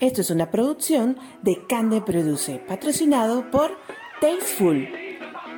Esto 0.00 0.22
es 0.22 0.30
una 0.30 0.50
producción 0.50 1.18
de 1.42 1.66
Cande 1.66 2.00
Produce, 2.00 2.58
patrocinado 2.66 3.50
por 3.50 3.76
Tasteful, 4.18 4.88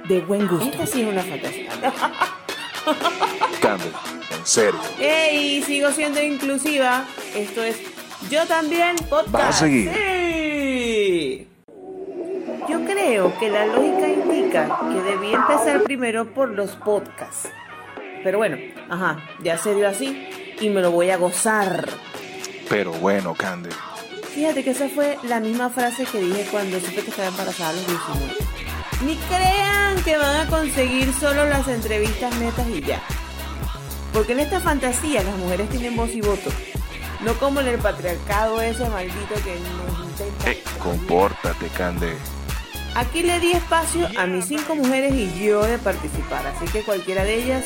de 0.08 0.20
buen 0.20 0.48
gusto. 0.48 0.64
Esta 0.68 0.84
sí 0.84 1.02
es 1.02 1.06
una 1.06 1.22
fantasía. 1.22 1.70
Cande, 3.62 3.84
en 4.36 4.44
serio. 4.44 4.80
¡Ey! 4.98 5.62
Sigo 5.62 5.92
siendo 5.92 6.20
inclusiva. 6.20 7.06
Esto 7.36 7.62
es 7.62 7.76
Yo 8.32 8.44
también 8.48 8.96
podcast. 9.08 9.30
¿Vas 9.30 9.48
a 9.48 9.52
seguir? 9.60 9.92
¡Sí! 9.94 11.46
Yo 12.68 12.84
creo 12.84 13.38
que 13.38 13.48
la 13.48 13.66
lógica 13.66 14.08
indica 14.08 14.80
que 14.92 15.02
debí 15.02 15.32
empezar 15.32 15.84
primero 15.84 16.34
por 16.34 16.48
los 16.48 16.72
podcasts. 16.72 17.48
Pero 18.24 18.38
bueno, 18.38 18.56
ajá, 18.90 19.20
ya 19.44 19.56
se 19.56 19.72
dio 19.76 19.86
así 19.86 20.28
y 20.60 20.68
me 20.68 20.80
lo 20.80 20.90
voy 20.90 21.10
a 21.10 21.16
gozar. 21.16 21.88
Pero 22.68 22.90
bueno, 22.94 23.34
Cande. 23.34 23.70
Fíjate 24.34 24.64
que 24.64 24.70
esa 24.70 24.88
fue 24.88 25.18
la 25.24 25.40
misma 25.40 25.68
frase 25.68 26.06
que 26.06 26.18
dije 26.18 26.46
cuando 26.50 26.80
supe 26.80 27.02
que 27.02 27.10
estaba 27.10 27.28
embarazada 27.28 27.70
a 27.70 27.72
los 27.74 27.86
19. 27.86 28.34
Ni 29.04 29.16
crean 29.16 30.02
que 30.04 30.16
van 30.16 30.46
a 30.46 30.46
conseguir 30.48 31.12
solo 31.12 31.46
las 31.46 31.68
entrevistas 31.68 32.34
netas 32.38 32.66
y 32.68 32.80
ya. 32.80 33.02
Porque 34.12 34.32
en 34.32 34.40
esta 34.40 34.60
fantasía 34.60 35.22
las 35.22 35.36
mujeres 35.36 35.68
tienen 35.68 35.96
voz 35.96 36.10
y 36.10 36.20
voto. 36.22 36.50
No 37.20 37.34
como 37.34 37.60
en 37.60 37.68
el 37.68 37.78
patriarcado 37.78 38.60
ese 38.62 38.88
maldito 38.88 39.34
que 39.44 39.58
nos 39.60 40.08
intenta. 40.08 40.50
Eh, 40.50 40.62
compórtate, 40.78 41.68
Cande. 41.68 42.14
Aquí 42.94 43.22
le 43.22 43.38
di 43.40 43.52
espacio 43.52 44.08
a 44.18 44.26
mis 44.26 44.46
cinco 44.46 44.74
mujeres 44.74 45.14
y 45.14 45.42
yo 45.42 45.62
de 45.62 45.78
participar, 45.78 46.46
así 46.46 46.66
que 46.66 46.82
cualquiera 46.82 47.24
de 47.24 47.42
ellas 47.42 47.64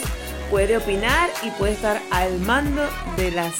puede 0.50 0.76
opinar 0.76 1.30
y 1.42 1.50
puede 1.50 1.72
estar 1.72 2.00
al 2.12 2.38
mando 2.40 2.82
de 3.16 3.32
las 3.32 3.54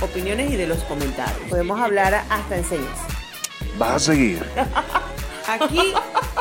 opiniones 0.00 0.50
y 0.50 0.56
de 0.56 0.66
los 0.66 0.78
comentarios. 0.84 1.48
Podemos 1.48 1.80
hablar 1.80 2.14
hasta 2.28 2.56
en 2.56 2.64
señas. 2.64 2.98
¿Vas 3.78 3.90
a 3.92 3.98
seguir? 3.98 4.42
Aquí 5.46 5.92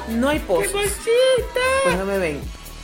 no 0.10 0.30
hay 0.30 0.40
poses. 0.40 0.72
Pues 1.84 1.98
no 1.98 2.06
me 2.06 2.18
ven. 2.18 2.42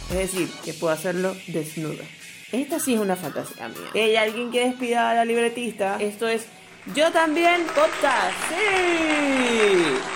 Es 0.10 0.18
decir, 0.18 0.50
que 0.64 0.74
puedo 0.74 0.94
hacerlo 0.94 1.36
desnuda. 1.48 2.04
Esta 2.52 2.80
sí 2.80 2.94
es 2.94 3.00
una 3.00 3.16
fantasía 3.16 3.68
mía. 3.68 3.90
¿Hay 3.94 4.16
alguien 4.16 4.52
que 4.52 4.66
despida 4.66 5.12
a 5.12 5.16
la 5.16 5.26
libretista? 5.26 5.98
Esto 6.00 6.28
es 6.28 6.46
Yo 6.94 7.12
también 7.12 7.64
podcast. 7.68 8.34
¡Sí! 8.50 10.16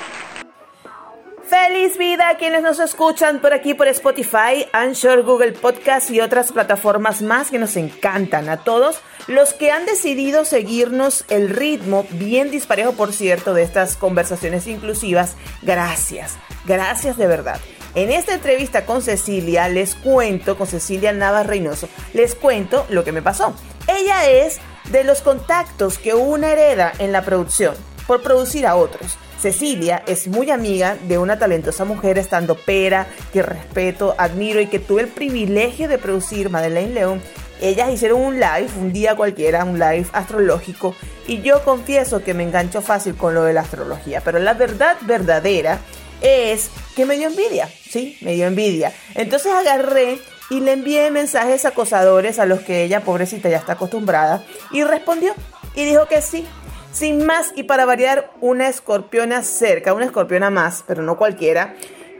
Feliz 1.50 1.98
vida 1.98 2.30
a 2.30 2.38
quienes 2.38 2.62
nos 2.62 2.80
escuchan 2.80 3.40
por 3.40 3.54
aquí 3.54 3.74
por 3.74 3.88
Spotify, 3.88 4.68
Anchor, 4.72 5.24
Google 5.24 5.54
Podcast 5.54 6.12
y 6.12 6.22
otras 6.22 6.52
plataformas 6.52 7.24
más 7.24 7.50
que 7.50 7.58
nos 7.58 7.76
encantan. 7.76 8.50
A 8.50 8.58
todos 8.58 9.02
los 9.30 9.54
que 9.54 9.72
han 9.72 9.86
decidido 9.86 10.44
seguirnos 10.44 11.24
el 11.30 11.52
ritmo, 11.52 12.08
bien 12.10 12.50
disparejo 12.50 12.94
por 12.94 13.14
cierto, 13.14 13.54
de 13.54 13.62
estas 13.62 13.96
conversaciones 13.96 14.66
inclusivas, 14.66 15.36
gracias, 15.62 16.34
gracias 16.66 17.16
de 17.16 17.28
verdad. 17.28 17.60
En 17.94 18.10
esta 18.10 18.34
entrevista 18.34 18.88
con 18.88 19.04
Cecilia 19.04 19.70
les 19.70 19.94
cuento, 19.94 20.58
con 20.58 20.66
Cecilia 20.66 21.14
Navas 21.14 21.46
Reynoso, 21.46 21.88
les 22.14 22.34
cuento 22.34 22.88
lo 22.90 23.04
que 23.04 23.12
me 23.12 23.22
pasó. 23.22 23.54
Ella 23.88 24.28
es 24.28 24.58
de 24.92 25.04
los 25.04 25.22
contactos 25.22 26.00
que 26.00 26.16
una 26.16 26.52
hereda 26.52 26.92
en 26.98 27.12
la 27.12 27.24
producción 27.24 27.76
por 28.08 28.24
producir 28.24 28.66
a 28.66 28.76
otros. 28.76 29.16
Cecilia 29.40 30.02
es 30.08 30.28
muy 30.28 30.50
amiga 30.50 30.98
de 31.08 31.20
una 31.20 31.38
talentosa 31.38 31.86
mujer 31.86 32.18
estando 32.18 32.56
pera 32.56 33.06
que 33.32 33.44
respeto, 33.44 34.16
admiro 34.18 34.60
y 34.60 34.66
que 34.66 34.80
tuve 34.80 35.04
el 35.04 35.08
privilegio 35.08 35.88
de 35.88 36.00
producir, 36.00 36.50
Madeleine 36.50 36.96
León. 36.96 37.22
Ellas 37.62 37.90
hicieron 37.92 38.22
un 38.22 38.36
live, 38.36 38.70
un 38.80 38.94
día 38.94 39.16
cualquiera, 39.16 39.64
un 39.64 39.80
live 39.80 40.08
astrológico, 40.14 40.96
y 41.28 41.42
yo 41.42 41.64
confieso 41.64 42.24
que 42.24 42.34
me 42.34 42.44
engancho 42.44 42.82
fácil 42.82 43.16
con 43.16 43.34
lo 43.34 43.44
de 43.44 43.54
la 43.54 43.62
astrología, 43.62 44.22
pero 44.24 44.40
la 44.40 44.54
verdad 44.54 44.98
verdadera 45.02 45.80
es 46.22 46.70
que 46.96 47.06
me 47.06 47.18
dio 47.18 47.28
envidia, 47.28 47.68
¿sí? 47.68 48.18
Me 48.22 48.34
dio 48.34 48.48
envidia. 48.48 48.94
Entonces 49.16 49.52
agarré 49.54 50.20
y 50.50 50.60
le 50.62 50.74
envié 50.74 51.12
mensajes 51.12 51.66
acosadores 51.66 52.40
a 52.40 52.46
los 52.46 52.62
que 52.62 52.84
ella, 52.84 53.02
pobrecita, 53.02 53.50
ya 53.50 53.58
está 53.58 53.74
acostumbrada, 53.74 54.44
y 54.72 54.84
respondió 54.84 55.34
y 55.76 55.86
dijo 55.86 56.08
que 56.08 56.22
sí, 56.22 56.48
sin 56.92 57.26
más 57.26 57.52
y 57.56 57.64
para 57.64 57.86
variar, 57.86 58.32
una 58.42 58.68
escorpiona 58.68 59.44
cerca, 59.44 59.94
una 59.94 60.06
escorpiona 60.06 60.50
más, 60.50 60.84
pero 60.88 61.04
no 61.04 61.18
cualquiera, 61.18 61.76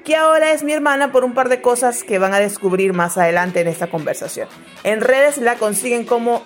que 0.10 0.16
ahora 0.16 0.54
es 0.54 0.64
mi 0.64 0.74
hermana 0.74 1.12
por 1.12 1.24
un 1.24 1.36
par 1.36 1.50
de 1.50 1.62
cosas 1.62 2.04
que 2.04 2.18
van 2.18 2.34
a 2.34 2.40
descubrir 2.40 2.94
más 2.94 3.20
adelante 3.20 3.62
en 3.62 3.68
esta 3.68 3.92
conversación. 3.92 4.48
En 4.84 5.02
redes 5.02 5.38
la 5.38 5.58
consiguen 5.58 6.04
como 6.04 6.42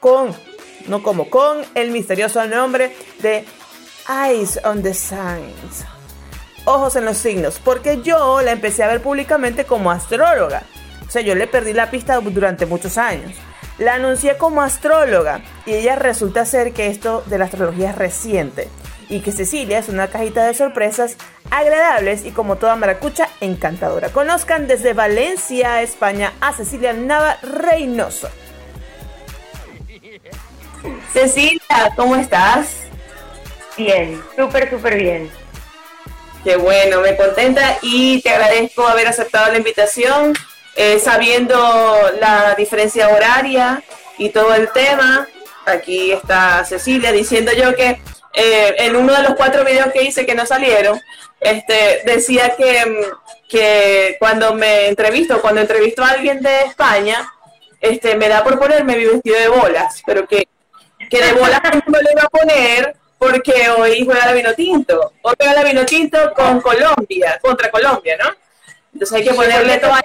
con, 0.00 0.34
no 0.88 1.02
como 1.02 1.28
con, 1.28 1.58
el 1.74 1.90
misterioso 1.90 2.42
nombre 2.46 2.96
de 3.20 3.44
Eyes 4.08 4.58
on 4.64 4.82
the 4.82 4.94
Signs. 4.94 5.84
Ojos 6.64 6.96
en 6.96 7.04
los 7.04 7.18
signos, 7.18 7.60
porque 7.62 8.00
yo 8.00 8.40
la 8.40 8.52
empecé 8.52 8.82
a 8.82 8.88
ver 8.88 9.02
públicamente 9.02 9.66
como 9.66 9.90
astróloga. 9.90 10.62
O 11.06 11.10
sea, 11.10 11.20
yo 11.20 11.34
le 11.34 11.46
perdí 11.46 11.74
la 11.74 11.90
pista 11.90 12.18
durante 12.18 12.64
muchos 12.64 12.96
años. 12.96 13.32
La 13.76 13.96
anuncié 13.96 14.38
como 14.38 14.62
astróloga 14.62 15.42
y 15.66 15.74
ella 15.74 15.96
resulta 15.96 16.46
ser 16.46 16.72
que 16.72 16.86
esto 16.86 17.22
de 17.26 17.36
la 17.36 17.44
astrología 17.44 17.90
es 17.90 17.96
reciente 17.96 18.70
y 19.08 19.20
que 19.20 19.32
Cecilia 19.32 19.78
es 19.78 19.88
una 19.88 20.08
cajita 20.08 20.46
de 20.46 20.54
sorpresas 20.54 21.16
agradables 21.50 22.24
y 22.24 22.30
como 22.30 22.56
toda 22.56 22.76
maracucha 22.76 23.28
encantadora. 23.40 24.08
Conozcan 24.10 24.66
desde 24.66 24.92
Valencia, 24.92 25.82
España, 25.82 26.32
a 26.40 26.52
Cecilia 26.52 26.92
Nava 26.92 27.38
Reynoso. 27.42 28.28
Cecilia, 31.12 31.92
¿cómo 31.96 32.16
estás? 32.16 32.84
Bien, 33.76 34.22
súper, 34.36 34.70
súper 34.70 34.96
bien. 34.96 35.30
Qué 36.42 36.56
bueno, 36.56 37.00
me 37.00 37.16
contenta 37.16 37.78
y 37.80 38.20
te 38.20 38.30
agradezco 38.30 38.86
haber 38.86 39.08
aceptado 39.08 39.50
la 39.50 39.58
invitación, 39.58 40.34
eh, 40.76 40.98
sabiendo 40.98 41.56
la 42.20 42.54
diferencia 42.54 43.08
horaria 43.08 43.82
y 44.18 44.28
todo 44.28 44.54
el 44.54 44.70
tema. 44.70 45.26
Aquí 45.64 46.12
está 46.12 46.64
Cecilia 46.64 47.12
diciendo 47.12 47.50
yo 47.52 47.74
que 47.74 48.00
eh, 48.34 48.74
en 48.78 48.96
uno 48.96 49.14
de 49.14 49.22
los 49.22 49.34
cuatro 49.34 49.64
videos 49.64 49.92
que 49.92 50.02
hice 50.02 50.26
que 50.26 50.34
no 50.34 50.44
salieron, 50.44 51.00
este, 51.40 52.02
decía 52.04 52.54
que, 52.56 53.10
que 53.48 54.16
cuando 54.18 54.54
me 54.54 54.88
entrevisto, 54.88 55.40
cuando 55.40 55.60
entrevisto 55.60 56.02
a 56.02 56.10
alguien 56.10 56.40
de 56.40 56.62
España, 56.62 57.30
este, 57.80 58.16
me 58.16 58.28
da 58.28 58.42
por 58.42 58.58
ponerme 58.58 58.96
mi 58.96 59.04
vestido 59.04 59.38
de 59.38 59.48
bolas, 59.48 60.02
pero 60.06 60.26
que, 60.26 60.48
que 61.10 61.22
de 61.22 61.32
bolas 61.34 61.60
no 61.86 62.00
le 62.00 62.12
iba 62.12 62.22
a 62.22 62.28
poner 62.28 62.96
porque 63.18 63.68
hoy 63.70 64.04
juega 64.04 64.26
la 64.26 64.32
vino 64.32 64.54
tinto. 64.54 65.12
Hoy 65.22 65.34
juega 65.38 65.54
la 65.54 65.64
vino 65.64 65.86
tinto 65.86 66.32
con 66.34 66.60
Colombia, 66.60 67.38
contra 67.40 67.70
Colombia, 67.70 68.16
¿no? 68.22 68.30
Entonces 68.94 69.18
hay 69.18 69.24
que 69.24 69.34
ponerle 69.34 69.76
toda 69.78 70.00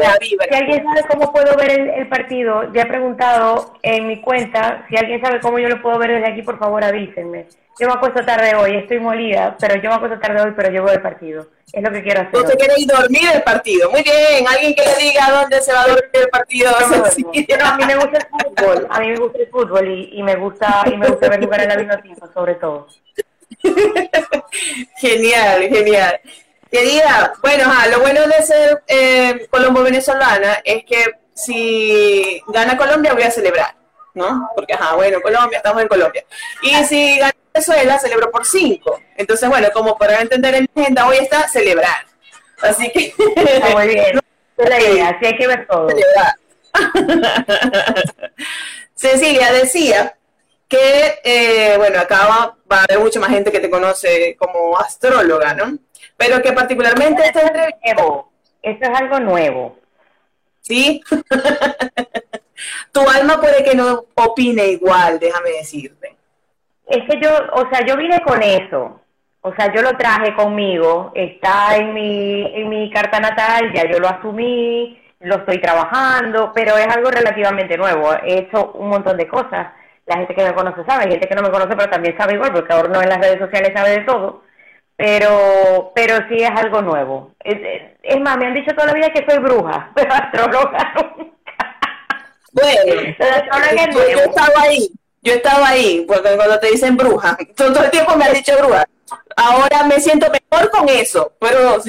la 0.00 0.16
vibra. 0.20 0.46
Si 0.48 0.54
alguien 0.54 0.84
sabe 0.84 1.02
cómo 1.10 1.32
puedo 1.32 1.56
ver 1.56 1.70
el, 1.72 1.88
el, 1.90 2.08
partido, 2.08 2.72
ya 2.72 2.82
he 2.82 2.86
preguntado 2.86 3.74
en 3.82 4.06
mi 4.06 4.20
cuenta, 4.20 4.86
si 4.88 4.96
alguien 4.96 5.20
sabe 5.20 5.40
cómo 5.40 5.58
yo 5.58 5.68
lo 5.68 5.82
puedo 5.82 5.98
ver 5.98 6.12
desde 6.12 6.28
aquí, 6.28 6.42
por 6.42 6.58
favor 6.58 6.84
avísenme. 6.84 7.46
Yo 7.80 7.86
me 7.86 7.94
acuesto 7.94 8.24
tarde 8.24 8.54
hoy, 8.56 8.76
estoy 8.76 8.98
molida, 8.98 9.56
pero 9.58 9.76
yo 9.80 9.90
me 9.90 9.96
acuesto 9.96 10.18
tarde 10.18 10.40
hoy, 10.40 10.52
pero 10.56 10.70
yo 10.72 10.82
voy 10.82 10.92
al 10.92 11.02
partido. 11.02 11.46
Es 11.72 11.82
lo 11.82 11.90
que 11.92 12.02
quiero 12.02 12.22
hacer. 12.22 12.34
Usted 12.34 12.58
quiere 12.58 12.74
ir 12.76 12.92
a 12.92 13.00
dormir 13.00 13.22
el 13.32 13.42
partido. 13.42 13.90
Muy 13.90 14.02
bien, 14.02 14.48
alguien 14.48 14.74
que 14.74 14.82
le 14.82 14.96
diga 15.04 15.30
dónde 15.30 15.60
se 15.60 15.72
va 15.72 15.82
a 15.82 15.88
dormir 15.88 16.10
el 16.12 16.28
partido. 16.28 16.72
No, 16.80 16.96
no, 16.96 17.66
a 17.66 17.76
mí 17.76 17.84
me 17.86 17.96
gusta 17.96 18.18
el 18.18 18.26
fútbol, 18.26 18.86
a 18.90 19.00
mí 19.00 19.08
me 19.08 19.16
gusta 19.16 19.38
el 19.38 19.48
fútbol 19.48 19.88
y, 19.88 20.10
y 20.12 20.22
me 20.22 20.36
gusta 20.36 20.84
y 20.86 20.96
me 20.96 21.08
gusta 21.08 21.28
ver 21.28 21.44
jugar 21.44 21.60
en 21.62 21.68
la 21.68 21.76
vinotinto, 21.76 22.32
sobre 22.32 22.54
todo. 22.54 22.86
genial, 25.00 25.68
genial. 25.68 26.20
Querida, 26.70 27.32
bueno, 27.42 27.64
ajá, 27.64 27.88
lo 27.88 28.00
bueno 28.00 28.26
de 28.26 28.42
ser 28.42 28.82
eh, 28.86 29.46
colombo-venezolana 29.50 30.60
es 30.64 30.84
que 30.84 31.14
si 31.34 32.42
gana 32.48 32.76
Colombia 32.76 33.14
voy 33.14 33.22
a 33.22 33.30
celebrar, 33.30 33.74
¿no? 34.14 34.50
Porque, 34.54 34.74
ajá, 34.74 34.96
bueno, 34.96 35.20
Colombia, 35.22 35.58
estamos 35.58 35.80
en 35.82 35.88
Colombia. 35.88 36.24
Y 36.62 36.74
si 36.84 37.18
gana 37.18 37.32
Venezuela, 37.54 37.98
celebro 37.98 38.30
por 38.30 38.44
cinco. 38.44 39.00
Entonces, 39.16 39.48
bueno, 39.48 39.68
como 39.72 39.96
para 39.96 40.20
entender 40.20 40.54
en 40.56 40.68
la 40.74 40.82
agenda, 40.82 41.06
hoy 41.06 41.16
está 41.18 41.48
celebrar. 41.48 42.04
Así 42.60 42.90
que... 42.90 43.14
Está 43.36 43.70
muy 43.70 43.88
bien. 43.88 44.20
Es 44.58 44.68
la 44.68 44.80
idea, 44.80 45.08
así 45.10 45.24
hay 45.24 45.36
que 45.36 45.46
ver 45.46 45.68
todo. 45.68 45.88
Celebrar. 45.88 46.34
Cecilia 48.96 49.52
decía 49.52 50.16
que, 50.66 51.20
eh, 51.22 51.74
bueno, 51.76 52.00
acá 52.00 52.26
va, 52.26 52.56
va, 52.70 52.80
a 52.80 52.84
haber 52.84 52.98
mucha 52.98 53.20
más 53.20 53.30
gente 53.30 53.52
que 53.52 53.60
te 53.60 53.70
conoce 53.70 54.36
como 54.36 54.76
astróloga, 54.76 55.54
¿no? 55.54 55.78
Pero 56.18 56.42
que 56.42 56.52
particularmente 56.52 57.22
esto 57.24 57.38
es 57.38 57.52
nuevo. 57.96 58.30
Esto 58.60 58.90
es 58.90 59.00
algo 59.00 59.20
nuevo. 59.20 59.78
¿Sí? 60.60 61.00
tu 62.92 63.00
alma 63.08 63.40
puede 63.40 63.64
que 63.64 63.74
no 63.74 64.04
opine 64.14 64.66
igual, 64.66 65.18
déjame 65.18 65.50
decirte. 65.52 66.16
Es 66.86 67.08
que 67.08 67.18
yo, 67.22 67.30
o 67.54 67.70
sea, 67.70 67.86
yo 67.86 67.96
vine 67.96 68.20
con 68.20 68.42
eso. 68.42 69.00
O 69.40 69.54
sea, 69.54 69.72
yo 69.72 69.80
lo 69.80 69.96
traje 69.96 70.34
conmigo, 70.34 71.12
está 71.14 71.76
en 71.76 71.94
mi, 71.94 72.52
en 72.54 72.68
mi 72.68 72.90
carta 72.90 73.20
natal, 73.20 73.72
ya 73.72 73.88
yo 73.88 73.98
lo 73.98 74.08
asumí, 74.08 75.00
lo 75.20 75.36
estoy 75.36 75.60
trabajando, 75.60 76.52
pero 76.52 76.76
es 76.76 76.88
algo 76.88 77.10
relativamente 77.10 77.78
nuevo. 77.78 78.12
He 78.24 78.40
hecho 78.40 78.72
un 78.72 78.88
montón 78.88 79.16
de 79.16 79.28
cosas 79.28 79.68
la 80.08 80.16
gente 80.16 80.34
que 80.34 80.44
me 80.44 80.54
conoce 80.54 80.84
sabe, 80.84 81.10
gente 81.10 81.28
que 81.28 81.34
no 81.34 81.42
me 81.42 81.50
conoce 81.50 81.76
pero 81.76 81.90
también 81.90 82.16
sabe 82.16 82.34
igual, 82.34 82.52
porque 82.52 82.72
ahora 82.72 82.88
no 82.88 83.02
en 83.02 83.08
las 83.10 83.18
redes 83.18 83.38
sociales 83.38 83.72
sabe 83.74 83.90
de 83.90 84.04
todo, 84.04 84.42
pero 84.98 85.92
pero 85.94 86.16
sí 86.28 86.42
es 86.42 86.50
algo 86.50 86.82
nuevo. 86.82 87.30
Es, 87.44 87.56
es 88.02 88.20
más, 88.20 88.36
me 88.36 88.46
han 88.46 88.54
dicho 88.54 88.74
toda 88.74 88.88
la 88.88 88.94
vida 88.94 89.10
que 89.10 89.24
soy 89.30 89.38
bruja, 89.38 89.90
pero 89.94 90.12
astróloga 90.12 90.94
nunca. 90.96 91.38
Bueno, 92.52 92.94
yo, 93.92 94.08
yo 94.10 94.18
estaba 94.18 94.62
ahí, 94.62 94.90
yo 95.22 95.34
estaba 95.34 95.68
ahí, 95.68 96.04
porque 96.06 96.34
cuando 96.34 96.58
te 96.58 96.72
dicen 96.72 96.96
bruja, 96.96 97.38
todo 97.56 97.84
el 97.84 97.90
tiempo 97.90 98.16
me 98.16 98.24
han 98.24 98.34
dicho 98.34 98.52
bruja. 98.58 98.84
Ahora 99.36 99.84
me 99.84 100.00
siento 100.00 100.26
mejor 100.30 100.68
con 100.70 100.88
eso, 100.88 101.32
pero 101.38 101.80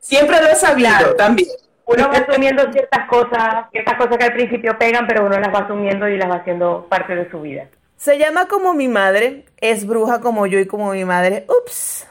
siempre 0.00 0.42
lo 0.42 0.48
he 0.48 0.56
sabido 0.56 1.14
también. 1.16 1.48
Uno 1.86 2.08
va 2.08 2.18
asumiendo 2.18 2.64
ciertas 2.72 3.08
cosas, 3.08 3.66
ciertas 3.70 3.94
cosas 3.94 4.18
que 4.18 4.24
al 4.24 4.32
principio 4.32 4.76
pegan, 4.76 5.06
pero 5.06 5.24
uno 5.24 5.38
las 5.38 5.54
va 5.54 5.60
asumiendo 5.60 6.08
y 6.08 6.18
las 6.18 6.28
va 6.28 6.38
haciendo 6.38 6.84
parte 6.90 7.14
de 7.14 7.30
su 7.30 7.40
vida. 7.40 7.68
Se 7.96 8.18
llama 8.18 8.48
como 8.48 8.74
mi 8.74 8.88
madre, 8.88 9.44
es 9.60 9.86
bruja 9.86 10.20
como 10.20 10.48
yo 10.48 10.58
y 10.58 10.66
como 10.66 10.90
mi 10.90 11.04
madre. 11.04 11.46
Ups. 11.48 12.06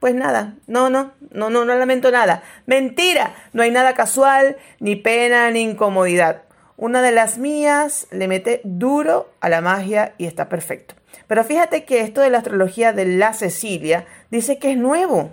Pues 0.00 0.14
nada, 0.14 0.54
no, 0.66 0.90
no, 0.90 1.12
no, 1.30 1.50
no, 1.50 1.64
no 1.64 1.74
lamento 1.74 2.10
nada. 2.10 2.42
Mentira, 2.66 3.34
no 3.52 3.62
hay 3.62 3.70
nada 3.70 3.94
casual, 3.94 4.56
ni 4.78 4.96
pena, 4.96 5.50
ni 5.50 5.60
incomodidad. 5.60 6.42
Una 6.76 7.00
de 7.00 7.12
las 7.12 7.38
mías 7.38 8.06
le 8.10 8.28
mete 8.28 8.60
duro 8.64 9.30
a 9.40 9.48
la 9.48 9.62
magia 9.62 10.14
y 10.18 10.26
está 10.26 10.50
perfecto. 10.50 10.94
Pero 11.26 11.42
fíjate 11.42 11.84
que 11.84 12.00
esto 12.00 12.20
de 12.20 12.30
la 12.30 12.38
astrología 12.38 12.92
de 12.92 13.06
la 13.06 13.32
Cecilia 13.32 14.06
dice 14.30 14.58
que 14.58 14.72
es 14.72 14.76
nuevo. 14.76 15.30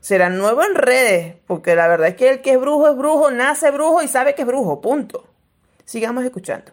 Será 0.00 0.30
nuevo 0.30 0.62
en 0.62 0.74
redes, 0.74 1.34
porque 1.46 1.74
la 1.74 1.88
verdad 1.88 2.08
es 2.08 2.14
que 2.14 2.28
el 2.30 2.42
que 2.42 2.52
es 2.52 2.60
brujo 2.60 2.88
es 2.88 2.96
brujo, 2.96 3.30
nace 3.30 3.70
brujo 3.70 4.02
y 4.02 4.08
sabe 4.08 4.34
que 4.34 4.42
es 4.42 4.46
brujo, 4.46 4.80
punto. 4.80 5.26
Sigamos 5.84 6.24
escuchando. 6.24 6.72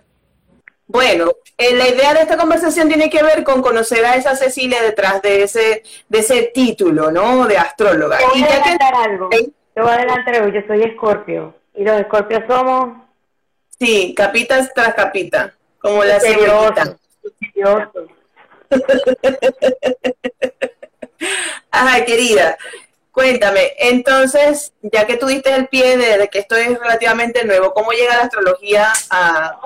Bueno, 0.91 1.31
eh, 1.57 1.73
la 1.75 1.87
idea 1.87 2.13
de 2.13 2.21
esta 2.21 2.37
conversación 2.37 2.89
tiene 2.89 3.09
que 3.09 3.23
ver 3.23 3.43
con 3.43 3.61
conocer 3.61 4.03
a 4.05 4.15
esa 4.15 4.35
Cecilia 4.35 4.81
detrás 4.81 5.21
de 5.21 5.43
ese, 5.43 5.83
de 6.09 6.19
ese 6.19 6.51
título, 6.53 7.11
¿no? 7.11 7.47
De 7.47 7.57
astróloga. 7.57 8.17
Te 8.17 8.25
voy 8.25 8.43
a 8.43 8.45
adelantar 8.45 8.93
algo. 8.95 9.29
Te 9.29 9.81
voy 9.81 9.89
a 9.89 9.93
adelantar 9.93 10.35
algo. 10.35 10.49
Yo 10.49 10.61
soy 10.67 10.83
escorpio. 10.83 11.55
Y 11.73 11.85
los 11.85 11.99
escorpios 11.99 12.43
somos 12.47 13.01
Sí, 13.81 14.13
capitas 14.15 14.71
tras 14.75 14.93
capita, 14.93 15.55
como 15.79 16.03
la 16.03 16.19
señorita. 16.19 16.95
Ay, 21.71 22.05
querida, 22.05 22.59
cuéntame, 23.11 23.73
entonces, 23.79 24.71
ya 24.83 25.07
que 25.07 25.17
tuviste 25.17 25.55
el 25.55 25.67
pie 25.67 25.97
de, 25.97 26.27
que 26.27 26.37
esto 26.37 26.55
es 26.55 26.77
relativamente 26.77 27.43
nuevo, 27.43 27.73
¿cómo 27.73 27.91
llega 27.91 28.17
la 28.17 28.25
astrología 28.25 28.93
a 29.09 29.59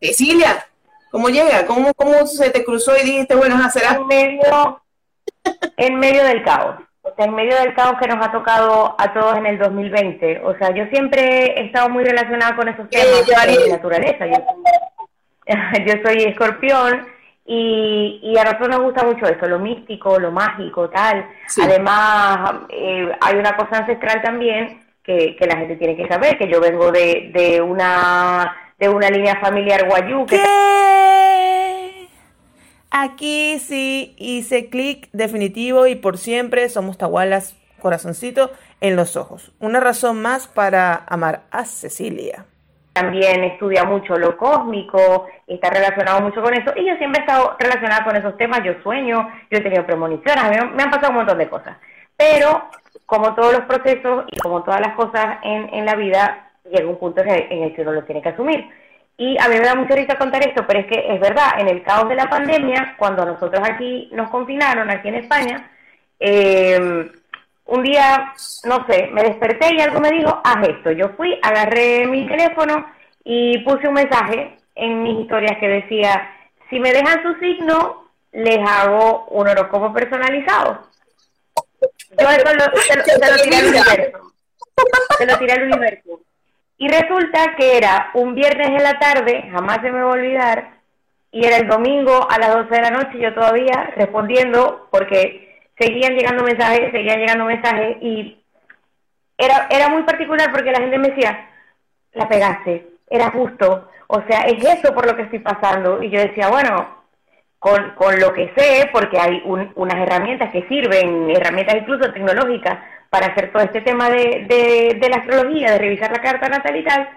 Cecilia? 0.00 0.66
¿Cómo 1.10 1.28
llega? 1.28 1.66
¿Cómo, 1.66 1.94
cómo 1.94 2.26
se 2.26 2.50
te 2.50 2.64
cruzó 2.64 2.96
y 2.96 3.04
dijiste, 3.04 3.34
bueno, 3.34 3.56
hacer 3.64 3.82
En 3.90 4.06
medio, 4.06 4.82
en 5.76 5.98
medio 5.98 6.24
del 6.24 6.42
caos 6.44 6.76
en 7.16 7.34
medio 7.34 7.56
del 7.56 7.74
caos 7.74 7.98
que 8.00 8.06
nos 8.06 8.24
ha 8.24 8.30
tocado 8.30 8.94
a 8.98 9.12
todos 9.12 9.36
en 9.36 9.46
el 9.46 9.58
2020. 9.58 10.40
O 10.44 10.56
sea, 10.56 10.74
yo 10.74 10.84
siempre 10.86 11.58
he 11.58 11.66
estado 11.66 11.88
muy 11.88 12.04
relacionada 12.04 12.54
con 12.56 12.68
esos 12.68 12.88
temas 12.88 13.26
de 13.26 13.70
naturaleza. 13.70 14.26
Yo, 15.86 15.94
soy 16.04 16.24
escorpión 16.24 17.06
y, 17.46 18.20
y, 18.22 18.36
a 18.36 18.44
nosotros 18.44 18.68
nos 18.68 18.80
gusta 18.80 19.02
mucho 19.02 19.24
eso, 19.24 19.46
lo 19.46 19.58
místico, 19.58 20.18
lo 20.18 20.30
mágico, 20.30 20.90
tal. 20.90 21.26
Además, 21.62 22.52
eh, 22.68 23.10
hay 23.18 23.36
una 23.36 23.56
cosa 23.56 23.78
ancestral 23.78 24.20
también 24.20 24.82
que, 25.02 25.36
que, 25.36 25.46
la 25.46 25.56
gente 25.56 25.76
tiene 25.76 25.96
que 25.96 26.06
saber, 26.06 26.36
que 26.36 26.48
yo 26.48 26.60
vengo 26.60 26.92
de, 26.92 27.30
de 27.32 27.62
una 27.62 28.67
de 28.78 28.88
una 28.88 29.10
línea 29.10 29.40
familiar 29.40 29.86
guayú. 29.88 30.26
Que 30.26 30.40
Aquí 32.90 33.58
sí 33.58 34.14
hice 34.16 34.70
clic 34.70 35.08
definitivo 35.12 35.86
y 35.86 35.94
por 35.94 36.16
siempre 36.16 36.68
somos 36.68 36.96
Tahualas, 36.96 37.56
corazoncito 37.80 38.50
en 38.80 38.96
los 38.96 39.16
ojos. 39.16 39.52
Una 39.60 39.78
razón 39.78 40.22
más 40.22 40.48
para 40.48 41.04
amar 41.06 41.42
a 41.50 41.64
Cecilia. 41.64 42.46
También 42.94 43.44
estudia 43.44 43.84
mucho 43.84 44.16
lo 44.16 44.36
cósmico, 44.36 45.26
está 45.46 45.70
relacionado 45.70 46.20
mucho 46.22 46.42
con 46.42 46.54
eso 46.54 46.72
y 46.74 46.86
yo 46.86 46.96
siempre 46.96 47.20
he 47.20 47.24
estado 47.26 47.56
relacionada 47.58 48.04
con 48.04 48.16
esos 48.16 48.36
temas. 48.36 48.64
Yo 48.64 48.72
sueño, 48.82 49.28
yo 49.50 49.58
he 49.58 49.60
tenido 49.60 49.84
premoniciones, 49.86 50.44
me 50.74 50.82
han 50.82 50.90
pasado 50.90 51.10
un 51.10 51.16
montón 51.18 51.38
de 51.38 51.48
cosas. 51.48 51.76
Pero 52.16 52.68
como 53.06 53.34
todos 53.34 53.52
los 53.52 53.62
procesos 53.66 54.24
y 54.32 54.38
como 54.40 54.64
todas 54.64 54.80
las 54.80 54.96
cosas 54.96 55.38
en, 55.44 55.72
en 55.74 55.84
la 55.84 55.94
vida, 55.94 56.47
llega 56.70 56.88
un 56.88 56.98
punto 56.98 57.22
en 57.22 57.62
el 57.62 57.74
que 57.74 57.82
uno 57.82 57.92
lo 57.92 58.04
tiene 58.04 58.22
que 58.22 58.30
asumir. 58.30 58.68
Y 59.16 59.36
a 59.38 59.48
mí 59.48 59.56
me 59.56 59.64
da 59.64 59.74
mucha 59.74 59.96
risa 59.96 60.16
contar 60.16 60.46
esto, 60.46 60.64
pero 60.66 60.80
es 60.80 60.86
que 60.86 61.12
es 61.12 61.20
verdad, 61.20 61.58
en 61.58 61.68
el 61.68 61.82
caos 61.82 62.08
de 62.08 62.14
la 62.14 62.30
pandemia, 62.30 62.94
cuando 62.96 63.24
nosotros 63.24 63.60
aquí 63.68 64.08
nos 64.12 64.30
confinaron, 64.30 64.90
aquí 64.90 65.08
en 65.08 65.16
España, 65.16 65.70
eh, 66.20 67.10
un 67.66 67.82
día, 67.82 68.32
no 68.64 68.86
sé, 68.86 69.08
me 69.12 69.22
desperté 69.22 69.74
y 69.74 69.80
algo 69.80 70.00
me 70.00 70.10
dijo, 70.10 70.40
haz 70.44 70.68
esto. 70.68 70.92
Yo 70.92 71.10
fui, 71.10 71.38
agarré 71.42 72.06
mi 72.06 72.26
teléfono 72.26 72.86
y 73.24 73.58
puse 73.58 73.88
un 73.88 73.94
mensaje 73.94 74.56
en 74.74 75.02
mis 75.02 75.20
historias 75.20 75.58
que 75.58 75.68
decía, 75.68 76.30
si 76.70 76.78
me 76.78 76.92
dejan 76.92 77.22
su 77.22 77.34
signo, 77.40 78.08
les 78.32 78.58
hago 78.58 79.26
un 79.30 79.48
horóscopo 79.48 79.92
personalizado. 79.92 80.86
Yo 82.18 82.28
eso 82.30 82.54
lo, 82.54 82.64
lo 82.64 83.42
tiré 83.42 83.56
al 83.56 83.66
universo. 83.66 84.32
Se 85.18 85.26
lo 85.26 85.38
tiré 85.38 85.52
al 85.52 85.62
universo. 85.64 86.20
Y 86.78 86.88
resulta 86.88 87.56
que 87.56 87.76
era 87.76 88.10
un 88.14 88.34
viernes 88.34 88.68
en 88.68 88.82
la 88.82 88.98
tarde, 88.98 89.48
jamás 89.52 89.80
se 89.82 89.90
me 89.90 90.00
va 90.00 90.10
a 90.10 90.14
olvidar, 90.14 90.70
y 91.30 91.44
era 91.44 91.56
el 91.56 91.68
domingo 91.68 92.26
a 92.30 92.38
las 92.38 92.54
12 92.54 92.74
de 92.74 92.82
la 92.82 92.90
noche, 92.90 93.18
yo 93.18 93.34
todavía 93.34 93.92
respondiendo, 93.96 94.88
porque 94.90 95.60
seguían 95.78 96.14
llegando 96.14 96.44
mensajes, 96.44 96.90
seguían 96.92 97.18
llegando 97.18 97.44
mensajes, 97.44 97.96
y 98.00 98.38
era, 99.36 99.66
era 99.70 99.88
muy 99.88 100.02
particular 100.04 100.50
porque 100.52 100.72
la 100.72 100.80
gente 100.80 100.98
me 100.98 101.08
decía, 101.08 101.48
la 102.12 102.28
pegaste, 102.28 102.86
era 103.10 103.30
justo, 103.30 103.88
o 104.08 104.22
sea, 104.26 104.40
es 104.42 104.64
eso 104.64 104.94
por 104.94 105.06
lo 105.06 105.14
que 105.14 105.22
estoy 105.22 105.38
pasando. 105.40 106.02
Y 106.02 106.10
yo 106.10 106.20
decía, 106.20 106.48
bueno, 106.48 106.88
con, 107.58 107.90
con 107.90 108.18
lo 108.18 108.32
que 108.32 108.52
sé, 108.56 108.88
porque 108.92 109.18
hay 109.18 109.42
unas 109.44 109.96
herramientas 109.96 110.50
que 110.50 110.66
sirven, 110.66 111.30
herramientas 111.30 111.76
incluso 111.76 112.12
tecnológicas, 112.12 112.78
para 113.10 113.28
hacer 113.28 113.52
todo 113.52 113.62
este 113.62 113.80
tema 113.80 114.10
de, 114.10 114.96
de, 115.00 115.08
la 115.08 115.16
astrología, 115.16 115.72
de 115.72 115.78
revisar 115.78 116.10
la 116.10 116.22
carta 116.22 116.48
natal 116.48 116.76
y 116.76 116.84
tal, 116.84 117.08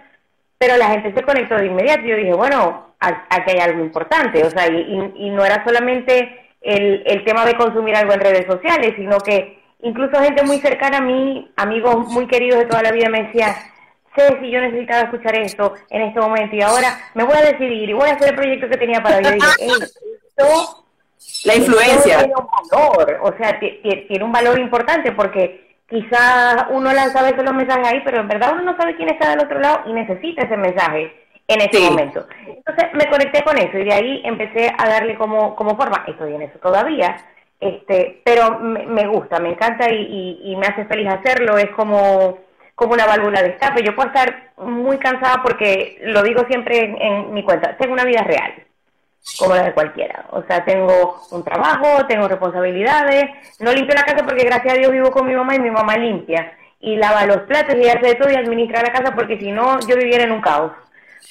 pero 0.57 0.77
la 0.77 0.89
gente 0.89 1.13
se 1.13 1.23
conectó 1.23 1.55
de 1.55 1.65
inmediato. 1.65 2.03
Yo 2.03 2.15
dije, 2.15 2.33
bueno, 2.33 2.95
aquí 2.99 3.51
hay 3.51 3.59
algo 3.59 3.83
importante, 3.83 4.43
o 4.43 4.49
sea, 4.49 4.67
y, 4.67 5.13
y, 5.15 5.29
no 5.31 5.43
era 5.43 5.63
solamente 5.65 6.51
el, 6.61 7.03
el 7.05 7.25
tema 7.25 7.45
de 7.45 7.55
consumir 7.55 7.95
algo 7.95 8.13
en 8.13 8.21
redes 8.21 8.45
sociales, 8.45 8.93
sino 8.95 9.17
que 9.19 9.59
incluso 9.81 10.21
gente 10.21 10.43
muy 10.43 10.59
cercana 10.59 10.97
a 10.97 11.01
mí, 11.01 11.51
amigos 11.57 12.07
muy 12.07 12.27
queridos 12.27 12.59
de 12.59 12.65
toda 12.65 12.83
la 12.83 12.91
vida, 12.91 13.09
me 13.09 13.23
decía, 13.23 13.55
sé 14.15 14.37
si 14.39 14.51
yo 14.51 14.61
necesitaba 14.61 15.01
escuchar 15.01 15.35
esto 15.35 15.73
en 15.89 16.03
este 16.03 16.19
momento 16.19 16.55
y 16.55 16.61
ahora 16.61 16.97
me 17.15 17.23
voy 17.23 17.35
a 17.35 17.51
decidir 17.51 17.89
y 17.89 17.93
voy 17.93 18.09
a 18.09 18.13
hacer 18.13 18.29
el 18.29 18.35
proyecto 18.35 18.69
que 18.69 18.77
tenía 18.77 19.01
para 19.01 19.17
hoy. 19.17 19.23
Yo 19.23 19.31
dije, 19.31 19.47
esto... 20.37 20.77
La 21.43 21.55
influencia. 21.55 22.19
Tiene 22.19 22.33
un 22.35 22.47
valor, 22.71 23.19
o 23.23 23.37
sea, 23.37 23.59
tiene 23.59 24.23
un 24.23 24.31
valor 24.31 24.59
importante 24.59 25.11
porque 25.11 25.70
quizás 25.91 26.67
uno 26.69 26.91
lanza 26.93 27.19
a 27.19 27.29
veces 27.29 27.43
los 27.43 27.53
mensajes 27.53 27.85
ahí, 27.85 28.01
pero 28.03 28.21
en 28.21 28.29
verdad 28.29 28.53
uno 28.53 28.71
no 28.71 28.77
sabe 28.77 28.95
quién 28.95 29.09
está 29.09 29.29
del 29.29 29.45
otro 29.45 29.59
lado 29.59 29.81
y 29.85 29.93
necesita 29.93 30.43
ese 30.43 30.55
mensaje 30.55 31.13
en 31.47 31.61
ese 31.61 31.81
momento. 31.81 32.25
Entonces 32.47 32.85
me 32.93 33.09
conecté 33.09 33.43
con 33.43 33.57
eso 33.57 33.77
y 33.77 33.83
de 33.83 33.93
ahí 33.93 34.21
empecé 34.23 34.73
a 34.75 34.87
darle 34.87 35.15
como, 35.15 35.53
como 35.55 35.75
forma. 35.75 36.05
Estoy 36.07 36.33
en 36.33 36.43
eso 36.43 36.57
todavía, 36.59 37.17
este, 37.59 38.21
pero 38.23 38.57
me, 38.59 39.05
gusta, 39.07 39.39
me 39.39 39.49
encanta 39.49 39.91
y, 39.91 40.39
y, 40.43 40.55
me 40.55 40.67
hace 40.67 40.85
feliz 40.85 41.09
hacerlo. 41.09 41.57
Es 41.57 41.69
como, 41.71 42.39
como 42.73 42.93
una 42.93 43.05
válvula 43.05 43.43
de 43.43 43.49
escape. 43.49 43.83
Yo 43.83 43.93
puedo 43.93 44.07
estar 44.07 44.53
muy 44.57 44.97
cansada 44.97 45.43
porque 45.43 45.99
lo 46.03 46.23
digo 46.23 46.45
siempre 46.47 46.95
en 46.97 47.33
mi 47.33 47.43
cuenta. 47.43 47.75
Tengo 47.75 47.93
una 47.93 48.05
vida 48.05 48.23
real 48.23 48.53
como 49.37 49.55
la 49.55 49.63
de 49.63 49.73
cualquiera. 49.73 50.25
O 50.31 50.43
sea, 50.43 50.63
tengo 50.65 51.21
un 51.31 51.43
trabajo, 51.43 52.05
tengo 52.07 52.27
responsabilidades, 52.27 53.25
no 53.59 53.71
limpio 53.71 53.95
la 53.95 54.03
casa 54.03 54.25
porque 54.25 54.45
gracias 54.45 54.73
a 54.73 54.77
Dios 54.77 54.91
vivo 54.91 55.11
con 55.11 55.27
mi 55.27 55.35
mamá 55.35 55.55
y 55.55 55.59
mi 55.59 55.71
mamá 55.71 55.97
limpia. 55.97 56.57
Y 56.79 56.95
lava 56.95 57.25
los 57.25 57.41
platos 57.41 57.75
y 57.75 57.87
hace 57.87 58.07
de 58.07 58.15
todo 58.15 58.31
y 58.31 58.35
administra 58.35 58.81
la 58.81 58.91
casa 58.91 59.13
porque 59.13 59.37
si 59.39 59.51
no, 59.51 59.79
yo 59.81 59.95
viviera 59.95 60.23
en 60.23 60.31
un 60.31 60.41
caos. 60.41 60.71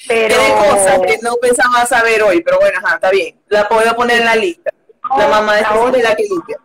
Pero... 0.07 0.35
cosas 0.69 0.99
que 0.99 1.17
no 1.21 1.35
pensaba 1.41 1.85
saber 1.85 2.23
hoy, 2.23 2.41
pero 2.41 2.57
bueno, 2.59 2.79
ajá, 2.83 2.95
está 2.95 3.11
bien. 3.11 3.35
La 3.49 3.67
puedo 3.67 3.93
poner 3.95 4.19
en 4.19 4.25
la 4.25 4.35
lista. 4.35 4.71
La 5.17 5.27
mamá 5.27 5.55
de 5.55 5.61
es 5.61 6.03
la 6.03 6.15
que 6.15 6.23
limpia. 6.23 6.57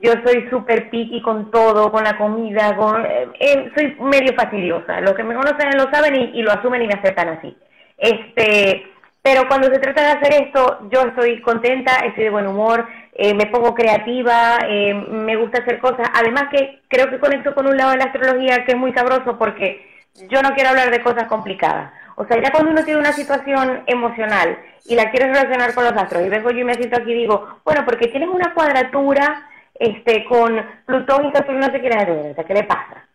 Yo 0.00 0.12
soy 0.22 0.46
súper 0.50 0.90
piqui 0.90 1.22
con 1.22 1.50
todo, 1.50 1.90
con 1.90 2.04
la 2.04 2.18
comida, 2.18 2.76
con, 2.76 3.06
eh, 3.06 3.28
eh, 3.40 3.70
soy 3.74 3.96
medio 4.00 4.34
fastidiosa. 4.34 5.00
Los 5.00 5.14
que 5.14 5.24
me 5.24 5.34
conocen 5.34 5.78
lo 5.78 5.90
saben 5.90 6.14
y, 6.14 6.38
y 6.38 6.42
lo 6.42 6.52
asumen 6.52 6.82
y 6.82 6.86
me 6.88 6.94
aceptan 6.94 7.30
así. 7.30 7.56
Este, 7.96 8.93
pero 9.24 9.48
cuando 9.48 9.70
se 9.70 9.78
trata 9.78 10.02
de 10.02 10.12
hacer 10.18 10.34
esto, 10.44 10.80
yo 10.90 11.00
estoy 11.00 11.40
contenta, 11.40 11.96
estoy 12.04 12.24
de 12.24 12.30
buen 12.30 12.46
humor, 12.46 12.86
eh, 13.14 13.32
me 13.32 13.46
pongo 13.46 13.74
creativa, 13.74 14.58
eh, 14.68 14.92
me 14.92 15.36
gusta 15.36 15.62
hacer 15.62 15.78
cosas. 15.78 16.10
Además 16.12 16.50
que 16.50 16.82
creo 16.88 17.08
que 17.08 17.18
conecto 17.18 17.54
con 17.54 17.66
un 17.66 17.74
lado 17.74 17.92
de 17.92 17.96
la 17.96 18.04
astrología 18.04 18.66
que 18.66 18.72
es 18.72 18.76
muy 18.76 18.92
sabroso 18.92 19.38
porque 19.38 19.80
yo 20.28 20.42
no 20.42 20.50
quiero 20.50 20.68
hablar 20.68 20.90
de 20.90 21.00
cosas 21.00 21.24
complicadas. 21.26 21.90
O 22.16 22.26
sea, 22.26 22.38
ya 22.38 22.52
cuando 22.52 22.72
uno 22.72 22.84
tiene 22.84 23.00
una 23.00 23.14
situación 23.14 23.82
emocional 23.86 24.58
y 24.84 24.94
la 24.94 25.10
quiere 25.10 25.28
relacionar 25.28 25.72
con 25.72 25.84
los 25.84 25.94
astros, 25.94 26.26
y 26.26 26.28
vengo 26.28 26.50
yo 26.50 26.58
y 26.58 26.64
me 26.64 26.74
siento 26.74 26.98
aquí 26.98 27.12
y 27.12 27.20
digo, 27.20 27.60
bueno, 27.64 27.82
porque 27.86 28.08
tienes 28.08 28.28
una 28.28 28.52
cuadratura 28.52 29.48
este, 29.74 30.26
con 30.26 30.62
Plutón 30.84 31.24
y 31.24 31.32
Saturno, 31.32 31.66
no 31.66 31.72
sé 31.72 31.80
qué 31.80 31.88
le, 31.88 32.44
¿qué 32.44 32.52
le 32.52 32.64
pasa? 32.64 33.08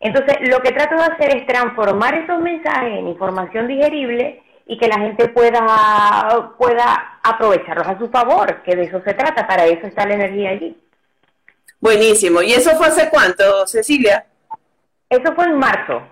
Entonces, 0.00 0.38
lo 0.40 0.58
que 0.58 0.72
trato 0.72 0.96
de 0.96 1.04
hacer 1.04 1.36
es 1.36 1.46
transformar 1.46 2.14
esos 2.14 2.40
mensajes 2.40 2.98
en 2.98 3.06
información 3.06 3.68
digerible 3.68 4.42
y 4.66 4.78
que 4.78 4.88
la 4.88 4.98
gente 4.98 5.28
pueda, 5.28 6.54
pueda 6.58 7.18
aprovecharlos 7.22 7.86
a 7.86 7.98
su 7.98 8.08
favor, 8.08 8.62
que 8.62 8.76
de 8.76 8.84
eso 8.84 9.00
se 9.04 9.14
trata, 9.14 9.46
para 9.46 9.66
eso 9.66 9.86
está 9.86 10.06
la 10.06 10.14
energía 10.14 10.50
allí. 10.50 10.76
Buenísimo. 11.80 12.42
¿Y 12.42 12.52
eso 12.52 12.70
fue 12.76 12.86
hace 12.86 13.10
cuánto, 13.10 13.66
Cecilia? 13.66 14.24
Eso 15.08 15.34
fue 15.34 15.44
en 15.46 15.58
marzo, 15.58 16.02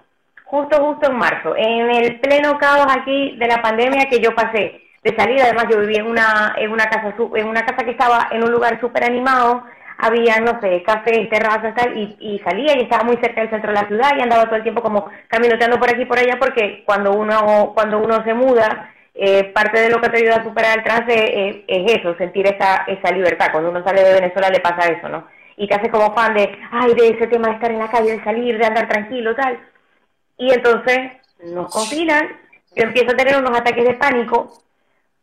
justo, 0.44 0.76
justo 0.84 1.10
en 1.10 1.16
marzo, 1.16 1.54
en 1.56 1.90
el 1.90 2.20
pleno 2.20 2.58
caos 2.58 2.86
aquí 2.90 3.36
de 3.38 3.46
la 3.46 3.62
pandemia 3.62 4.08
que 4.10 4.20
yo 4.20 4.34
pasé 4.34 4.82
de 5.02 5.16
salida. 5.16 5.44
Además, 5.44 5.66
yo 5.70 5.78
vivía 5.78 6.00
en 6.00 6.06
una, 6.06 6.54
en 6.58 6.70
una 6.70 6.84
casa, 6.90 7.14
en 7.34 7.46
una 7.46 7.64
casa 7.64 7.84
que 7.84 7.92
estaba 7.92 8.28
en 8.30 8.42
un 8.42 8.50
lugar 8.50 8.80
súper 8.80 9.04
animado, 9.04 9.64
había, 10.00 10.40
no 10.40 10.60
sé, 10.60 10.82
cafés, 10.82 11.28
terrazas, 11.28 11.74
tal, 11.74 11.96
y, 11.96 12.16
y, 12.20 12.38
salía 12.40 12.76
y 12.76 12.82
estaba 12.82 13.04
muy 13.04 13.16
cerca 13.16 13.40
del 13.40 13.50
centro 13.50 13.72
de 13.72 13.80
la 13.80 13.88
ciudad 13.88 14.12
y 14.16 14.22
andaba 14.22 14.46
todo 14.46 14.56
el 14.56 14.62
tiempo 14.62 14.82
como 14.82 15.10
caminoteando 15.28 15.78
por 15.78 15.90
aquí 15.90 16.02
y 16.02 16.06
por 16.06 16.18
allá 16.18 16.38
porque 16.38 16.82
cuando 16.84 17.12
uno, 17.12 17.72
cuando 17.74 17.98
uno 17.98 18.22
se 18.24 18.34
muda, 18.34 18.90
eh, 19.14 19.44
parte 19.52 19.80
de 19.80 19.90
lo 19.90 20.00
que 20.00 20.08
te 20.08 20.18
ayuda 20.18 20.36
a 20.36 20.44
superar 20.44 20.78
el 20.78 20.84
trance 20.84 21.12
eh, 21.12 21.64
es 21.66 21.98
eso, 21.98 22.14
sentir 22.16 22.46
esa, 22.46 22.84
esa 22.86 23.10
libertad. 23.10 23.48
Cuando 23.52 23.70
uno 23.70 23.84
sale 23.84 24.02
de 24.02 24.14
Venezuela 24.14 24.48
le 24.48 24.60
pasa 24.60 24.88
eso, 24.90 25.08
¿no? 25.08 25.26
Y 25.56 25.68
te 25.68 25.74
hace 25.74 25.90
como 25.90 26.14
fan 26.14 26.32
de, 26.34 26.58
ay, 26.70 26.94
de 26.94 27.08
ese 27.08 27.26
tema 27.26 27.48
de 27.48 27.54
estar 27.54 27.70
en 27.70 27.80
la 27.80 27.90
calle, 27.90 28.12
de 28.12 28.24
salir, 28.24 28.56
de 28.56 28.64
andar 28.64 28.88
tranquilo, 28.88 29.34
tal. 29.34 29.58
Y 30.38 30.52
entonces 30.52 31.12
nos 31.44 31.70
confinan, 31.70 32.28
yo 32.74 32.84
empiezo 32.84 33.12
a 33.12 33.16
tener 33.16 33.36
unos 33.36 33.58
ataques 33.58 33.84
de 33.84 33.94
pánico 33.94 34.62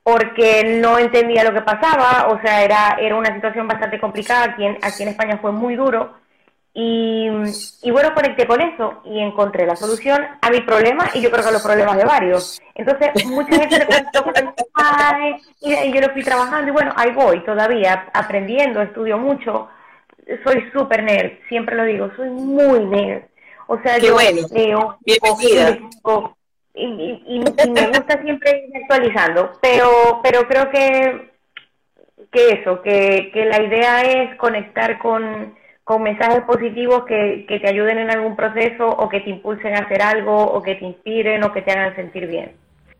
porque 0.07 0.79
no 0.81 0.97
entendía 0.97 1.43
lo 1.43 1.53
que 1.53 1.63
pasaba, 1.63 2.29
o 2.29 2.39
sea, 2.39 2.63
era, 2.63 2.95
era 2.97 3.17
una 3.17 3.35
situación 3.35 3.67
bastante 3.67 3.99
complicada, 3.99 4.45
aquí 4.45 4.65
en, 4.65 4.77
aquí 4.81 5.03
en 5.03 5.09
España 5.09 5.37
fue 5.41 5.51
muy 5.51 5.75
duro, 5.75 6.13
y, 6.73 7.27
y, 7.81 7.91
bueno, 7.91 8.13
conecté 8.13 8.47
con 8.47 8.61
eso 8.61 9.01
y 9.03 9.19
encontré 9.19 9.65
la 9.65 9.75
solución 9.75 10.25
a 10.39 10.49
mi 10.49 10.61
problema 10.61 11.09
y 11.13 11.19
yo 11.19 11.29
creo 11.29 11.43
que 11.43 11.49
a 11.49 11.51
los 11.51 11.63
problemas 11.63 11.97
de 11.97 12.05
varios. 12.05 12.61
Entonces, 12.75 13.25
mucha 13.25 13.51
gente 13.59 13.75
se 13.75 13.85
conectó 13.85 14.23
con 14.23 14.33
el 14.37 14.47
y, 15.59 15.91
yo 15.91 15.99
lo 15.99 16.13
fui 16.13 16.23
trabajando 16.23 16.69
y 16.69 16.71
bueno, 16.71 16.93
ahí 16.95 17.11
voy 17.11 17.43
todavía 17.43 18.07
aprendiendo, 18.13 18.81
estudio 18.81 19.17
mucho. 19.17 19.67
Soy 20.45 20.69
súper 20.71 21.03
nerd, 21.03 21.31
siempre 21.49 21.75
lo 21.75 21.83
digo, 21.83 22.09
soy 22.15 22.29
muy 22.29 22.79
nerd. 22.85 23.23
O 23.67 23.77
sea, 23.81 23.97
yo 23.97 24.15
leo, 24.53 24.97
y, 26.77 27.23
y, 27.27 27.39
me 27.39 27.87
gusta 27.87 28.21
siempre 28.21 28.67
ir 28.67 28.77
actualizando, 28.77 29.51
pero, 29.61 30.19
pero 30.23 30.47
creo 30.47 30.69
que, 30.69 31.31
que 32.31 32.49
eso, 32.49 32.81
que, 32.81 33.31
que 33.33 33.45
la 33.45 33.61
idea 33.61 34.01
es 34.01 34.35
conectar 34.37 34.99
con, 34.99 35.55
con 35.83 36.03
mensajes 36.03 36.43
positivos 36.43 37.05
que, 37.05 37.45
que 37.47 37.59
te 37.59 37.69
ayuden 37.69 37.97
en 37.97 38.11
algún 38.11 38.35
proceso 38.35 38.87
o 38.87 39.09
que 39.09 39.21
te 39.21 39.29
impulsen 39.31 39.75
a 39.75 39.79
hacer 39.79 40.01
algo 40.01 40.35
o 40.35 40.61
que 40.61 40.75
te 40.75 40.85
inspiren 40.85 41.43
o 41.43 41.51
que 41.51 41.61
te 41.61 41.71
hagan 41.71 41.95
sentir 41.95 42.27
bien. 42.27 42.51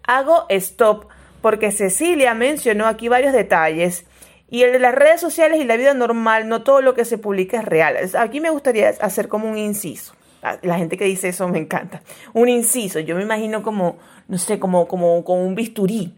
Hago 0.08 0.46
stop 0.50 1.06
porque 1.42 1.72
Cecilia 1.72 2.34
mencionó 2.34 2.88
aquí 2.88 3.10
varios 3.10 3.34
detalles 3.34 4.08
y 4.50 4.64
el 4.64 4.72
de 4.72 4.80
las 4.80 4.96
redes 4.96 5.20
sociales 5.20 5.60
y 5.60 5.66
la 5.66 5.76
vida 5.76 5.94
normal, 5.94 6.48
no 6.48 6.64
todo 6.64 6.82
lo 6.82 6.94
que 6.94 7.06
se 7.06 7.18
publica 7.18 7.60
es 7.60 7.66
real. 7.66 7.98
Aquí 8.18 8.40
me 8.40 8.50
gustaría 8.50 8.90
hacer 9.02 9.28
como 9.28 9.50
un 9.50 9.58
inciso. 9.58 10.17
Ah, 10.48 10.58
la 10.62 10.78
gente 10.78 10.96
que 10.96 11.04
dice 11.04 11.28
eso 11.28 11.48
me 11.50 11.60
encanta. 11.60 12.02
Un 12.34 12.48
inciso, 12.48 13.00
yo 13.02 13.16
me 13.18 13.24
imagino 13.24 13.64
como, 13.64 13.98
no 14.30 14.38
sé, 14.38 14.60
como, 14.60 14.88
como, 14.88 15.26
como 15.26 15.46
un 15.46 15.56
bisturí. 15.56 16.14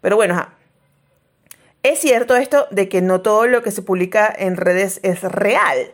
Pero 0.00 0.16
bueno, 0.16 0.42
es 1.82 1.98
cierto 1.98 2.34
esto 2.34 2.66
de 2.70 2.88
que 2.88 3.02
no 3.02 3.20
todo 3.20 3.46
lo 3.46 3.62
que 3.62 3.70
se 3.70 3.82
publica 3.82 4.34
en 4.34 4.56
redes 4.56 5.00
es 5.02 5.20
real. 5.20 5.92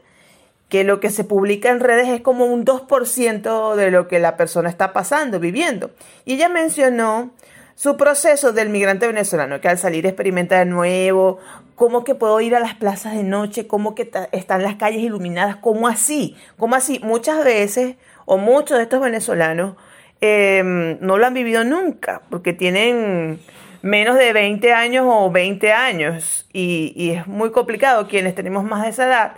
Que 0.68 0.84
lo 0.84 1.00
que 1.00 1.10
se 1.10 1.24
publica 1.24 1.70
en 1.70 1.80
redes 1.80 2.08
es 2.08 2.20
como 2.20 2.44
un 2.44 2.64
2% 2.64 3.74
de 3.74 3.90
lo 3.90 4.06
que 4.06 4.20
la 4.20 4.36
persona 4.36 4.68
está 4.68 4.92
pasando, 4.92 5.40
viviendo. 5.40 5.90
Y 6.24 6.34
ella 6.34 6.48
mencionó 6.48 7.32
su 7.80 7.96
proceso 7.96 8.52
del 8.52 8.68
migrante 8.68 9.06
venezolano, 9.06 9.62
que 9.62 9.68
al 9.68 9.78
salir 9.78 10.04
experimenta 10.04 10.58
de 10.58 10.66
nuevo, 10.66 11.38
cómo 11.76 12.04
que 12.04 12.14
puedo 12.14 12.38
ir 12.42 12.54
a 12.54 12.60
las 12.60 12.74
plazas 12.74 13.14
de 13.14 13.22
noche, 13.22 13.66
cómo 13.66 13.94
que 13.94 14.10
están 14.32 14.62
las 14.62 14.74
calles 14.74 15.00
iluminadas, 15.00 15.56
cómo 15.56 15.88
así, 15.88 16.36
cómo 16.58 16.74
así. 16.74 17.00
Muchas 17.02 17.42
veces, 17.42 17.96
o 18.26 18.36
muchos 18.36 18.76
de 18.76 18.82
estos 18.82 19.00
venezolanos, 19.00 19.76
em, 20.20 20.98
no 21.00 21.16
lo 21.16 21.24
han 21.24 21.32
vivido 21.32 21.64
nunca, 21.64 22.20
porque 22.28 22.52
tienen 22.52 23.40
menos 23.80 24.18
de 24.18 24.34
20 24.34 24.74
años 24.74 25.06
o 25.08 25.30
20 25.30 25.72
años, 25.72 26.46
y, 26.52 26.92
y 26.94 27.12
es 27.12 27.26
muy 27.26 27.50
complicado 27.50 28.08
quienes 28.08 28.34
tenemos 28.34 28.62
más 28.62 28.82
de 28.82 28.90
esa 28.90 29.06
edad, 29.06 29.32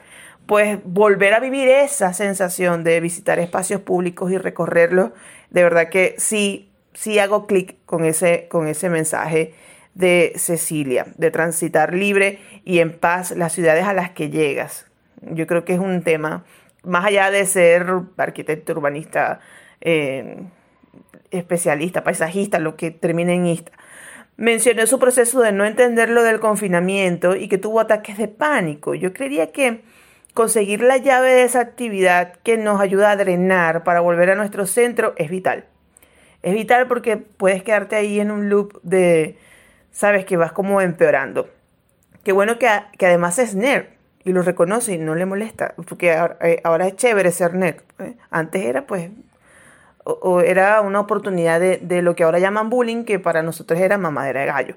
pues 0.47 0.81
volver 0.83 1.35
a 1.35 1.39
vivir 1.39 1.69
esa 1.69 2.13
sensación 2.13 2.83
de 2.83 2.99
visitar 2.99 3.39
espacios 3.39 3.83
públicos 3.83 4.33
y 4.33 4.39
recorrerlos, 4.39 5.13
de 5.51 5.63
verdad 5.63 5.91
que 5.91 6.17
sí 6.19 6.72
sí 6.95 7.19
hago 7.19 7.47
clic 7.47 7.77
con 7.87 8.05
ese, 8.05 8.47
con 8.49 8.67
ese 8.67 8.89
mensaje 8.89 9.55
de 9.95 10.33
Cecilia, 10.37 11.07
de 11.17 11.31
transitar 11.31 11.95
libre 11.95 12.39
y 12.65 12.79
en 12.79 12.99
paz 12.99 13.33
las 13.33 13.53
ciudades 13.53 13.85
a 13.85 13.93
las 13.93 14.11
que 14.11 14.31
llegas. 14.31 14.87
Yo 15.21 15.47
creo 15.47 15.65
que 15.65 15.75
es 15.75 15.81
un 15.81 16.03
tema, 16.03 16.45
más 16.83 17.05
allá 17.05 17.31
de 17.31 17.47
ser 17.47 17.87
arquitecto, 18.17 18.73
urbanista, 18.73 19.41
eh, 19.81 20.43
especialista, 21.31 22.05
paisajista, 22.05 22.59
lo 22.59 22.77
que 22.77 22.91
termine 22.91 23.35
en 23.35 23.47
ista. 23.47 23.73
Mencionó 24.37 24.87
su 24.87 24.99
proceso 24.99 25.41
de 25.41 25.53
no 25.53 25.65
entender 25.65 26.09
lo 26.09 26.23
del 26.23 26.41
confinamiento 26.41 27.37
y 27.37 27.49
que 27.49 27.59
tuvo 27.59 27.81
ataques 27.81 28.19
de 28.19 28.29
pánico. 28.29 28.95
Yo 28.95 29.13
creería 29.13 29.53
que 29.53 29.83
conseguir 30.35 30.83
la 30.83 30.97
llave 30.97 31.33
de 31.33 31.43
esa 31.45 31.61
actividad 31.61 32.35
que 32.43 32.57
nos 32.57 32.81
ayuda 32.81 33.11
a 33.11 33.17
drenar 33.17 33.85
para 33.85 34.01
volver 34.01 34.31
a 34.31 34.35
nuestro 34.35 34.67
centro 34.67 35.13
es 35.17 35.31
vital. 35.31 35.67
Es 36.43 36.55
vital 36.55 36.89
porque 36.89 37.17
puedes 37.17 37.63
quedarte 37.63 37.97
ahí 37.97 38.21
en 38.21 38.31
un 38.31 38.49
loop 38.49 38.81
de, 38.83 39.39
sabes, 39.91 40.25
que 40.25 40.37
vas 40.37 40.53
como 40.53 40.81
empeorando. 40.81 41.49
Qué 42.25 42.33
bueno 42.33 42.59
que, 42.59 42.69
que 42.99 43.07
además 43.07 43.39
es 43.39 43.55
nerd 43.55 43.87
y 44.25 44.33
lo 44.33 44.43
reconoce 44.43 44.95
y 44.95 44.99
no 44.99 45.15
le 45.15 45.27
molesta, 45.27 45.75
porque 45.89 46.17
eh, 46.41 46.61
ahora, 46.65 46.87
es 46.87 46.97
chévere 46.97 47.33
ser 47.33 47.55
nerd. 47.55 47.83
¿eh? 47.99 48.15
Antes 48.31 48.65
era 48.65 48.87
pues, 48.87 49.11
o, 50.05 50.41
era 50.41 50.81
una 50.81 51.01
oportunidad 51.01 51.61
de, 51.61 51.79
de, 51.79 52.03
lo 52.03 52.15
que 52.15 52.25
ahora 52.25 52.39
llaman 52.39 52.71
bullying, 52.71 53.05
que 53.05 53.19
para 53.19 53.43
nosotros 53.43 53.81
era 53.81 53.99
mamadera 53.99 54.41
de 54.41 54.47
gallo. 54.47 54.77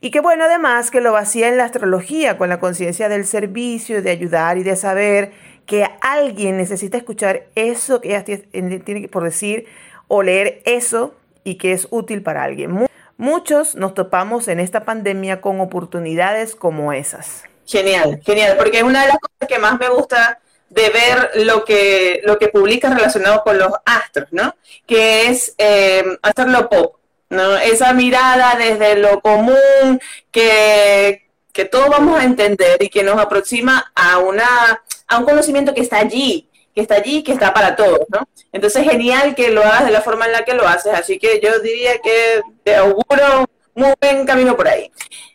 Y 0.00 0.10
qué 0.10 0.20
bueno 0.20 0.44
además 0.44 0.90
que 0.90 1.00
lo 1.00 1.12
vacía 1.12 1.48
en 1.48 1.56
la 1.56 1.64
astrología, 1.64 2.36
con 2.36 2.48
la 2.48 2.58
conciencia 2.58 3.08
del 3.08 3.24
servicio, 3.24 4.02
de 4.02 4.10
ayudar 4.10 4.58
y 4.58 4.64
de 4.64 4.74
saber 4.74 5.32
que 5.66 5.86
alguien 6.00 6.56
necesita 6.56 6.96
escuchar 6.96 7.44
eso 7.54 8.00
que 8.00 8.08
ella 8.08 8.24
tiene 8.24 9.08
por 9.08 9.22
decir 9.22 9.66
o 10.14 10.22
leer 10.22 10.60
eso 10.66 11.14
y 11.42 11.54
que 11.54 11.72
es 11.72 11.88
útil 11.88 12.22
para 12.22 12.44
alguien. 12.44 12.86
Muchos 13.16 13.74
nos 13.76 13.94
topamos 13.94 14.46
en 14.46 14.60
esta 14.60 14.84
pandemia 14.84 15.40
con 15.40 15.58
oportunidades 15.58 16.54
como 16.54 16.92
esas. 16.92 17.44
Genial, 17.66 18.20
genial, 18.22 18.58
porque 18.58 18.76
es 18.76 18.82
una 18.82 19.00
de 19.00 19.08
las 19.08 19.16
cosas 19.16 19.48
que 19.48 19.58
más 19.58 19.80
me 19.80 19.88
gusta 19.88 20.38
de 20.68 20.90
ver 20.90 21.30
lo 21.46 21.64
que, 21.64 22.20
lo 22.24 22.38
que 22.38 22.48
publicas 22.48 22.94
relacionado 22.94 23.42
con 23.42 23.56
los 23.56 23.72
astros, 23.86 24.28
¿no? 24.32 24.54
Que 24.86 25.28
es 25.28 25.54
eh, 25.56 26.04
hacerlo 26.20 26.68
pop, 26.68 26.96
¿no? 27.30 27.56
Esa 27.56 27.94
mirada 27.94 28.56
desde 28.58 28.96
lo 28.96 29.22
común 29.22 29.98
que, 30.30 31.26
que 31.54 31.64
todos 31.64 31.88
vamos 31.88 32.20
a 32.20 32.24
entender 32.24 32.82
y 32.82 32.90
que 32.90 33.02
nos 33.02 33.18
aproxima 33.18 33.90
a, 33.94 34.18
una, 34.18 34.82
a 35.08 35.18
un 35.18 35.24
conocimiento 35.24 35.72
que 35.72 35.80
está 35.80 36.00
allí, 36.00 36.50
que 36.74 36.80
está 36.80 36.96
allí, 36.96 37.22
que 37.22 37.32
está 37.32 37.52
para 37.52 37.76
todos, 37.76 38.00
¿no? 38.08 38.26
Entonces, 38.52 38.84
genial 38.84 39.34
que 39.34 39.50
lo 39.50 39.62
hagas 39.62 39.84
de 39.84 39.90
la 39.90 40.00
forma 40.00 40.26
en 40.26 40.32
la 40.32 40.44
que 40.44 40.54
lo 40.54 40.66
haces, 40.66 40.92
así 40.94 41.18
que 41.18 41.40
yo 41.40 41.58
diría 41.60 41.98
que 41.98 42.40
te 42.64 42.76
auguro 42.76 43.46
muy 43.74 43.92
buen 44.00 44.26
camino 44.26 44.56
por 44.56 44.68
ahí. 44.68 44.90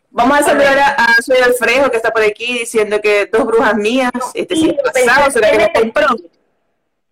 Vamos 0.10 0.40
a 0.40 0.44
saludar 0.44 0.78
a, 0.80 0.90
a 0.90 1.22
Soy 1.22 1.38
Alfredo, 1.38 1.92
que 1.92 1.98
está 1.98 2.12
por 2.12 2.24
aquí, 2.24 2.60
diciendo 2.60 3.00
que 3.02 3.28
dos 3.28 3.46
brujas 3.46 3.76
mías, 3.76 4.12
este 4.34 4.56
sí, 4.56 4.76
pasado, 4.84 5.30
será 5.30 5.52
que 5.52 5.58
me 5.58 5.74
compró. 5.74 6.08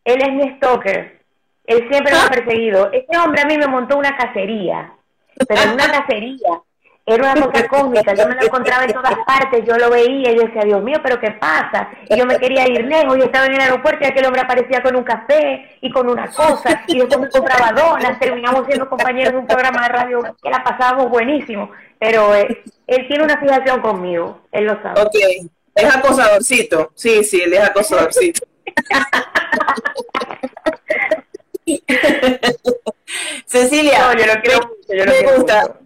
Él 0.06 0.22
es 0.22 0.34
mi 0.34 0.56
stalker, 0.58 1.22
él 1.66 1.88
siempre 1.90 2.14
me 2.14 2.20
ha 2.20 2.30
perseguido. 2.30 2.92
Este 2.92 3.18
hombre 3.18 3.42
a 3.42 3.46
mí 3.46 3.58
me 3.58 3.68
montó 3.68 3.98
una 3.98 4.16
cacería, 4.18 4.94
pero 5.48 5.62
en 5.62 5.72
una 5.72 5.92
cacería 5.92 6.62
era 7.06 7.34
una 7.34 7.46
cosa 7.46 7.68
cósmica, 7.68 8.14
yo 8.14 8.28
me 8.28 8.36
lo 8.36 8.44
encontraba 8.44 8.84
en 8.86 8.94
todas 8.94 9.16
partes, 9.26 9.64
yo 9.66 9.78
lo 9.78 9.90
veía 9.90 10.32
y 10.32 10.36
yo 10.36 10.44
decía, 10.44 10.64
Dios 10.64 10.82
mío, 10.84 10.98
pero 11.04 11.20
¿qué 11.20 11.32
pasa? 11.32 11.90
Y 12.10 12.18
yo 12.18 12.26
me 12.26 12.38
quería 12.38 12.68
ir 12.68 12.86
lejos 12.86 13.18
y 13.18 13.22
estaba 13.22 13.46
en 13.46 13.54
el 13.54 13.62
aeropuerto 13.62 14.04
y 14.04 14.08
aquel 14.08 14.26
hombre 14.26 14.42
aparecía 14.42 14.82
con 14.82 14.96
un 14.96 15.04
café 15.04 15.78
y 15.82 15.92
con 15.92 16.10
una 16.10 16.28
cosa 16.32 16.84
y 16.88 16.98
después 16.98 17.20
me 17.20 17.30
compraba 17.30 17.72
donas, 17.72 18.20
terminamos 18.20 18.66
siendo 18.66 18.90
compañeros 18.90 19.34
de 19.34 19.40
un 19.40 19.48
programa 19.48 19.84
de 19.84 19.90
radio 19.90 20.36
que 20.42 20.50
la 20.50 20.64
pasábamos 20.64 21.10
buenísimo, 21.10 21.70
pero 22.00 22.34
eh, 22.34 22.64
él 22.88 23.08
tiene 23.08 23.24
una 23.24 23.40
fijación 23.40 23.82
conmigo, 23.82 24.42
él 24.52 24.66
lo 24.66 24.82
sabe. 24.82 25.02
Ok, 25.02 25.16
es 25.76 25.96
acosadorcito, 25.96 26.92
sí, 26.96 27.24
sí, 27.24 27.42
él 27.42 27.54
es 27.54 27.62
acosadorcito. 27.62 28.46
Cecilia, 33.46 34.00
No, 34.00 34.14
yo 34.20 34.26
lo 34.26 34.42
quiero 34.42 34.60
me, 34.88 34.98
yo 34.98 35.06
lo 35.06 35.12
me 35.12 35.18
quiero 35.18 35.36
gusta. 35.38 35.62
mucho. 35.62 35.85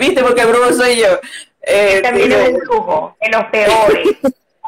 Viste, 0.00 0.22
porque 0.22 0.44
Bruno 0.46 0.72
soy 0.72 0.96
yo. 0.96 1.20
Eh, 1.62 2.00
También 2.02 2.30
pero- 2.30 2.42
es 2.42 2.48
un 2.54 2.60
lujo, 2.64 3.16
en 3.20 3.30
los 3.32 3.44
peores. 3.52 4.08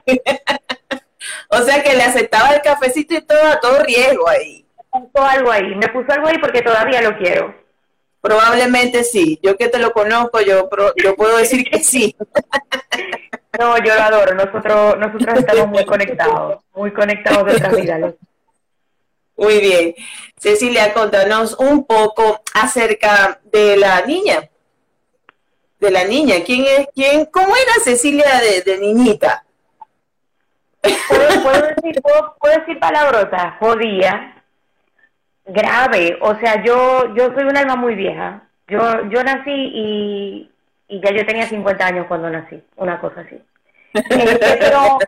o 1.48 1.58
sea 1.62 1.82
que 1.82 1.94
le 1.96 2.02
aceptaba 2.02 2.54
el 2.54 2.60
cafecito 2.62 3.14
y 3.14 3.22
todo 3.22 3.42
a 3.46 3.58
todo 3.60 3.82
riesgo 3.82 4.28
ahí. 4.28 4.64
puso 4.90 5.24
algo 5.26 5.50
ahí, 5.50 5.74
me 5.74 5.88
puso 5.88 6.12
algo 6.12 6.28
ahí 6.28 6.38
porque 6.38 6.62
todavía 6.62 7.00
lo 7.02 7.16
quiero. 7.16 7.54
Probablemente 8.20 9.02
sí. 9.02 9.40
Yo 9.42 9.56
que 9.56 9.68
te 9.68 9.78
lo 9.78 9.92
conozco, 9.92 10.40
yo, 10.42 10.68
yo 11.02 11.16
puedo 11.16 11.38
decir 11.38 11.64
que 11.68 11.80
sí. 11.80 12.14
No, 13.58 13.76
yo 13.84 13.94
lo 13.94 14.00
adoro, 14.02 14.34
nosotros, 14.34 14.96
nosotros 14.98 15.38
estamos 15.38 15.68
muy 15.68 15.84
conectados, 15.84 16.62
muy 16.74 16.90
conectados 16.90 17.44
de 17.44 17.52
otra 17.56 17.68
vida. 17.68 17.98
los- 17.98 18.14
Muy 19.36 19.58
bien. 19.60 19.94
Cecilia, 20.38 20.94
contanos 20.94 21.54
un 21.58 21.84
poco 21.86 22.40
acerca 22.54 23.40
de 23.44 23.76
la 23.76 24.06
niña. 24.06 24.48
De 25.82 25.90
la 25.90 26.04
niña. 26.04 26.36
¿Quién 26.46 26.64
es? 26.64 26.86
¿Quién? 26.94 27.26
¿Cómo 27.26 27.48
era 27.48 27.72
Cecilia 27.82 28.24
de, 28.64 28.78
niñita? 28.78 29.42
¿Puedo, 30.80 31.42
puedo 31.42 31.66
decir, 31.74 32.00
puedo, 32.00 32.36
puedo 32.38 32.58
decir 32.60 32.78
palabrotas, 32.78 33.58
jodía, 33.58 34.44
grave, 35.44 36.18
o 36.20 36.38
sea, 36.38 36.62
yo, 36.62 37.12
yo 37.16 37.34
soy 37.34 37.42
un 37.42 37.56
alma 37.56 37.74
muy 37.74 37.96
vieja. 37.96 38.44
Yo, 38.68 38.78
yo 39.10 39.24
nací 39.24 39.50
y, 39.50 40.50
y 40.86 41.00
ya 41.00 41.10
yo 41.10 41.26
tenía 41.26 41.48
50 41.48 41.84
años 41.84 42.06
cuando 42.06 42.30
nací, 42.30 42.62
una 42.76 43.00
cosa 43.00 43.22
así. 43.22 43.42
Este, 43.92 44.56
pero 44.60 44.98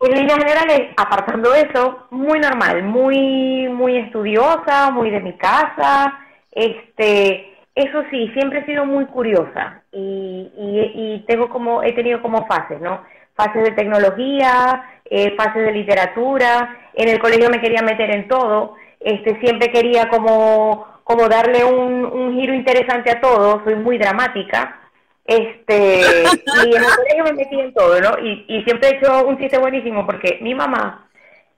en 0.00 0.18
líneas 0.18 0.38
generales, 0.38 0.90
apartando 0.98 1.54
eso, 1.54 2.08
muy 2.10 2.40
normal, 2.40 2.82
muy, 2.82 3.70
muy 3.70 3.96
estudiosa, 3.96 4.90
muy 4.90 5.08
de 5.08 5.20
mi 5.20 5.32
casa, 5.38 6.18
este, 6.50 7.53
eso 7.74 8.04
sí, 8.10 8.30
siempre 8.34 8.60
he 8.60 8.66
sido 8.66 8.86
muy 8.86 9.06
curiosa 9.06 9.82
y, 9.90 10.50
y, 10.56 10.92
y 10.94 11.24
tengo 11.26 11.48
como, 11.48 11.82
he 11.82 11.92
tenido 11.92 12.22
como 12.22 12.46
fases, 12.46 12.80
¿no? 12.80 13.02
Fases 13.34 13.64
de 13.64 13.72
tecnología, 13.72 15.00
eh, 15.04 15.34
fases 15.36 15.66
de 15.66 15.72
literatura, 15.72 16.76
en 16.94 17.08
el 17.08 17.18
colegio 17.18 17.50
me 17.50 17.60
quería 17.60 17.82
meter 17.82 18.10
en 18.10 18.28
todo, 18.28 18.76
este, 19.00 19.40
siempre 19.40 19.72
quería 19.72 20.08
como, 20.08 20.86
como 21.02 21.28
darle 21.28 21.64
un, 21.64 22.04
un 22.04 22.38
giro 22.38 22.54
interesante 22.54 23.10
a 23.10 23.20
todo, 23.20 23.62
soy 23.64 23.74
muy 23.74 23.98
dramática, 23.98 24.80
este, 25.24 26.00
y 26.00 26.76
en 26.76 26.84
el 26.84 26.96
colegio 26.96 27.24
me 27.24 27.32
metí 27.32 27.58
en 27.58 27.74
todo, 27.74 28.00
¿no? 28.00 28.18
Y, 28.20 28.44
y 28.46 28.62
siempre 28.62 28.90
he 28.90 28.96
hecho 28.98 29.26
un 29.26 29.36
chiste 29.38 29.58
buenísimo 29.58 30.06
porque 30.06 30.38
mi 30.42 30.54
mamá, 30.54 31.08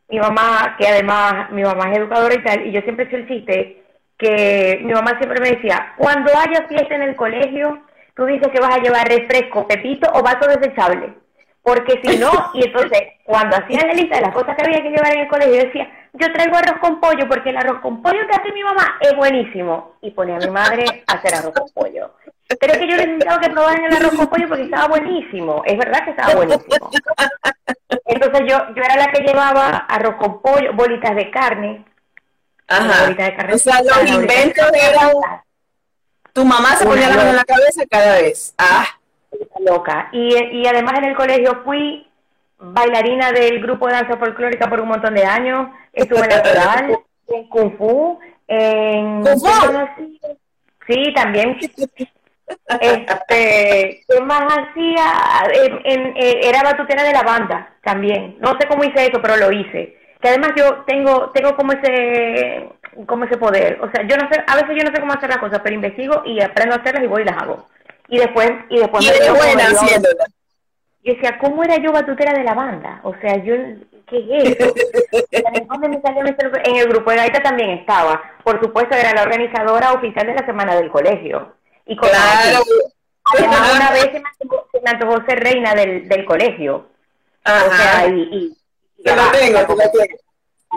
mi 0.08 0.18
mamá, 0.18 0.76
que 0.78 0.86
además 0.86 1.50
mi 1.50 1.62
mamá 1.62 1.90
es 1.92 1.98
educadora 1.98 2.34
y 2.34 2.42
tal, 2.42 2.66
y 2.66 2.72
yo 2.72 2.80
siempre 2.80 3.04
he 3.04 3.08
hecho 3.08 3.16
el 3.18 3.28
chiste 3.28 3.82
que 4.18 4.80
mi 4.82 4.92
mamá 4.92 5.18
siempre 5.18 5.40
me 5.40 5.50
decía, 5.50 5.94
cuando 5.96 6.30
haya 6.36 6.66
fiesta 6.68 6.94
en 6.94 7.02
el 7.02 7.16
colegio, 7.16 7.82
tú 8.14 8.24
dices 8.24 8.48
que 8.48 8.60
vas 8.60 8.76
a 8.76 8.82
llevar 8.82 9.08
refresco, 9.08 9.66
pepito 9.68 10.10
o 10.14 10.22
vaso 10.22 10.48
desechable. 10.48 11.14
Porque 11.62 12.00
si 12.02 12.18
no, 12.18 12.30
y 12.54 12.64
entonces 12.64 13.02
cuando 13.24 13.56
hacían 13.56 13.88
la 13.88 13.94
lista 13.94 14.16
de 14.16 14.22
las 14.22 14.34
cosas 14.34 14.56
que 14.56 14.64
había 14.64 14.82
que 14.82 14.90
llevar 14.90 15.12
en 15.12 15.22
el 15.22 15.28
colegio, 15.28 15.54
yo 15.56 15.66
decía, 15.66 15.90
yo 16.14 16.32
traigo 16.32 16.56
arroz 16.56 16.78
con 16.80 17.00
pollo 17.00 17.28
porque 17.28 17.50
el 17.50 17.56
arroz 17.56 17.80
con 17.80 18.02
pollo 18.02 18.26
que 18.26 18.36
hace 18.36 18.52
mi 18.52 18.62
mamá 18.62 18.96
es 19.00 19.14
buenísimo. 19.16 19.96
Y 20.00 20.12
ponía 20.12 20.36
a 20.36 20.40
mi 20.40 20.50
madre 20.50 20.84
a 21.06 21.14
hacer 21.14 21.34
arroz 21.34 21.52
con 21.52 21.68
pollo. 21.74 22.12
Pero 22.60 22.72
es 22.72 22.78
que 22.78 22.88
yo 22.88 22.96
necesitaba 22.96 23.40
que 23.40 23.50
probaran 23.50 23.84
el 23.84 23.96
arroz 23.96 24.14
con 24.14 24.28
pollo 24.28 24.48
porque 24.48 24.64
estaba 24.64 24.88
buenísimo. 24.88 25.62
Es 25.66 25.76
verdad 25.76 26.04
que 26.04 26.10
estaba 26.10 26.34
buenísimo. 26.34 26.90
Entonces 28.06 28.40
yo, 28.48 28.58
yo 28.74 28.82
era 28.82 28.96
la 28.96 29.10
que 29.10 29.24
llevaba 29.24 29.68
arroz 29.88 30.14
con 30.14 30.40
pollo, 30.40 30.72
bolitas 30.72 31.16
de 31.16 31.30
carne. 31.30 31.84
Ajá. 32.68 33.06
de 33.12 33.54
O 33.54 33.58
sea, 33.58 33.80
los 33.82 34.10
inventos 34.10 34.66
eran... 34.74 35.10
Tu 36.32 36.44
mamá 36.44 36.76
se 36.76 36.84
ponía 36.84 37.08
la 37.08 37.16
mano 37.16 37.30
en 37.30 37.36
la 37.36 37.44
cabeza 37.44 37.82
cada 37.90 38.16
vez. 38.16 38.54
Ah, 38.58 38.86
loca. 39.60 40.08
Y, 40.12 40.34
y 40.36 40.66
además 40.66 40.98
en 40.98 41.04
el 41.04 41.16
colegio 41.16 41.62
fui 41.64 42.06
bailarina 42.58 43.32
del 43.32 43.60
grupo 43.62 43.86
de 43.86 43.94
danza 43.94 44.16
folclórica 44.18 44.68
por 44.68 44.80
un 44.80 44.88
montón 44.88 45.14
de 45.14 45.24
años. 45.24 45.68
Estuve 45.92 46.20
en 46.24 46.28
la 46.30 46.42
coral, 46.42 46.98
en 47.28 47.48
Kung 47.48 47.76
Fu, 47.78 48.18
en... 48.48 49.22
¿Kung 49.22 49.40
Fu? 49.40 50.16
Sí, 50.86 51.12
también. 51.14 51.58
Este, 52.80 54.04
¿Qué 54.08 54.20
más 54.20 54.42
hacía? 54.42 55.04
En- 55.52 55.80
en- 55.84 56.16
eh, 56.16 56.40
era 56.44 56.62
batutera 56.62 57.02
de 57.02 57.12
la 57.12 57.22
banda 57.22 57.74
también. 57.82 58.36
No 58.40 58.56
sé 58.60 58.68
cómo 58.68 58.84
hice 58.84 59.06
eso, 59.06 59.20
pero 59.22 59.36
lo 59.36 59.50
hice. 59.52 59.96
Que 60.20 60.28
además 60.28 60.52
yo 60.56 60.84
tengo 60.86 61.30
tengo 61.30 61.56
como 61.56 61.72
ese 61.72 62.68
como 63.06 63.24
ese 63.24 63.36
poder. 63.36 63.78
O 63.82 63.90
sea, 63.90 64.06
yo 64.06 64.16
no 64.16 64.28
sé, 64.30 64.42
a 64.46 64.54
veces 64.56 64.70
yo 64.76 64.84
no 64.88 64.94
sé 64.94 65.00
cómo 65.00 65.12
hacer 65.12 65.28
las 65.28 65.38
cosas, 65.38 65.60
pero 65.62 65.74
investigo 65.74 66.22
y 66.24 66.40
aprendo 66.40 66.74
a 66.74 66.78
hacerlas 66.78 67.04
y 67.04 67.06
voy 67.06 67.22
y 67.22 67.24
las 67.26 67.42
hago. 67.42 67.66
Y 68.08 68.18
después 68.18 68.50
y 68.70 68.78
después 68.78 69.04
y 69.04 69.08
me 69.08 69.14
eres 69.16 69.26
veo 69.26 69.34
como 69.36 69.46
buena 69.46 69.70
yo- 69.70 69.76
haciéndola. 69.76 70.24
yo 71.04 71.14
decía, 71.14 71.38
¿cómo 71.38 71.62
era 71.64 71.76
yo 71.76 71.92
batutera 71.92 72.32
de 72.32 72.44
la 72.44 72.54
banda? 72.54 73.00
O 73.02 73.14
sea, 73.20 73.36
yo, 73.44 73.54
¿qué 74.06 74.18
es 74.18 74.58
eso? 74.58 74.74
¿De 75.30 75.66
dónde 75.68 75.88
me 75.88 76.00
salió 76.00 76.24
ese 76.24 76.34
grupo? 76.38 76.58
En 76.64 76.76
el 76.76 76.88
grupo 76.88 77.10
de 77.10 77.16
gaita 77.18 77.42
también 77.42 77.70
estaba. 77.70 78.22
Por 78.42 78.60
supuesto, 78.62 78.96
era 78.96 79.12
la 79.12 79.22
organizadora 79.22 79.92
oficial 79.92 80.26
de 80.26 80.34
la 80.34 80.46
semana 80.46 80.76
del 80.76 80.90
colegio. 80.90 81.54
Y 81.84 81.94
cosas 81.96 82.16
Claro. 82.42 82.64
Además, 83.34 83.72
una 83.76 83.90
vez 83.90 84.04
se 84.04 84.20
me 84.20 84.28
antojó, 84.40 84.66
se 84.72 84.80
me 84.80 84.90
antojó 84.90 85.24
ser 85.26 85.40
reina 85.40 85.74
del, 85.74 86.08
del 86.08 86.24
colegio. 86.24 86.86
O 87.44 87.48
sea, 87.50 87.98
Ajá. 87.98 88.06
y... 88.08 88.20
y 88.32 88.56
Te 89.04 89.14
la- 89.16 89.32
tengo, 89.32 89.52
la 89.60 89.66
te 89.66 89.72
lo 89.74 89.78
tengo. 89.90 90.16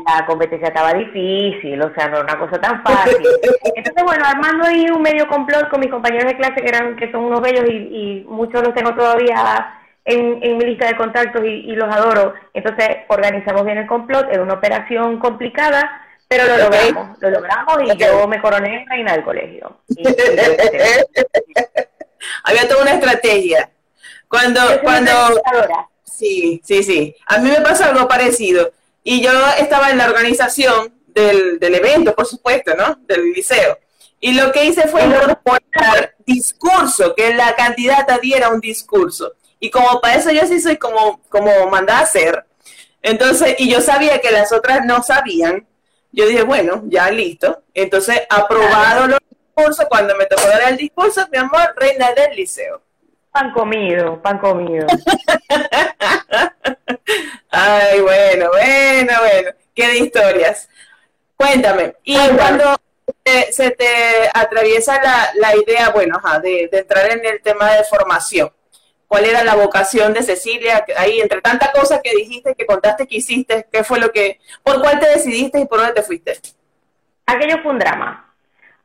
la 0.05 0.25
competencia 0.25 0.67
estaba 0.67 0.93
difícil, 0.93 1.81
o 1.81 1.93
sea, 1.93 2.07
no 2.07 2.17
era 2.17 2.25
una 2.25 2.39
cosa 2.39 2.59
tan 2.61 2.81
fácil. 2.83 3.17
Entonces, 3.75 4.03
bueno, 4.03 4.23
armando 4.25 4.65
ahí 4.67 4.89
un 4.89 5.01
medio 5.01 5.27
complot 5.27 5.69
con 5.69 5.79
mis 5.79 5.89
compañeros 5.89 6.25
de 6.31 6.37
clase 6.37 6.61
que 6.61 6.67
eran 6.69 6.95
que 6.95 7.11
son 7.11 7.23
unos 7.23 7.41
bellos 7.41 7.65
y, 7.67 7.73
y 7.73 8.25
muchos 8.27 8.63
los 8.63 8.73
tengo 8.73 8.93
todavía 8.95 9.75
en, 10.05 10.39
en 10.43 10.57
mi 10.57 10.65
lista 10.65 10.87
de 10.87 10.95
contactos 10.97 11.43
y, 11.43 11.47
y 11.71 11.75
los 11.75 11.93
adoro. 11.93 12.33
Entonces, 12.53 12.89
organizamos 13.07 13.65
bien 13.65 13.77
el 13.79 13.87
complot, 13.87 14.27
era 14.31 14.41
una 14.43 14.53
operación 14.55 15.17
complicada, 15.19 16.01
pero 16.27 16.45
lo 16.45 16.57
logramos, 16.57 17.17
lo 17.19 17.29
logramos 17.31 17.81
y 17.83 17.97
yo 17.97 18.27
me 18.27 18.39
coroné 18.39 18.85
reina 18.87 19.13
del 19.13 19.23
colegio. 19.23 19.79
Y- 19.89 20.01
y 20.01 20.03
yo- 20.05 20.13
yo 20.13 21.85
Había 22.43 22.67
toda 22.67 22.81
una 22.83 22.91
estrategia. 22.93 23.69
Cuando, 24.27 24.61
soy 24.61 24.77
cuando. 24.79 25.11
Sí, 26.19 26.61
sí, 26.63 26.83
sí. 26.83 27.15
A 27.25 27.39
mí 27.39 27.49
me 27.49 27.61
pasó 27.61 27.85
algo 27.85 28.07
parecido. 28.07 28.71
Y 29.03 29.21
yo 29.21 29.31
estaba 29.57 29.89
en 29.89 29.97
la 29.97 30.05
organización 30.05 30.93
del, 31.07 31.59
del 31.59 31.75
evento, 31.75 32.13
por 32.13 32.25
supuesto, 32.25 32.75
¿no? 32.75 32.99
Del 33.07 33.31
liceo. 33.31 33.77
Y 34.19 34.33
lo 34.33 34.51
que 34.51 34.65
hice 34.65 34.87
fue 34.87 35.05
incorporar 35.05 36.15
discurso, 36.25 37.15
que 37.15 37.33
la 37.33 37.55
candidata 37.55 38.19
diera 38.19 38.49
un 38.49 38.59
discurso. 38.59 39.33
Y 39.59 39.69
como 39.69 39.99
para 40.01 40.15
eso 40.15 40.31
yo 40.31 40.45
sí 40.45 40.59
soy 40.59 40.77
como, 40.77 41.21
como 41.29 41.67
mandada 41.67 41.99
a 41.99 42.03
hacer. 42.03 42.45
Entonces, 43.01 43.55
y 43.57 43.69
yo 43.69 43.81
sabía 43.81 44.19
que 44.19 44.31
las 44.31 44.51
otras 44.51 44.85
no 44.85 45.01
sabían. 45.01 45.65
Yo 46.11 46.27
dije, 46.27 46.43
bueno, 46.43 46.83
ya 46.87 47.09
listo. 47.11 47.63
Entonces, 47.73 48.21
aprobado 48.29 49.07
los 49.07 49.19
discursos, 49.29 49.85
cuando 49.89 50.15
me 50.15 50.25
tocó 50.25 50.47
dar 50.47 50.69
el 50.69 50.77
discurso, 50.77 51.25
mi 51.31 51.37
amor, 51.37 51.73
reina 51.77 52.11
del 52.13 52.35
liceo. 52.35 52.81
Pan 53.31 53.51
comido, 53.53 54.21
pan 54.21 54.39
comido. 54.39 54.87
Ay, 57.49 57.99
bueno, 58.01 58.49
bueno, 58.51 59.13
bueno. 59.19 59.51
Qué 59.73 59.87
de 59.87 59.97
historias. 59.99 60.69
Cuéntame. 61.35 61.95
Y 62.03 62.17
cuando 62.29 62.75
te- 63.23 63.51
se 63.53 63.71
te 63.71 64.29
atraviesa 64.33 65.01
la, 65.01 65.29
la 65.35 65.55
idea, 65.55 65.89
bueno, 65.89 66.17
ajá, 66.23 66.39
de, 66.39 66.67
de 66.71 66.79
entrar 66.79 67.11
en 67.11 67.25
el 67.25 67.41
tema 67.41 67.71
de 67.73 67.83
formación, 67.85 68.51
¿cuál 69.07 69.25
era 69.25 69.43
la 69.43 69.55
vocación 69.55 70.13
de 70.13 70.23
Cecilia? 70.23 70.85
Ahí, 70.97 71.21
entre 71.21 71.41
tantas 71.41 71.69
cosas 71.71 72.01
que 72.03 72.15
dijiste, 72.15 72.55
que 72.55 72.65
contaste 72.65 73.07
que 73.07 73.17
hiciste, 73.17 73.67
¿qué 73.71 73.83
fue 73.83 73.99
lo 73.99 74.11
que, 74.11 74.39
por 74.63 74.81
cuál 74.81 74.99
te 74.99 75.07
decidiste 75.09 75.59
y 75.59 75.65
por 75.65 75.79
dónde 75.79 75.93
te 75.93 76.03
fuiste? 76.03 76.39
aquello 77.25 77.61
fue 77.61 77.71
un 77.73 77.79
drama. 77.79 78.28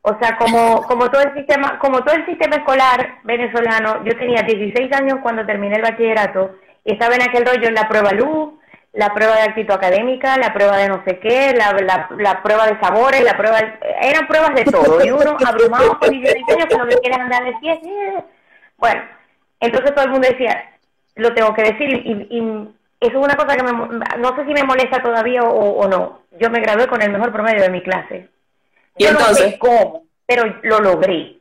O 0.06 0.18
sea, 0.20 0.36
como, 0.36 0.82
como 0.82 1.10
todo 1.10 1.22
el 1.22 1.32
sistema, 1.32 1.78
como 1.78 2.04
todo 2.04 2.14
el 2.14 2.26
sistema 2.26 2.56
escolar 2.56 3.20
venezolano, 3.22 4.04
yo 4.04 4.14
tenía 4.18 4.42
16 4.42 4.92
años 4.92 5.20
cuando 5.22 5.46
terminé 5.46 5.76
el 5.76 5.82
bachillerato 5.82 6.56
y 6.84 6.92
estaba 6.92 7.14
en 7.14 7.22
aquel 7.22 7.46
rollo 7.46 7.68
en 7.68 7.74
la 7.74 7.88
prueba 7.88 8.12
luz, 8.12 8.52
la 8.92 9.14
prueba 9.14 9.34
de 9.36 9.42
actitud 9.44 9.72
académica, 9.72 10.36
la 10.36 10.52
prueba 10.52 10.76
de 10.76 10.88
no 10.90 11.02
sé 11.06 11.18
qué, 11.20 11.54
la, 11.56 11.72
la, 12.18 12.42
prueba 12.42 12.66
de 12.66 12.78
sabores, 12.80 13.24
la 13.24 13.34
prueba 13.36 13.58
eran 14.02 14.26
pruebas 14.26 14.54
de 14.54 14.64
todo 14.64 15.02
y 15.02 15.10
uno 15.10 15.38
abrumado 15.46 15.98
con 15.98 16.10
16 16.10 16.44
años 16.50 16.66
que 16.66 16.76
lo 16.76 16.86
que 16.86 16.96
quiere 16.98 17.20
andar 17.22 17.42
de 17.42 17.56
fiesta. 17.58 17.88
Bueno, 18.76 19.02
entonces 19.60 19.94
todo 19.94 20.04
el 20.04 20.10
mundo 20.10 20.28
decía, 20.28 20.70
lo 21.16 21.32
tengo 21.32 21.54
que 21.54 21.62
decir 21.62 21.88
y, 21.90 22.26
y- 22.30 22.74
eso 23.00 23.18
es 23.18 23.24
una 23.24 23.36
cosa 23.36 23.56
que 23.56 23.62
me, 23.62 23.72
no 23.72 24.36
sé 24.36 24.46
si 24.46 24.52
me 24.54 24.62
molesta 24.64 25.02
todavía 25.02 25.42
o, 25.42 25.78
o 25.80 25.88
no. 25.88 26.20
Yo 26.38 26.48
me 26.50 26.60
gradué 26.60 26.86
con 26.86 27.02
el 27.02 27.10
mejor 27.10 27.32
promedio 27.32 27.62
de 27.62 27.68
mi 27.70 27.82
clase. 27.82 28.28
¿Y 28.96 29.04
Yo 29.04 29.12
no 29.12 29.20
entonces? 29.20 29.50
sé 29.52 29.58
cómo, 29.58 30.04
pero 30.26 30.44
lo 30.62 30.80
logré. 30.80 31.38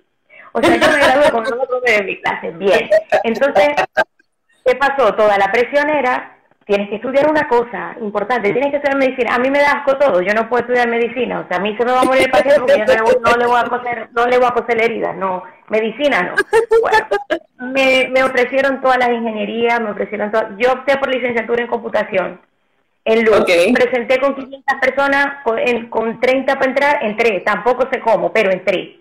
O 0.54 0.62
sea, 0.62 0.76
yo 0.76 0.92
me 0.92 0.98
gradué 0.98 1.32
con 1.32 1.44
mejor 1.44 1.68
promedio 1.68 1.98
de 1.98 2.04
mi 2.04 2.22
clase. 2.22 2.52
Bien. 2.52 2.90
Entonces, 3.24 3.70
¿qué 4.66 4.76
pasó? 4.76 5.14
Toda 5.16 5.38
la 5.38 5.52
presión 5.52 5.90
era 5.90 6.34
tienes 6.66 6.90
que 6.90 6.96
estudiar 6.96 7.30
una 7.30 7.48
cosa 7.48 7.96
importante, 8.00 8.52
tienes 8.52 8.72
que 8.72 8.78
estudiar 8.78 8.98
medicina. 8.98 9.36
A 9.36 9.40
mí 9.40 9.50
me 9.50 9.60
da 9.60 9.72
asco 9.72 9.98
todo, 9.98 10.22
yo 10.22 10.34
no 10.34 10.48
puedo 10.50 10.62
estudiar 10.62 10.88
medicina, 10.88 11.42
o 11.42 11.48
sea, 11.48 11.58
a 11.58 11.60
mí 11.60 11.76
se 11.78 11.86
me 11.86 11.92
va 11.92 12.02
a 12.02 12.06
morir 12.06 12.24
el 12.24 12.32
paciente 12.32 12.60
porque 12.60 12.80
yo 12.80 12.86
no 12.86 12.94
le, 12.94 13.02
voy, 13.02 13.16
no 13.22 13.38
le 13.38 13.46
voy 13.46 13.60
a 13.60 13.64
coser, 13.66 14.10
no 14.14 14.26
le 14.28 14.38
voy 14.38 14.48
a 14.48 14.52
coser 14.54 14.78
la 14.78 14.84
herida, 14.86 15.14
no, 15.14 15.44
medicina 15.70 16.24
no. 16.24 16.36
Bueno, 16.82 17.08
me, 17.74 18.10
me 18.12 18.24
ofrecieron 18.24 18.82
todas 18.82 18.98
las 18.98 19.10
ingenierías, 19.10 19.80
me 19.82 19.92
ofrecieron 19.92 20.32
todo. 20.32 20.44
Yo 20.58 20.72
opté 20.72 20.98
por 20.98 21.14
licenciatura 21.14 21.64
en 21.64 21.68
computación. 21.68 22.42
En 23.06 23.26
Luz, 23.26 23.42
Ok. 23.42 23.50
presenté 23.74 24.18
con 24.20 24.34
500 24.36 24.78
personas, 24.80 25.44
con, 25.44 25.60
en- 25.60 25.90
con 25.90 26.20
30 26.22 26.56
para 26.56 26.70
entrar, 26.70 27.00
entré, 27.04 27.42
tampoco 27.42 27.88
sé 27.92 28.00
cómo, 28.00 28.32
pero 28.32 28.52
entré. 28.52 29.00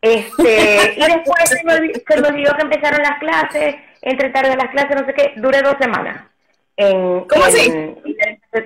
Este, 0.00 0.94
y 0.96 1.00
después 1.00 1.48
se 1.48 1.64
me, 1.64 1.72
olvi- 1.74 2.02
se 2.06 2.20
me 2.20 2.28
olvidó 2.28 2.54
que 2.56 2.62
empezaron 2.62 3.02
las 3.02 3.18
clases, 3.18 3.74
entre 4.02 4.30
tarde 4.30 4.56
las 4.56 4.70
clases, 4.70 4.96
no 5.00 5.06
sé 5.06 5.14
qué, 5.14 5.32
duré 5.36 5.62
dos 5.62 5.74
semanas. 5.80 6.22
En, 6.76 7.20
¿Cómo 7.24 7.44
en- 7.46 7.48
así? 7.48 7.96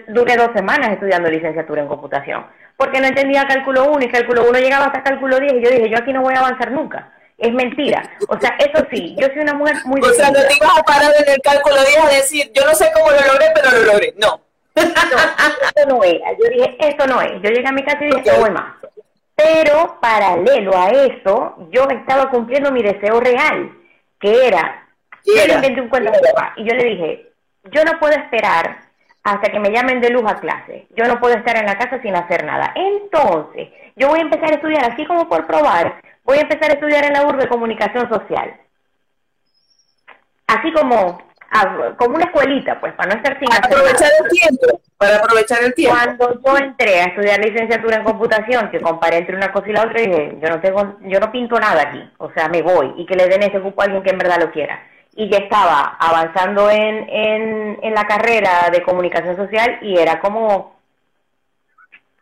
Duré 0.08 0.36
dos 0.36 0.50
semanas 0.54 0.92
estudiando 0.92 1.28
licenciatura 1.30 1.82
en 1.82 1.88
computación, 1.88 2.46
porque 2.76 3.00
no 3.00 3.06
entendía 3.06 3.46
cálculo 3.46 3.90
1 3.90 4.04
y 4.04 4.08
cálculo 4.08 4.44
1 4.48 4.58
llegaba 4.58 4.86
hasta 4.86 5.02
cálculo 5.02 5.40
10 5.40 5.54
y 5.54 5.62
yo 5.64 5.70
dije, 5.70 5.90
yo 5.90 5.98
aquí 5.98 6.12
no 6.12 6.22
voy 6.22 6.34
a 6.34 6.38
avanzar 6.40 6.70
nunca. 6.70 7.10
Es 7.36 7.52
mentira. 7.52 8.08
O 8.28 8.38
sea, 8.38 8.56
eso 8.60 8.86
sí, 8.92 9.16
yo 9.18 9.26
soy 9.28 9.40
una 9.40 9.54
mujer 9.54 9.76
muy 9.86 10.00
O 10.00 10.04
sea, 10.12 10.30
no 10.30 10.40
te 10.46 10.54
ibas 10.56 10.78
a 10.78 10.82
parar 10.84 11.10
en 11.26 11.32
el 11.32 11.40
cálculo 11.40 11.74
10 11.84 11.98
a 12.04 12.08
decir, 12.08 12.52
yo 12.54 12.64
no 12.64 12.74
sé 12.74 12.90
cómo 12.94 13.10
lo 13.10 13.16
logré, 13.26 13.46
pero 13.54 13.70
lo 13.72 13.92
logré. 13.92 14.14
No. 14.18 14.40
No, 14.74 14.82
esto 14.82 15.88
no 15.88 16.02
era. 16.02 16.32
Yo 16.32 16.50
dije, 16.50 16.76
esto 16.80 17.06
no 17.06 17.20
es. 17.20 17.40
Yo 17.42 17.50
llegué 17.50 17.68
a 17.68 17.72
mi 17.72 17.84
casa 17.84 18.04
y 18.04 18.10
dije, 18.10 18.32
no 18.32 18.40
voy 18.40 18.50
más. 18.50 18.74
Pero 19.37 19.98
paralelo 20.00 20.76
a 20.76 20.90
eso, 20.90 21.56
yo 21.70 21.88
estaba 21.88 22.30
cumpliendo 22.30 22.70
mi 22.70 22.82
deseo 22.82 23.20
real, 23.20 23.72
que 24.20 24.46
era, 24.46 24.88
¿Qué 25.24 25.32
yo 25.37 25.46
le 25.46 25.54
inventé 25.54 25.80
un 25.80 25.88
cuento 25.88 26.12
y 26.56 26.64
yo 26.64 26.74
le 26.74 26.84
dije, 26.84 27.32
yo 27.64 27.84
no 27.84 27.98
puedo 27.98 28.14
esperar 28.14 28.78
hasta 29.24 29.50
que 29.50 29.58
me 29.58 29.70
llamen 29.70 30.00
de 30.00 30.10
luz 30.10 30.24
a 30.30 30.38
clase. 30.38 30.87
Yo 30.94 31.06
no 31.06 31.18
puedo 31.18 31.34
estar 31.34 31.56
en 31.56 31.66
la 31.66 31.78
casa 31.78 32.00
sin 32.02 32.14
hacer 32.14 32.44
nada. 32.44 32.72
Entonces, 32.74 33.70
yo 33.96 34.08
voy 34.08 34.18
a 34.18 34.22
empezar 34.22 34.50
a 34.50 34.56
estudiar, 34.56 34.92
así 34.92 35.06
como 35.06 35.28
por 35.28 35.46
probar, 35.46 36.00
voy 36.24 36.38
a 36.38 36.42
empezar 36.42 36.70
a 36.70 36.74
estudiar 36.74 37.04
en 37.06 37.14
la 37.14 37.26
urbe 37.26 37.48
comunicación 37.48 38.08
social. 38.08 38.54
Así 40.46 40.70
como, 40.72 41.22
como 41.96 42.16
una 42.16 42.24
escuelita, 42.24 42.78
pues, 42.80 42.92
para 42.94 43.10
no 43.14 43.16
estar 43.16 43.38
sin 43.38 43.48
Para 43.48 43.60
nada. 43.60 43.76
aprovechar 43.76 44.10
el 44.22 44.28
tiempo. 44.30 44.80
Para 44.98 45.16
aprovechar 45.16 45.62
el 45.64 45.74
tiempo. 45.74 45.96
Cuando 45.96 46.40
yo 46.44 46.56
entré 46.58 47.00
a 47.00 47.04
estudiar 47.04 47.38
licenciatura 47.40 47.96
en 47.96 48.04
computación, 48.04 48.70
que 48.70 48.80
comparé 48.80 49.18
entre 49.18 49.36
una 49.36 49.52
cosa 49.52 49.68
y 49.68 49.72
la 49.72 49.82
otra, 49.82 50.00
dije, 50.00 50.36
yo 50.42 50.48
no 50.48 50.60
tengo, 50.60 50.96
yo 51.02 51.20
no 51.20 51.30
pinto 51.32 51.58
nada 51.60 51.82
aquí, 51.82 52.10
o 52.18 52.30
sea, 52.32 52.48
me 52.48 52.62
voy 52.62 52.92
y 52.96 53.06
que 53.06 53.14
le 53.14 53.28
den 53.28 53.42
ese 53.42 53.60
cupo 53.60 53.82
a 53.82 53.84
alguien 53.84 54.02
que 54.02 54.10
en 54.10 54.18
verdad 54.18 54.40
lo 54.40 54.50
quiera. 54.50 54.82
Y 55.16 55.28
ya 55.30 55.38
estaba 55.38 55.96
avanzando 56.00 56.68
en, 56.70 57.08
en, 57.08 57.78
en 57.82 57.94
la 57.94 58.04
carrera 58.06 58.68
de 58.72 58.82
comunicación 58.82 59.36
social 59.36 59.78
y 59.80 59.96
era 59.96 60.18
como, 60.20 60.74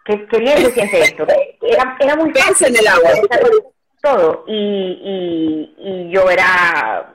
que, 0.05 0.27
que 0.27 0.39
bien 0.39 0.59
se 0.59 0.73
siente 0.73 1.01
esto. 1.01 1.27
Era, 1.63 1.97
era 1.99 2.17
muy 2.17 2.33
fácil. 2.33 2.67
en 2.69 2.77
el 2.77 2.87
agua. 2.87 3.11
Todo. 4.03 4.45
Y, 4.49 4.55
y, 4.55 5.75
y 5.79 6.11
yo 6.11 6.29
era, 6.29 7.13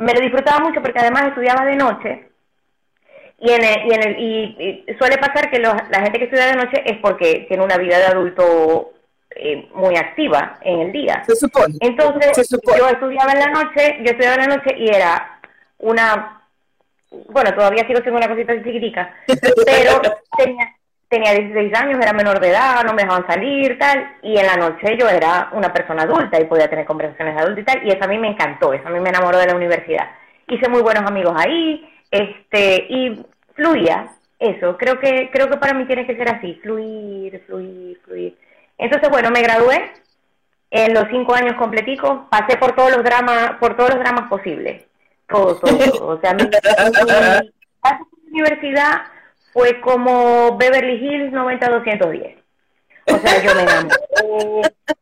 me 0.00 0.12
lo 0.14 0.20
disfrutaba 0.20 0.58
mucho 0.60 0.80
porque 0.82 0.98
además 0.98 1.28
estudiaba 1.28 1.64
de 1.64 1.76
noche 1.76 2.26
y, 3.38 3.50
en 3.52 3.64
el, 3.64 3.86
y, 3.86 3.94
en 3.94 4.02
el, 4.08 4.18
y, 4.18 4.84
y 4.88 4.94
suele 4.98 5.16
pasar 5.18 5.50
que 5.50 5.58
los- 5.58 5.74
la 5.90 6.00
gente 6.02 6.18
que 6.18 6.24
estudia 6.24 6.46
de 6.46 6.56
noche 6.56 6.82
es 6.84 6.98
porque 6.98 7.46
tiene 7.48 7.62
una 7.64 7.76
vida 7.78 7.98
de 7.98 8.04
adulto 8.06 8.92
eh, 9.34 9.68
muy 9.74 9.96
activa 9.96 10.58
en 10.62 10.80
el 10.80 10.92
día. 10.92 11.22
Se 11.24 11.36
supone. 11.36 11.74
Entonces, 11.80 12.32
Se 12.34 12.44
supone. 12.44 12.78
yo 12.78 12.88
estudiaba 12.88 13.32
en 13.32 13.38
la 13.38 13.46
noche, 13.46 13.96
yo 14.00 14.10
estudiaba 14.10 14.34
en 14.42 14.50
la 14.50 14.56
noche 14.56 14.74
y 14.76 14.88
era 14.88 15.40
una, 15.78 16.42
bueno, 17.28 17.54
todavía 17.54 17.86
sigo 17.86 18.00
siendo 18.00 18.18
una 18.18 18.28
cosita 18.28 18.54
chiquitica, 18.62 19.14
pero 19.64 20.02
tenía, 20.36 20.74
tenía 21.10 21.32
16 21.34 21.74
años, 21.74 21.98
era 22.00 22.12
menor 22.12 22.38
de 22.38 22.50
edad, 22.50 22.84
no 22.84 22.94
me 22.94 23.02
dejaban 23.02 23.26
salir, 23.26 23.76
tal, 23.78 24.16
y 24.22 24.38
en 24.38 24.46
la 24.46 24.56
noche 24.56 24.96
yo 24.96 25.08
era 25.08 25.50
una 25.52 25.72
persona 25.72 26.04
adulta 26.04 26.40
y 26.40 26.44
podía 26.44 26.70
tener 26.70 26.86
conversaciones 26.86 27.34
de 27.34 27.40
adulto 27.42 27.60
y 27.60 27.64
tal, 27.64 27.84
y 27.84 27.90
eso 27.90 28.04
a 28.04 28.06
mí 28.06 28.16
me 28.16 28.28
encantó, 28.28 28.72
eso 28.72 28.86
a 28.86 28.90
mí 28.90 29.00
me 29.00 29.08
enamoró 29.08 29.36
de 29.38 29.48
la 29.48 29.56
universidad. 29.56 30.08
Hice 30.46 30.68
muy 30.68 30.82
buenos 30.82 31.04
amigos 31.04 31.34
ahí, 31.36 31.84
este, 32.12 32.86
y 32.88 33.26
fluía, 33.54 34.06
eso, 34.38 34.78
creo 34.78 35.00
que, 35.00 35.30
creo 35.32 35.50
que 35.50 35.56
para 35.56 35.74
mí 35.74 35.84
tiene 35.84 36.06
que 36.06 36.16
ser 36.16 36.28
así, 36.28 36.54
fluir, 36.62 37.42
fluir, 37.44 38.00
fluir. 38.04 38.38
Entonces, 38.78 39.10
bueno, 39.10 39.30
me 39.30 39.42
gradué 39.42 39.90
en 40.70 40.94
los 40.94 41.06
cinco 41.10 41.34
años 41.34 41.56
completicos, 41.56 42.20
pasé 42.30 42.56
por 42.56 42.76
todos 42.76 42.92
los 42.92 43.02
dramas, 43.02 43.56
por 43.58 43.76
todos 43.76 43.90
los 43.90 43.98
dramas 43.98 44.28
posibles, 44.28 44.84
todo, 45.28 45.56
todo, 45.56 45.76
todo. 45.76 46.06
O 46.06 46.20
sea, 46.20 46.34
mi, 46.34 46.44
mi 46.44 48.40
universidad 48.40 49.02
fue 49.52 49.80
como 49.80 50.56
Beverly 50.56 50.94
Hills 50.94 51.32
90-210. 51.32 52.36
O 53.06 53.18
sea, 53.18 53.42
yo 53.42 53.54
me 53.54 53.62
enamoré, 53.62 53.96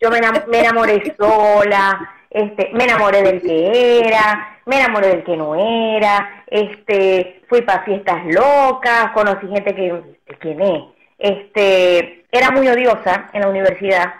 yo 0.00 0.11
me 0.11 0.18
enam- 0.20 0.46
me 0.46 0.61
enamoré 0.61 1.14
sola, 1.18 2.11
este, 2.30 2.70
me 2.72 2.84
enamoré 2.84 3.22
del 3.22 3.42
que 3.42 4.00
era, 4.00 4.58
me 4.66 4.78
enamoré 4.80 5.08
del 5.08 5.24
que 5.24 5.37
no 5.37 5.54
era, 5.54 6.44
este, 6.46 7.42
fui 7.48 7.62
para 7.62 7.82
fiestas 7.84 8.24
locas, 8.26 9.11
conocí 9.12 9.46
gente 9.48 9.74
que, 9.74 10.02
¿quién 10.38 10.61
es? 10.62 10.82
Este, 11.18 12.24
era 12.30 12.50
muy 12.50 12.68
odiosa 12.68 13.28
en 13.32 13.42
la 13.42 13.48
universidad. 13.48 14.14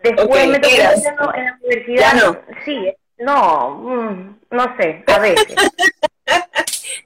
Después 0.00 0.46
me 0.48 0.58
tocó 0.58 0.74
en 1.34 1.44
la 1.44 1.58
universidad. 1.62 2.12
Ya 2.12 2.14
no. 2.14 2.36
Sí, 2.64 2.92
no, 3.18 3.70
mm, 3.76 4.36
no 4.50 4.76
sé, 4.76 5.04
a 5.06 5.18
veces. 5.18 5.54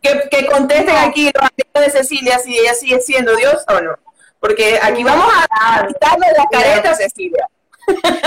Que, 0.00 0.28
que 0.30 0.46
contesten 0.46 0.96
aquí 0.96 1.30
los 1.32 1.42
amigos 1.42 1.94
de 1.94 1.98
Cecilia 1.98 2.38
si 2.38 2.58
ella 2.58 2.74
sigue 2.74 3.00
siendo 3.00 3.36
Dios 3.36 3.64
o 3.68 3.80
no. 3.80 3.94
Porque 4.40 4.78
aquí 4.82 5.04
vamos 5.04 5.26
a 5.50 5.86
quitarle 5.86 6.26
la 6.36 6.46
careta 6.50 6.90
a 6.90 6.94
Cecilia. 6.94 7.46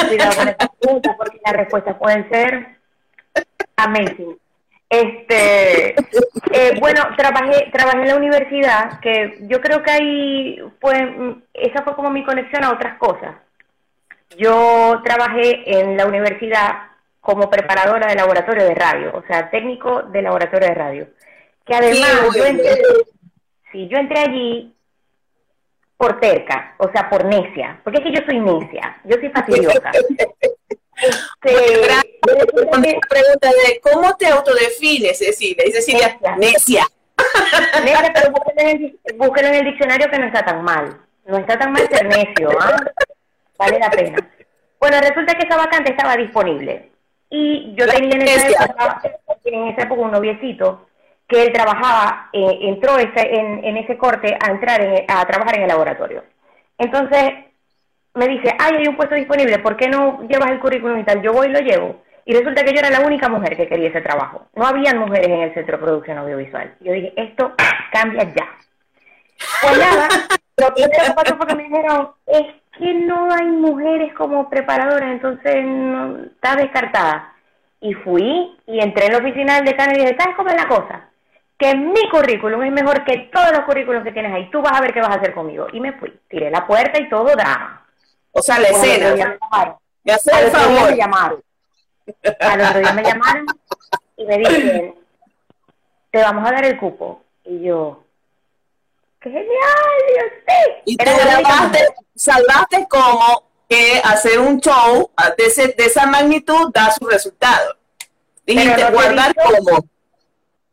Cuidado 0.07 0.35
con 0.35 0.47
esta 0.47 0.67
pregunta 0.67 1.15
porque 1.17 1.39
las 1.43 1.53
respuestas 1.55 1.97
pueden 1.97 2.29
ser 2.29 2.77
amazing. 3.75 4.37
Este, 4.89 5.95
eh, 6.51 6.77
bueno, 6.79 7.01
trabajé, 7.17 7.69
trabajé 7.71 8.01
en 8.01 8.07
la 8.07 8.15
universidad, 8.15 8.99
que 8.99 9.39
yo 9.41 9.59
creo 9.59 9.83
que 9.83 9.91
ahí 9.91 10.59
fue, 10.79 11.37
esa 11.53 11.83
fue 11.83 11.95
como 11.95 12.11
mi 12.11 12.23
conexión 12.23 12.63
a 12.63 12.71
otras 12.71 12.97
cosas. 12.97 13.35
Yo 14.37 15.01
trabajé 15.03 15.79
en 15.79 15.97
la 15.97 16.05
universidad 16.05 16.94
como 17.25 17.49
preparadora 17.49 18.07
de 18.07 18.15
laboratorio 18.15 18.65
de 18.65 18.75
radio, 18.75 19.11
o 19.15 19.23
sea, 19.25 19.49
técnico 19.49 20.03
de 20.03 20.21
laboratorio 20.21 20.69
de 20.69 20.75
radio. 20.75 21.07
Que 21.65 21.75
además, 21.75 22.11
Qué 22.31 22.39
yo 22.39 22.45
entré, 22.45 22.81
sí, 23.71 23.87
yo 23.87 23.97
entré 23.97 24.19
allí 24.19 24.75
por 25.97 26.19
terca, 26.19 26.75
o 26.77 26.91
sea, 26.91 27.09
por 27.09 27.25
necia, 27.25 27.81
porque 27.83 27.97
es 27.97 28.03
que 28.05 28.13
yo 28.13 28.21
soy 28.27 28.39
necia, 28.39 29.01
yo 29.05 29.17
soy 29.17 29.29
fastidiosa. 29.29 29.91
Este, 30.97 31.51
pregunta 33.09 33.49
de 33.49 33.81
cómo 33.81 34.15
te 34.15 34.27
autodefines, 34.27 35.17
Cecilia. 35.17 35.67
Y 35.67 35.71
Cecilia, 35.73 36.17
necia. 36.37 36.87
Necia, 37.83 38.13
pero 38.13 38.31
búsquelo 38.31 38.61
en, 38.61 38.67
el, 38.69 38.99
búsquelo 39.17 39.49
en 39.49 39.55
el 39.55 39.65
diccionario 39.65 40.09
que 40.09 40.19
no 40.19 40.27
está 40.27 40.45
tan 40.45 40.63
mal. 40.63 40.97
No 41.25 41.37
está 41.37 41.59
tan 41.59 41.73
mal 41.73 41.85
ser 41.91 42.07
necio, 42.07 42.49
¿ah? 42.61 42.77
Vale 43.57 43.77
la 43.77 43.91
pena. 43.91 44.17
Bueno, 44.79 45.01
resulta 45.01 45.33
que 45.33 45.45
esa 45.45 45.57
vacante 45.57 45.91
estaba 45.91 46.15
disponible. 46.15 46.94
Y 47.29 47.73
yo 47.75 47.85
La 47.85 47.93
tenía 47.93 48.15
en 48.15 48.21
esa, 48.21 48.65
época, 48.65 49.01
en 49.45 49.67
esa 49.67 49.81
época 49.83 50.01
un 50.01 50.11
noviecito 50.11 50.87
que 51.27 51.43
él 51.43 51.53
trabajaba, 51.53 52.29
eh, 52.33 52.59
entró 52.61 52.97
ese, 52.97 53.35
en, 53.35 53.63
en 53.65 53.77
ese 53.77 53.97
corte 53.97 54.37
a 54.39 54.51
entrar 54.51 54.79
en- 54.81 55.05
a 55.07 55.25
trabajar 55.25 55.55
en 55.57 55.63
el 55.63 55.67
laboratorio. 55.67 56.23
Entonces 56.77 57.33
me 58.13 58.27
dice, 58.27 58.55
ay, 58.59 58.75
hay 58.77 58.87
un 58.87 58.95
puesto 58.95 59.15
disponible, 59.15 59.59
¿por 59.59 59.75
qué 59.75 59.89
no 59.89 60.21
llevas 60.29 60.51
el 60.51 60.59
currículum 60.59 60.99
y 60.99 61.03
tal? 61.03 61.21
Yo 61.21 61.33
voy 61.33 61.47
y 61.47 61.51
lo 61.51 61.59
llevo. 61.59 62.03
Y 62.25 62.33
resulta 62.33 62.63
que 62.63 62.73
yo 62.73 62.79
era 62.79 62.89
la 62.89 63.05
única 63.05 63.27
mujer 63.29 63.55
que 63.57 63.67
quería 63.67 63.89
ese 63.89 64.01
trabajo. 64.01 64.47
No 64.55 64.65
habían 64.65 64.97
mujeres 64.99 65.27
en 65.27 65.41
el 65.41 65.53
Centro 65.53 65.77
de 65.77 65.83
Producción 65.83 66.17
Audiovisual. 66.19 66.75
Yo 66.79 66.93
dije, 66.93 67.13
esto 67.17 67.53
cambia 67.91 68.23
ya. 68.23 68.47
Pues 69.61 69.77
nada, 69.77 70.07
lo 70.57 70.73
primero 70.73 71.03
que 71.05 71.11
pasó 71.13 71.37
fue 71.37 71.47
que 71.47 71.55
me 71.55 71.63
dijeron, 71.63 72.11
es 72.27 72.45
que 72.77 72.93
no 72.93 73.31
hay 73.31 73.45
mujeres 73.45 74.13
como 74.13 74.49
preparadoras, 74.49 75.11
entonces 75.11 75.65
no, 75.65 76.23
está 76.25 76.55
descartada. 76.55 77.33
Y 77.81 77.93
fui 77.93 78.57
y 78.65 78.79
entré 78.79 79.05
en 79.05 79.13
la 79.13 79.17
oficina 79.19 79.55
del 79.55 79.65
decano 79.65 79.93
y 79.93 79.99
dije, 79.99 80.17
¿sabes 80.19 80.35
cómo 80.35 80.49
es 80.49 80.55
la 80.55 80.67
cosa? 80.67 81.09
Que 81.57 81.75
mi 81.75 82.09
currículum 82.09 82.63
es 82.63 82.71
mejor 82.71 83.03
que 83.05 83.29
todos 83.31 83.51
los 83.51 83.61
currículums 83.61 84.03
que 84.03 84.11
tienes 84.11 84.33
ahí. 84.33 84.49
Tú 84.49 84.61
vas 84.61 84.77
a 84.77 84.81
ver 84.81 84.93
qué 84.93 84.99
vas 84.99 85.09
a 85.09 85.19
hacer 85.19 85.33
conmigo. 85.33 85.67
Y 85.71 85.79
me 85.79 85.93
fui. 85.93 86.11
Tiré 86.27 86.49
la 86.49 86.65
puerta 86.67 86.99
y 86.99 87.09
todo 87.09 87.33
da. 87.35 87.85
O 88.31 88.41
sea, 88.41 88.59
la 88.59 88.69
escena. 88.69 89.37
me 90.03 90.13
hace 90.13 90.31
el 90.31 90.51
día 90.51 90.67
me 90.67 90.75
favor. 90.75 90.95
llamaron. 90.95 91.43
Al 92.39 92.61
otro 92.61 92.79
día 92.79 92.93
me 92.93 93.03
llamaron 93.03 93.45
y 94.17 94.25
me 94.25 94.37
dicen, 94.37 94.95
te 96.11 96.21
vamos 96.21 96.47
a 96.47 96.51
dar 96.51 96.65
el 96.65 96.77
cupo. 96.77 97.21
Y 97.45 97.63
yo, 97.63 98.03
¡qué 99.21 99.29
genial! 99.29 99.47
Yo, 100.17 100.23
sí. 100.47 100.71
Y 100.85 100.95
única 101.01 101.41
grabaste. 101.41 102.04
Salvaste 102.15 102.87
como 102.89 103.43
que 103.69 103.99
hacer 104.03 104.39
un 104.39 104.59
show 104.61 105.11
de, 105.37 105.45
ese- 105.45 105.73
de 105.77 105.85
esa 105.85 106.05
magnitud 106.05 106.71
da 106.73 106.91
su 106.91 107.05
resultado. 107.07 107.75
Dijiste, 108.45 108.69
no 108.81 108.87
te 108.87 108.93
guardar 108.93 109.33
dijo- 109.35 109.49
como. 109.65 109.85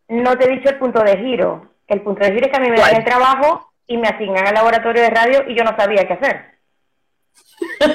No 0.08 0.36
te 0.36 0.44
he 0.44 0.56
dicho 0.56 0.68
el 0.70 0.78
punto 0.78 1.02
de 1.02 1.16
giro. 1.16 1.68
El 1.88 2.02
punto 2.02 2.20
de 2.22 2.30
decir 2.30 2.44
es 2.44 2.50
que 2.50 2.56
a 2.56 2.60
mí 2.60 2.70
me 2.70 2.76
¿Cuál? 2.76 2.90
dan 2.90 3.00
el 3.00 3.04
trabajo 3.06 3.72
y 3.86 3.96
me 3.96 4.08
asignan 4.08 4.46
al 4.46 4.54
laboratorio 4.54 5.02
de 5.02 5.10
radio 5.10 5.44
y 5.48 5.56
yo 5.56 5.64
no 5.64 5.74
sabía 5.76 6.06
qué 6.06 6.12
hacer. 6.14 6.52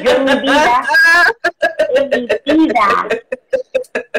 Yo 0.04 0.12
en 0.12 0.24
mi 0.26 0.40
vida, 0.40 0.84
en 1.96 2.10
mi 2.10 2.28
vida, 2.68 3.08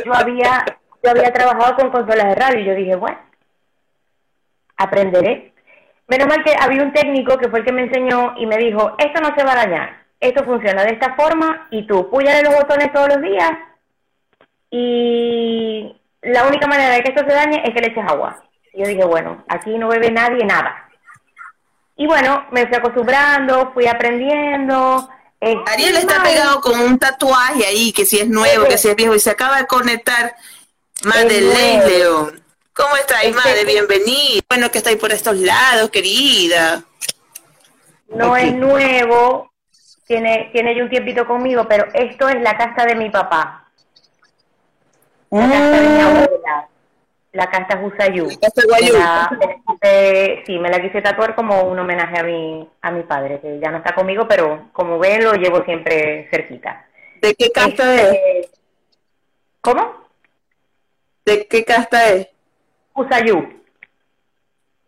yo 0.05 0.15
había, 0.15 0.65
yo 1.03 1.11
había 1.11 1.33
trabajado 1.33 1.75
con 1.77 1.91
consolas 1.91 2.27
de 2.29 2.35
radio 2.35 2.61
y 2.61 2.65
yo 2.67 2.75
dije, 2.75 2.97
bueno, 2.97 3.19
aprenderé. 4.77 5.53
Menos 6.09 6.27
mal 6.27 6.43
que 6.43 6.55
había 6.59 6.83
un 6.83 6.93
técnico 6.93 7.39
que 7.39 7.49
fue 7.49 7.61
el 7.61 7.65
que 7.65 7.73
me 7.73 7.83
enseñó 7.83 8.35
y 8.39 8.47
me 8.47 8.57
dijo, 8.57 8.97
esto 8.99 9.21
no 9.21 9.35
se 9.37 9.45
va 9.45 9.53
a 9.53 9.67
dañar, 9.67 10.05
esto 10.19 10.43
funciona 10.45 10.83
de 10.83 10.95
esta 10.95 11.15
forma 11.15 11.69
y 11.71 11.87
tú 11.87 12.09
púyale 12.11 12.43
los 12.43 12.55
botones 12.55 12.93
todos 12.93 13.09
los 13.09 13.23
días 13.23 13.53
y 14.71 15.95
la 16.23 16.47
única 16.47 16.67
manera 16.67 16.95
de 16.95 17.03
que 17.03 17.11
esto 17.11 17.25
se 17.27 17.35
dañe 17.35 17.63
es 17.65 17.75
que 17.75 17.81
le 17.81 17.89
eches 17.89 18.05
agua. 18.07 18.43
Y 18.73 18.81
yo 18.81 18.89
dije, 18.89 19.05
bueno, 19.05 19.45
aquí 19.49 19.77
no 19.79 19.89
bebe 19.89 20.11
nadie 20.11 20.45
nada. 20.45 20.89
Y 21.97 22.07
bueno, 22.07 22.47
me 22.53 22.67
fui 22.67 22.77
acostumbrando, 22.77 23.73
fui 23.73 23.87
aprendiendo. 23.87 25.09
este, 25.41 25.73
Ariel 25.73 25.97
está 25.97 26.19
mal. 26.19 26.29
pegado 26.29 26.61
con 26.61 26.81
un 26.81 26.99
tatuaje 26.99 27.67
ahí, 27.67 27.93
que 27.93 28.05
si 28.05 28.21
es 28.21 28.29
nuevo, 28.29 28.67
que 28.67 28.79
si 28.79 28.89
es 28.89 28.97
viejo, 28.97 29.15
y 29.15 29.21
se 29.21 29.31
acaba 29.31 29.59
de 29.59 29.67
conectar 29.67 30.35
Madeleine 31.05 31.79
nuevo. 31.79 31.89
León. 31.89 32.48
¿Cómo 32.79 32.97
estáis, 32.97 33.35
Este- 33.37 33.49
madre? 33.49 33.65
Bienvenida. 33.65 34.41
Bueno 34.49 34.71
que 34.71 34.79
estáis 34.79 34.97
por 34.99 35.11
estos 35.11 35.37
lados, 35.37 35.91
querida. 35.91 36.85
No 38.09 38.37
es 38.37 38.55
nuevo, 38.55 39.53
tiene, 40.07 40.49
tiene 40.53 40.77
ya 40.77 40.85
un 40.85 40.89
tiempito 40.89 41.27
conmigo, 41.27 41.67
pero 41.69 41.87
esto 41.93 42.29
es 42.29 42.41
la 42.41 42.57
casa 42.57 42.87
de 42.87 42.95
mi 42.95 43.11
papá. 43.11 43.69
La 45.31 45.41
casa 45.51 45.71
de 45.71 45.89
mi 45.89 46.01
abuela. 46.01 46.69
La 47.33 47.51
casa 47.51 47.79
Husayú. 47.83 48.29
casa 48.41 48.63
Guayú. 48.67 48.93
La- 48.95 49.31
la 49.39 49.49
quise- 49.67 50.43
sí, 50.47 50.59
me 50.59 50.71
la 50.71 50.81
quise 50.81 51.03
tatuar 51.03 51.35
como 51.35 51.63
un 51.65 51.79
homenaje 51.79 52.19
a 52.19 52.23
mi, 52.23 52.67
a 52.81 52.91
mi 52.93 53.03
padre, 53.03 53.41
que 53.41 53.59
ya 53.61 53.71
no 53.71 53.79
está 53.79 53.95
conmigo, 53.95 54.27
pero 54.29 54.69
como 54.73 54.99
ven, 55.01 55.23
lo 55.25 55.35
llevo 55.35 55.65
siempre 55.65 56.29
cerquita. 56.31 56.87
¿De 57.21 57.35
qué 57.35 57.51
casta 57.51 57.95
es? 57.95 58.03
Este, 58.03 58.51
¿Cómo? 59.61 59.95
¿De 61.27 61.47
qué 61.49 61.65
casta 61.65 62.09
es? 62.11 62.29
Husayú, 62.99 63.49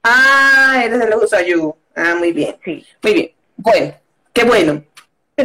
Ah, 0.03 0.81
eres 0.85 0.99
de 0.99 1.09
los 1.11 1.25
Usayú. 1.25 1.75
Ah, 1.94 2.14
muy 2.18 2.33
bien. 2.33 2.57
sí. 2.64 2.87
Muy 3.03 3.12
bien. 3.14 3.31
Bueno, 3.57 3.94
qué 4.33 4.44
bueno. 4.44 4.83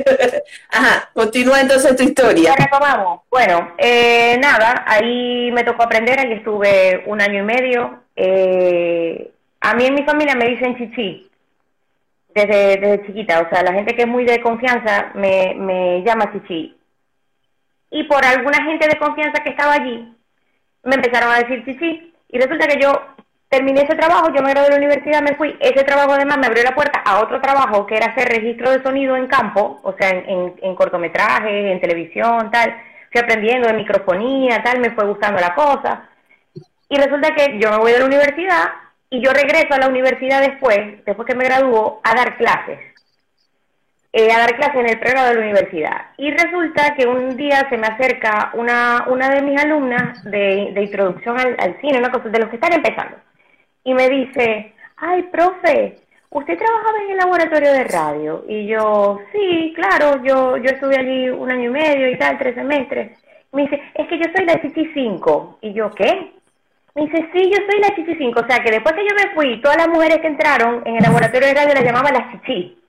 Ajá, 0.71 1.09
continúa 1.13 1.59
entonces 1.61 1.95
tu 1.95 2.03
historia. 2.03 2.55
retomamos. 2.55 3.21
Bueno, 3.29 3.73
eh, 3.77 4.37
nada, 4.39 4.83
ahí 4.87 5.51
me 5.51 5.63
tocó 5.63 5.83
aprender, 5.83 6.19
ahí 6.19 6.33
estuve 6.33 7.03
un 7.07 7.21
año 7.21 7.39
y 7.43 7.45
medio. 7.45 8.03
Eh, 8.15 9.31
a 9.61 9.73
mí 9.73 9.85
en 9.85 9.93
mi 9.95 10.03
familia 10.03 10.35
me 10.35 10.47
dicen 10.49 10.77
chichi, 10.77 11.29
desde, 12.33 12.77
desde 12.77 13.05
chiquita, 13.05 13.41
o 13.41 13.49
sea, 13.49 13.63
la 13.63 13.73
gente 13.73 13.95
que 13.95 14.03
es 14.03 14.07
muy 14.07 14.23
de 14.25 14.41
confianza 14.41 15.11
me, 15.15 15.53
me 15.55 16.03
llama 16.03 16.31
chichi. 16.33 16.77
Y 17.91 18.03
por 18.05 18.23
alguna 18.25 18.63
gente 18.63 18.87
de 18.87 18.97
confianza 18.97 19.43
que 19.43 19.49
estaba 19.49 19.73
allí, 19.73 20.13
me 20.83 20.95
empezaron 20.95 21.31
a 21.31 21.39
decir 21.39 21.63
chichi. 21.65 22.13
Y 22.35 22.37
resulta 22.37 22.67
que 22.67 22.81
yo 22.81 22.91
terminé 23.47 23.83
ese 23.83 23.95
trabajo, 23.95 24.27
yo 24.35 24.43
me 24.43 24.49
gradué 24.49 24.65
de 24.65 24.71
la 24.71 24.85
universidad, 24.85 25.21
me 25.21 25.35
fui. 25.35 25.55
Ese 25.61 25.85
trabajo 25.85 26.11
además 26.11 26.37
me 26.37 26.47
abrió 26.47 26.63
la 26.63 26.75
puerta 26.75 26.99
a 26.99 27.21
otro 27.21 27.39
trabajo 27.39 27.85
que 27.85 27.95
era 27.95 28.07
hacer 28.07 28.27
registro 28.27 28.71
de 28.71 28.83
sonido 28.83 29.15
en 29.15 29.27
campo, 29.27 29.79
o 29.83 29.95
sea, 29.97 30.09
en, 30.09 30.53
en, 30.61 30.75
cortometrajes, 30.75 31.71
en 31.71 31.79
televisión, 31.79 32.51
tal. 32.51 32.75
Fui 33.09 33.21
aprendiendo 33.21 33.69
de 33.69 33.73
microfonía, 33.75 34.61
tal, 34.61 34.81
me 34.81 34.91
fue 34.91 35.05
gustando 35.05 35.39
la 35.39 35.55
cosa. 35.55 36.09
Y 36.89 36.97
resulta 36.97 37.33
que 37.33 37.57
yo 37.57 37.71
me 37.71 37.77
voy 37.77 37.93
de 37.93 37.99
la 37.99 38.05
universidad 38.05 38.65
y 39.09 39.23
yo 39.23 39.31
regreso 39.31 39.73
a 39.73 39.77
la 39.77 39.87
universidad 39.87 40.41
después, 40.41 41.05
después 41.05 41.25
que 41.25 41.35
me 41.35 41.45
graduó, 41.45 42.01
a 42.03 42.15
dar 42.15 42.35
clases. 42.35 42.79
Eh, 44.17 44.31
a 44.31 44.39
dar 44.39 44.55
clases 44.55 44.77
en 44.77 44.87
el 44.87 44.97
pregrado 44.97 45.27
de 45.27 45.33
la 45.33 45.41
universidad. 45.41 46.05
Y 46.15 46.31
resulta 46.31 46.95
que 46.95 47.05
un 47.05 47.35
día 47.35 47.67
se 47.69 47.77
me 47.77 47.85
acerca 47.85 48.51
una, 48.53 49.03
una 49.09 49.29
de 49.29 49.41
mis 49.41 49.61
alumnas 49.61 50.23
de, 50.23 50.71
de 50.73 50.83
introducción 50.83 51.37
al, 51.37 51.53
al 51.59 51.81
cine, 51.81 51.99
una 51.99 52.11
cosa 52.11 52.29
de 52.29 52.39
los 52.39 52.47
que 52.47 52.55
están 52.55 52.71
empezando, 52.71 53.17
y 53.83 53.93
me 53.93 54.07
dice, 54.07 54.73
ay, 54.95 55.23
profe, 55.23 55.97
¿usted 56.29 56.57
trabajaba 56.57 56.97
en 57.03 57.11
el 57.11 57.17
laboratorio 57.17 57.73
de 57.73 57.83
radio? 57.83 58.45
Y 58.47 58.67
yo, 58.67 59.19
sí, 59.33 59.73
claro, 59.75 60.23
yo, 60.23 60.55
yo 60.57 60.71
estuve 60.71 60.97
allí 60.97 61.27
un 61.27 61.51
año 61.51 61.69
y 61.69 61.73
medio 61.73 62.09
y 62.09 62.17
tal, 62.17 62.37
tres 62.37 62.55
semestres. 62.55 63.19
Me 63.51 63.63
dice, 63.63 63.81
es 63.95 64.07
que 64.07 64.17
yo 64.17 64.23
soy 64.33 64.45
la 64.45 64.61
Chichi 64.61 64.91
5. 64.93 65.59
Y 65.59 65.73
yo, 65.73 65.91
¿qué? 65.91 66.31
Me 66.95 67.01
dice, 67.07 67.17
sí, 67.33 67.51
yo 67.51 67.57
soy 67.69 67.81
la 67.81 67.93
Chichi 67.93 68.15
5. 68.15 68.39
O 68.39 68.47
sea, 68.47 68.63
que 68.63 68.71
después 68.71 68.95
que 68.95 69.05
yo 69.09 69.13
me 69.13 69.35
fui, 69.35 69.59
todas 69.59 69.75
las 69.75 69.89
mujeres 69.89 70.19
que 70.19 70.27
entraron 70.27 70.83
en 70.85 70.95
el 70.95 71.03
laboratorio 71.03 71.49
de 71.49 71.53
radio 71.53 71.73
las 71.73 71.83
llamaban 71.83 72.13
las 72.13 72.31
Chichi. 72.31 72.84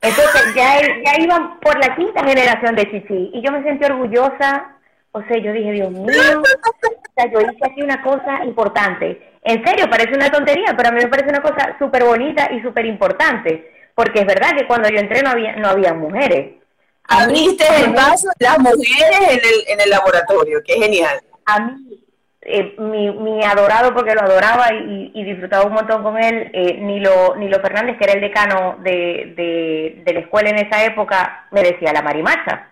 Entonces 0.00 0.54
ya, 0.54 0.80
ya 1.04 1.20
iban 1.20 1.58
por 1.60 1.78
la 1.78 1.96
quinta 1.96 2.24
generación 2.24 2.76
de 2.76 2.90
Chichi 2.90 3.30
y 3.34 3.42
yo 3.42 3.50
me 3.50 3.62
sentí 3.62 3.84
orgullosa, 3.84 4.76
o 5.12 5.22
sea, 5.22 5.38
yo 5.38 5.52
dije, 5.52 5.72
Dios 5.72 5.90
mío, 5.90 6.42
o 6.42 7.10
sea, 7.14 7.30
yo 7.32 7.40
hice 7.40 7.64
aquí 7.64 7.82
una 7.82 8.02
cosa 8.02 8.44
importante. 8.44 9.20
En 9.42 9.64
serio, 9.64 9.88
parece 9.90 10.14
una 10.14 10.30
tontería, 10.30 10.74
pero 10.76 10.90
a 10.90 10.92
mí 10.92 11.00
me 11.02 11.08
parece 11.08 11.30
una 11.30 11.42
cosa 11.42 11.76
súper 11.78 12.04
bonita 12.04 12.50
y 12.52 12.60
súper 12.60 12.86
importante, 12.86 13.72
porque 13.94 14.20
es 14.20 14.26
verdad 14.26 14.56
que 14.56 14.66
cuando 14.66 14.88
yo 14.88 14.98
entré 14.98 15.22
no 15.22 15.30
había, 15.30 15.56
no 15.56 15.68
había 15.68 15.94
mujeres. 15.94 16.56
Abriste 17.04 17.64
el 17.84 17.94
paso 17.94 18.28
de 18.38 18.44
las 18.44 18.58
mujeres 18.58 19.30
en 19.30 19.38
el, 19.38 19.68
en 19.68 19.80
el 19.80 19.90
laboratorio, 19.90 20.60
qué 20.64 20.74
genial. 20.74 21.18
a 21.46 21.60
mí, 21.60 22.04
eh, 22.50 22.74
mi, 22.78 23.10
mi 23.10 23.44
adorado, 23.44 23.92
porque 23.94 24.14
lo 24.14 24.22
adoraba 24.22 24.72
y, 24.72 25.10
y 25.14 25.24
disfrutaba 25.24 25.64
un 25.66 25.74
montón 25.74 26.02
con 26.02 26.18
él, 26.18 26.50
eh, 26.52 26.74
Nilo, 26.80 27.36
Nilo 27.36 27.60
Fernández, 27.60 27.96
que 27.98 28.04
era 28.04 28.14
el 28.14 28.20
decano 28.20 28.76
de, 28.80 29.32
de, 29.36 30.02
de 30.04 30.12
la 30.12 30.20
escuela 30.20 30.50
en 30.50 30.58
esa 30.58 30.84
época, 30.84 31.46
me 31.50 31.62
decía 31.62 31.92
la 31.92 32.02
marimacha. 32.02 32.70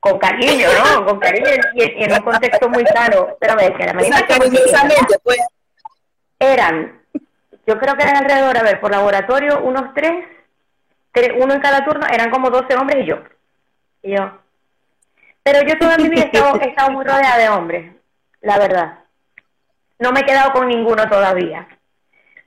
Con 0.00 0.18
cariño, 0.18 0.66
¿no? 0.78 1.04
Con 1.06 1.20
cariño 1.20 1.46
y, 1.74 1.82
y 1.82 2.04
en 2.04 2.12
un 2.12 2.20
contexto 2.20 2.68
muy 2.68 2.84
sano. 2.86 3.36
Pero 3.38 3.54
me 3.54 3.70
decía 3.70 3.86
la 3.86 3.92
marimacha. 3.94 4.36
pues. 5.22 5.38
Eran, 6.40 7.00
yo 7.66 7.78
creo 7.78 7.94
que 7.96 8.02
eran 8.02 8.16
alrededor, 8.16 8.58
a 8.58 8.62
ver, 8.64 8.80
por 8.80 8.90
laboratorio, 8.90 9.60
unos 9.62 9.94
tres, 9.94 10.24
tres, 11.12 11.30
uno 11.38 11.54
en 11.54 11.60
cada 11.60 11.84
turno, 11.84 12.04
eran 12.12 12.30
como 12.30 12.50
12 12.50 12.74
hombres 12.74 13.04
y 13.04 13.06
yo. 13.06 13.18
Y 14.02 14.16
yo. 14.16 14.38
Pero 15.44 15.60
yo 15.66 15.78
toda 15.78 15.96
mi 15.98 16.08
vida 16.08 16.22
he 16.22 16.26
estado, 16.26 16.60
he 16.60 16.68
estado 16.68 16.90
muy 16.90 17.04
rodeada 17.04 17.38
de 17.38 17.48
hombres, 17.48 17.92
la 18.42 18.58
verdad. 18.58 18.98
No 19.98 20.12
me 20.12 20.20
he 20.20 20.24
quedado 20.24 20.52
con 20.52 20.68
ninguno 20.68 21.08
todavía. 21.08 21.66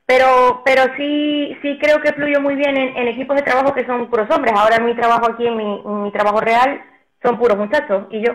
Pero, 0.06 0.62
pero 0.64 0.84
sí, 0.98 1.58
sí 1.62 1.80
creo 1.82 2.00
que 2.00 2.14
fluyo 2.14 2.40
muy 2.40 2.56
bien 2.56 2.78
en, 2.78 2.96
en 2.96 3.08
equipos 3.08 3.36
de 3.36 3.42
trabajo 3.42 3.74
que 3.74 3.86
son 3.86 4.08
puros 4.10 4.30
hombres. 4.30 4.54
Ahora 4.56 4.76
en 4.76 4.86
mi 4.86 4.96
trabajo 4.96 5.26
aquí, 5.32 5.48
en 5.48 5.58
mi, 5.58 5.82
en 5.84 6.04
mi 6.04 6.12
trabajo 6.12 6.40
real, 6.42 6.84
son 7.24 7.40
puros 7.40 7.58
muchachos 7.58 8.06
y 8.12 8.24
yo. 8.26 8.34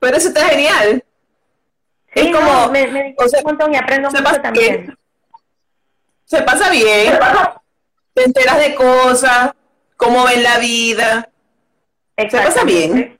Pero 0.00 0.16
eso 0.16 0.28
está 0.28 0.46
genial. 0.48 1.04
Sí, 2.14 2.20
Es 2.28 2.36
como- 2.36 2.52
no, 2.52 2.70
me, 2.72 2.86
me 2.88 3.14
o 3.16 3.28
sea, 3.28 3.40
un 3.40 3.44
montón 3.46 3.72
y 3.72 3.76
aprendo 3.76 4.10
se 4.10 4.16
mucho 4.18 4.24
pasa 4.30 4.42
también. 4.42 4.82
bien. 4.86 4.98
Se 6.24 6.42
pasa 6.42 6.70
bien. 6.70 7.12
Te 8.14 8.24
enteras 8.24 8.58
de 8.58 8.74
cosas, 8.74 9.52
cómo 9.96 10.24
ven 10.24 10.42
la 10.42 10.58
vida. 10.58 11.28
Se 12.16 12.26
pasa 12.26 12.64
bien. 12.64 13.18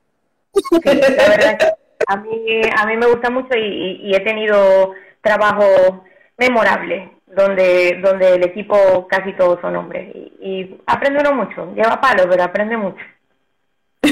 Sí, 0.53 0.81
la 0.83 1.29
verdad 1.29 1.59
que 1.59 1.67
a 2.11 2.17
mí, 2.17 2.61
a 2.77 2.87
mí 2.87 2.97
me 2.97 3.07
gusta 3.07 3.31
mucho 3.31 3.57
y, 3.57 4.13
he 4.13 4.21
tenido 4.21 4.95
trabajos 5.21 6.01
memorables 6.37 7.09
donde, 7.27 8.01
donde 8.03 8.35
el 8.35 8.45
equipo 8.45 9.07
casi 9.09 9.33
todos 9.35 9.61
son 9.61 9.77
hombres 9.77 10.13
y, 10.15 10.33
y 10.41 10.81
aprende 10.87 11.21
uno 11.21 11.35
mucho, 11.35 11.73
lleva 11.75 12.01
palo, 12.01 12.29
pero 12.29 12.43
aprende 12.43 12.77
mucho. 12.77 13.05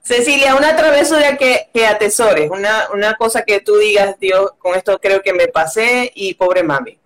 Cecilia, 0.00 0.54
una 0.56 0.74
travesura 0.74 1.36
que, 1.36 1.68
que 1.74 1.86
atesores, 1.86 2.48
una, 2.50 2.88
una 2.94 3.12
cosa 3.14 3.42
que 3.42 3.60
tú 3.60 3.76
digas, 3.76 4.18
Dios, 4.18 4.52
con 4.58 4.74
esto 4.74 4.98
creo 4.98 5.20
que 5.20 5.34
me 5.34 5.48
pasé 5.48 6.10
y 6.14 6.32
pobre 6.32 6.62
mami. 6.62 6.98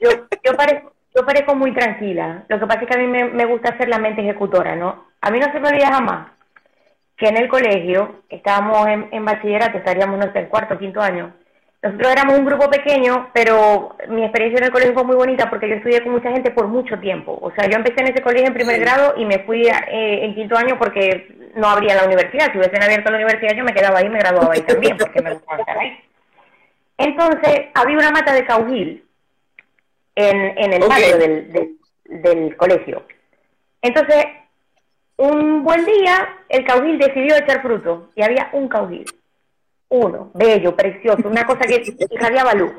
Yo, 0.00 0.10
yo, 0.42 0.56
parezco, 0.56 0.92
yo 1.14 1.24
parezco 1.26 1.54
muy 1.54 1.72
tranquila, 1.74 2.44
lo 2.48 2.58
que 2.58 2.66
pasa 2.66 2.80
es 2.82 2.86
que 2.88 2.94
a 2.94 2.98
mí 3.00 3.06
me, 3.06 3.24
me 3.24 3.44
gusta 3.44 3.76
ser 3.76 3.88
la 3.88 3.98
mente 3.98 4.22
ejecutora, 4.22 4.74
¿no? 4.76 5.06
A 5.20 5.30
mí 5.30 5.38
no 5.38 5.52
se 5.52 5.60
me 5.60 5.68
olvida 5.68 5.88
jamás 5.92 6.28
que 7.16 7.28
en 7.28 7.36
el 7.36 7.48
colegio, 7.48 8.22
estábamos 8.28 8.86
en, 8.88 9.08
en 9.12 9.24
bachillerato, 9.24 9.78
estaríamos, 9.78 10.18
no 10.18 10.32
sé, 10.32 10.40
en 10.40 10.46
cuarto, 10.46 10.78
quinto 10.78 11.00
año, 11.00 11.32
nosotros 11.82 12.12
éramos 12.12 12.38
un 12.38 12.44
grupo 12.46 12.70
pequeño, 12.70 13.30
pero 13.32 13.96
mi 14.08 14.22
experiencia 14.22 14.58
en 14.58 14.64
el 14.64 14.72
colegio 14.72 14.94
fue 14.94 15.04
muy 15.04 15.16
bonita 15.16 15.50
porque 15.50 15.68
yo 15.68 15.74
estudié 15.76 16.02
con 16.02 16.12
mucha 16.12 16.30
gente 16.30 16.52
por 16.52 16.68
mucho 16.68 16.98
tiempo. 17.00 17.38
O 17.42 17.50
sea, 17.52 17.68
yo 17.68 17.76
empecé 17.76 18.00
en 18.00 18.12
ese 18.12 18.22
colegio 18.22 18.46
en 18.46 18.54
primer 18.54 18.78
grado 18.80 19.14
y 19.16 19.24
me 19.24 19.40
fui 19.40 19.68
a- 19.68 19.84
eh, 19.90 20.24
en 20.24 20.34
quinto 20.34 20.56
año 20.56 20.78
porque 20.78 21.36
no 21.56 21.68
abría 21.68 21.96
la 21.96 22.04
universidad. 22.04 22.52
Si 22.52 22.58
hubiesen 22.58 22.82
abierto 22.82 23.10
la 23.10 23.16
universidad, 23.16 23.54
yo 23.56 23.64
me 23.64 23.74
quedaba 23.74 23.98
ahí 23.98 24.06
y 24.06 24.10
me 24.10 24.20
graduaba 24.20 24.54
ahí 24.54 24.62
también 24.62 24.96
porque 24.96 25.22
me 25.22 25.34
gustaba 25.34 25.58
estar 25.58 25.78
ahí. 25.80 25.98
Entonces, 26.98 27.66
había 27.74 27.98
una 27.98 28.10
mata 28.10 28.32
de 28.32 28.44
caujil 28.46 29.04
en, 30.14 30.58
en 30.58 30.72
el 30.72 30.82
Ok. 30.82 30.88
patio 30.88 31.18
del, 31.18 31.52
del, 31.52 31.76
del 32.04 32.56
colegio. 32.56 33.04
Entonces, 33.80 34.24
un 35.16 35.62
buen 35.64 35.84
día, 35.84 36.36
el 36.48 36.64
caujil 36.64 36.98
decidió 36.98 37.36
echar 37.36 37.62
fruto 37.62 38.10
y 38.14 38.22
había 38.22 38.48
un 38.52 38.68
caujil. 38.68 39.04
Uno, 39.88 40.30
bello, 40.34 40.74
precioso, 40.74 41.28
una 41.28 41.44
cosa 41.44 41.60
que 41.60 41.82
irradiaba 42.10 42.54
luz. 42.54 42.72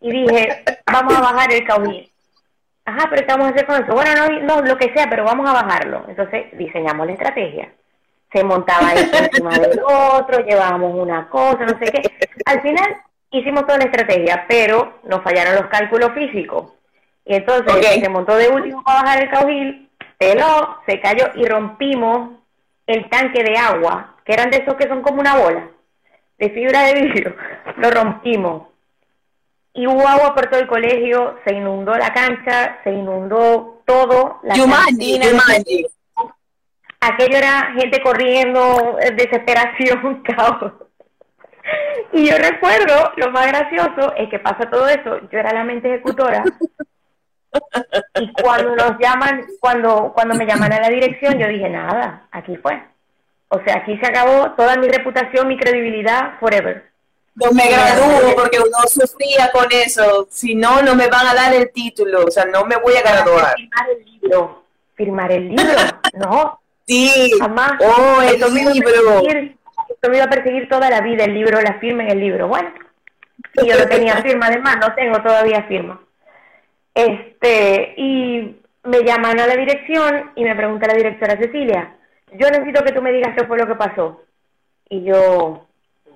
Y 0.00 0.10
dije, 0.12 0.62
vamos 0.86 1.14
a 1.16 1.20
bajar 1.20 1.52
el 1.52 1.64
caujil. 1.66 2.12
Ajá, 2.84 3.08
pero 3.10 3.26
¿qué 3.26 3.32
vamos 3.32 3.48
a 3.48 3.50
hacer 3.50 3.66
con 3.66 3.82
eso? 3.82 3.92
Bueno, 3.92 4.10
no, 4.14 4.40
no, 4.42 4.62
lo 4.62 4.76
que 4.76 4.92
sea, 4.92 5.10
pero 5.10 5.24
vamos 5.24 5.48
a 5.48 5.52
bajarlo. 5.52 6.04
Entonces 6.08 6.56
diseñamos 6.56 7.06
la 7.06 7.12
estrategia. 7.14 7.72
Se 8.32 8.44
montaba 8.44 8.92
esto 8.92 9.16
encima 9.18 9.58
del 9.58 9.80
otro, 9.84 10.44
llevábamos 10.44 10.94
una 10.94 11.28
cosa, 11.28 11.64
no 11.64 11.78
sé 11.78 11.90
qué. 11.90 12.02
Al 12.44 12.60
final 12.62 12.96
hicimos 13.38 13.66
toda 13.66 13.78
la 13.78 13.84
estrategia, 13.84 14.46
pero 14.48 15.00
nos 15.04 15.22
fallaron 15.22 15.54
los 15.54 15.66
cálculos 15.66 16.12
físicos. 16.12 16.72
Y 17.24 17.34
entonces 17.34 18.00
se 18.00 18.08
montó 18.08 18.36
de 18.36 18.48
último 18.48 18.82
para 18.84 19.02
bajar 19.02 19.22
el 19.22 19.30
caujil, 19.30 19.90
peló, 20.16 20.78
se 20.86 21.00
cayó 21.00 21.26
y 21.34 21.44
rompimos 21.44 22.30
el 22.86 23.08
tanque 23.10 23.42
de 23.42 23.56
agua, 23.56 24.14
que 24.24 24.32
eran 24.32 24.50
de 24.50 24.58
esos 24.58 24.74
que 24.76 24.88
son 24.88 25.02
como 25.02 25.20
una 25.20 25.36
bola, 25.36 25.68
de 26.38 26.50
fibra 26.50 26.82
de 26.82 26.94
vidrio. 26.94 27.36
Lo 27.78 27.90
rompimos. 27.90 28.68
Y 29.74 29.86
hubo 29.86 30.06
agua 30.06 30.34
por 30.34 30.46
todo 30.46 30.60
el 30.60 30.68
colegio, 30.68 31.36
se 31.44 31.54
inundó 31.54 31.94
la 31.96 32.14
cancha, 32.14 32.78
se 32.82 32.92
inundó 32.92 33.82
todo, 33.84 34.40
la 34.42 34.54
Yumanji. 34.54 35.20
aquello 37.00 37.36
era 37.36 37.72
gente 37.78 38.00
corriendo, 38.02 38.96
desesperación, 39.16 40.22
caos. 40.36 40.72
Y 42.12 42.28
yo 42.28 42.36
recuerdo, 42.38 43.12
lo 43.16 43.30
más 43.30 43.46
gracioso 43.48 44.14
es 44.16 44.28
que 44.28 44.38
pasa 44.38 44.70
todo 44.70 44.88
eso, 44.88 45.20
yo 45.30 45.38
era 45.38 45.52
la 45.52 45.64
mente 45.64 45.88
ejecutora, 45.88 46.44
y 48.20 48.32
cuando 48.42 48.76
nos 48.76 48.98
llaman, 48.98 49.46
cuando, 49.60 50.12
cuando 50.14 50.34
me 50.34 50.46
llaman 50.46 50.72
a 50.72 50.80
la 50.80 50.88
dirección, 50.88 51.38
yo 51.38 51.48
dije, 51.48 51.68
nada, 51.68 52.26
aquí 52.30 52.56
fue. 52.56 52.82
O 53.48 53.60
sea, 53.64 53.76
aquí 53.76 53.96
se 53.98 54.06
acabó 54.06 54.52
toda 54.52 54.76
mi 54.76 54.88
reputación, 54.88 55.48
mi 55.48 55.56
credibilidad, 55.56 56.38
forever. 56.40 56.90
No 57.34 57.52
me 57.52 57.68
gradúo 57.68 58.34
porque 58.34 58.58
uno 58.58 58.78
sufría 58.88 59.50
con 59.52 59.66
eso. 59.70 60.26
Si 60.30 60.54
no, 60.54 60.82
no 60.82 60.94
me 60.94 61.08
van 61.08 61.26
a 61.26 61.34
dar 61.34 61.54
el 61.54 61.70
título. 61.70 62.24
O 62.24 62.30
sea, 62.30 62.46
no 62.46 62.64
me 62.64 62.76
voy 62.76 62.94
a 62.96 63.02
graduar. 63.02 63.54
Firmar 63.56 63.90
el 63.90 64.04
libro. 64.04 64.64
Firmar 64.94 65.32
el 65.32 65.48
libro, 65.50 65.64
no, 66.14 66.60
Sí. 66.86 67.32
jamás. 67.38 67.72
Oh, 67.80 68.22
el 68.22 68.40
libro. 68.72 69.22
Esto 70.06 70.10
me 70.10 70.18
iba 70.18 70.26
a 70.26 70.30
perseguir 70.30 70.68
toda 70.68 70.88
la 70.88 71.00
vida, 71.00 71.24
el 71.24 71.34
libro, 71.34 71.60
la 71.60 71.80
firma 71.80 72.04
en 72.04 72.10
el 72.10 72.20
libro. 72.20 72.48
Bueno, 72.48 72.70
y 73.54 73.68
yo 73.68 73.76
no 73.76 73.86
tenía 73.88 74.16
firma, 74.18 74.46
además, 74.46 74.76
no 74.80 74.94
tengo 74.94 75.20
todavía 75.20 75.64
firma. 75.64 76.00
Este, 76.94 77.94
y 77.96 78.56
me 78.84 79.02
llaman 79.02 79.40
a 79.40 79.46
la 79.46 79.56
dirección 79.56 80.30
y 80.36 80.44
me 80.44 80.54
pregunta 80.54 80.86
la 80.86 80.94
directora 80.94 81.36
Cecilia, 81.36 81.94
yo 82.32 82.48
necesito 82.50 82.84
que 82.84 82.92
tú 82.92 83.02
me 83.02 83.12
digas 83.12 83.34
qué 83.36 83.46
fue 83.46 83.58
lo 83.58 83.66
que 83.66 83.74
pasó. 83.74 84.22
Y 84.88 85.02
yo, 85.02 85.66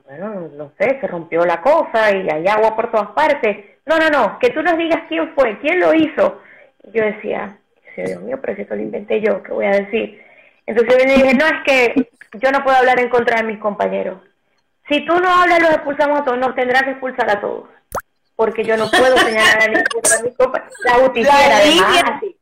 bueno, 0.06 0.48
no 0.56 0.72
sé, 0.78 0.98
se 1.00 1.06
rompió 1.06 1.44
la 1.44 1.60
cosa 1.60 2.12
y 2.12 2.28
hay 2.30 2.46
agua 2.46 2.76
por 2.76 2.90
todas 2.90 3.08
partes. 3.08 3.56
No, 3.86 3.98
no, 3.98 4.08
no, 4.08 4.38
que 4.38 4.50
tú 4.50 4.62
nos 4.62 4.78
digas 4.78 5.02
quién 5.08 5.34
fue, 5.34 5.58
quién 5.58 5.80
lo 5.80 5.92
hizo. 5.94 6.40
Y 6.84 6.92
yo 6.92 7.04
decía, 7.04 7.56
Dios 7.96 8.22
mío, 8.22 8.38
pero 8.40 8.54
si 8.54 8.62
esto 8.62 8.76
lo 8.76 8.82
inventé 8.82 9.20
yo, 9.20 9.42
¿qué 9.42 9.52
voy 9.52 9.66
a 9.66 9.70
decir? 9.70 10.22
Entonces 10.66 10.96
yo 10.96 11.04
le 11.04 11.14
dije, 11.14 11.34
no, 11.34 11.46
es 11.46 11.62
que 11.64 12.10
yo 12.32 12.50
no 12.52 12.62
puedo 12.64 12.76
hablar 12.76 13.00
en 13.00 13.08
contra 13.08 13.38
de 13.38 13.44
mis 13.44 13.58
compañeros. 13.58 14.18
Si 14.88 15.04
tú 15.06 15.14
no 15.18 15.28
hablas, 15.32 15.60
los 15.62 15.70
expulsamos 15.70 16.20
a 16.20 16.24
todos, 16.24 16.38
nos 16.38 16.54
tendrás 16.54 16.82
que 16.82 16.90
expulsar 16.90 17.30
a 17.30 17.40
todos. 17.40 17.68
Porque 18.36 18.64
yo 18.64 18.76
no 18.76 18.90
puedo 18.90 19.16
señalar 19.18 19.62
a 19.62 19.66
ninguno 19.66 20.08
de 20.16 20.22
mis 20.24 20.36
compañeros. 20.36 20.74
La 20.84 20.92
justiciera, 20.94 21.56
además, 21.56 22.02
así. 22.16 22.36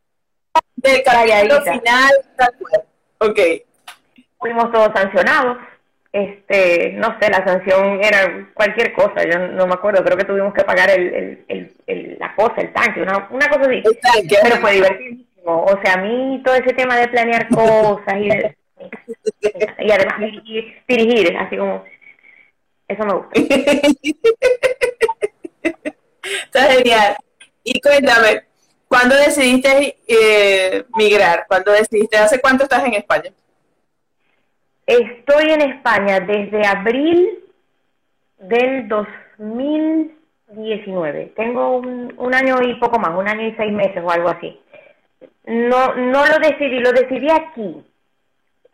Del 0.76 1.02
capítulo 1.02 1.62
final. 1.62 2.10
Ok. 3.18 3.38
fuimos 4.38 4.70
todos 4.72 4.90
sancionados. 4.94 5.58
Este, 6.12 6.92
no 6.94 7.16
sé, 7.20 7.30
la 7.30 7.44
sanción 7.44 8.02
era 8.02 8.48
cualquier 8.54 8.94
cosa, 8.94 9.24
yo 9.24 9.38
no 9.38 9.66
me 9.66 9.74
acuerdo, 9.74 10.02
creo 10.02 10.16
que 10.16 10.24
tuvimos 10.24 10.54
que 10.54 10.64
pagar 10.64 10.88
el, 10.90 11.14
el, 11.14 11.44
el, 11.48 11.76
el- 11.86 12.16
la 12.18 12.34
cosa, 12.34 12.54
el 12.62 12.72
tanque, 12.72 13.02
una, 13.02 13.28
una 13.30 13.46
cosa 13.48 13.68
así. 13.68 13.82
Tanque. 14.00 14.36
Pero 14.42 14.56
fue 14.56 14.72
divertidísimo. 14.72 15.64
O 15.64 15.78
sea, 15.82 15.94
a 15.94 15.96
mí 15.98 16.40
todo 16.44 16.54
ese 16.54 16.72
tema 16.72 16.96
de 16.96 17.08
planear 17.08 17.46
cosas 17.48 18.14
y, 18.18 18.28
de- 18.30 18.56
y 19.78 19.90
además 19.90 20.18
dirigir, 20.18 20.82
dirigir, 20.86 21.34
así 21.36 21.56
como, 21.56 21.82
eso 22.88 23.04
me 23.04 23.14
gusta. 23.14 23.40
Está 26.44 26.72
genial. 26.72 27.16
Y 27.64 27.80
cuéntame, 27.80 28.42
¿cuándo 28.88 29.16
decidiste 29.16 29.96
eh, 30.06 30.84
migrar? 30.96 31.46
¿Cuándo 31.48 31.72
decidiste? 31.72 32.16
¿Hace 32.16 32.40
cuánto 32.40 32.62
estás 32.64 32.84
en 32.84 32.94
España? 32.94 33.30
Estoy 34.86 35.50
en 35.50 35.60
España 35.60 36.20
desde 36.20 36.66
abril 36.66 37.44
del 38.38 38.88
2019. 38.88 41.34
Tengo 41.36 41.76
un, 41.76 42.14
un 42.16 42.34
año 42.34 42.62
y 42.62 42.74
poco 42.76 42.98
más, 42.98 43.14
un 43.16 43.28
año 43.28 43.46
y 43.46 43.54
seis 43.56 43.70
meses 43.72 44.02
o 44.02 44.10
algo 44.10 44.30
así. 44.30 44.58
No, 45.44 45.94
no 45.94 46.26
lo 46.26 46.38
decidí, 46.38 46.80
lo 46.80 46.92
decidí 46.92 47.30
aquí. 47.30 47.84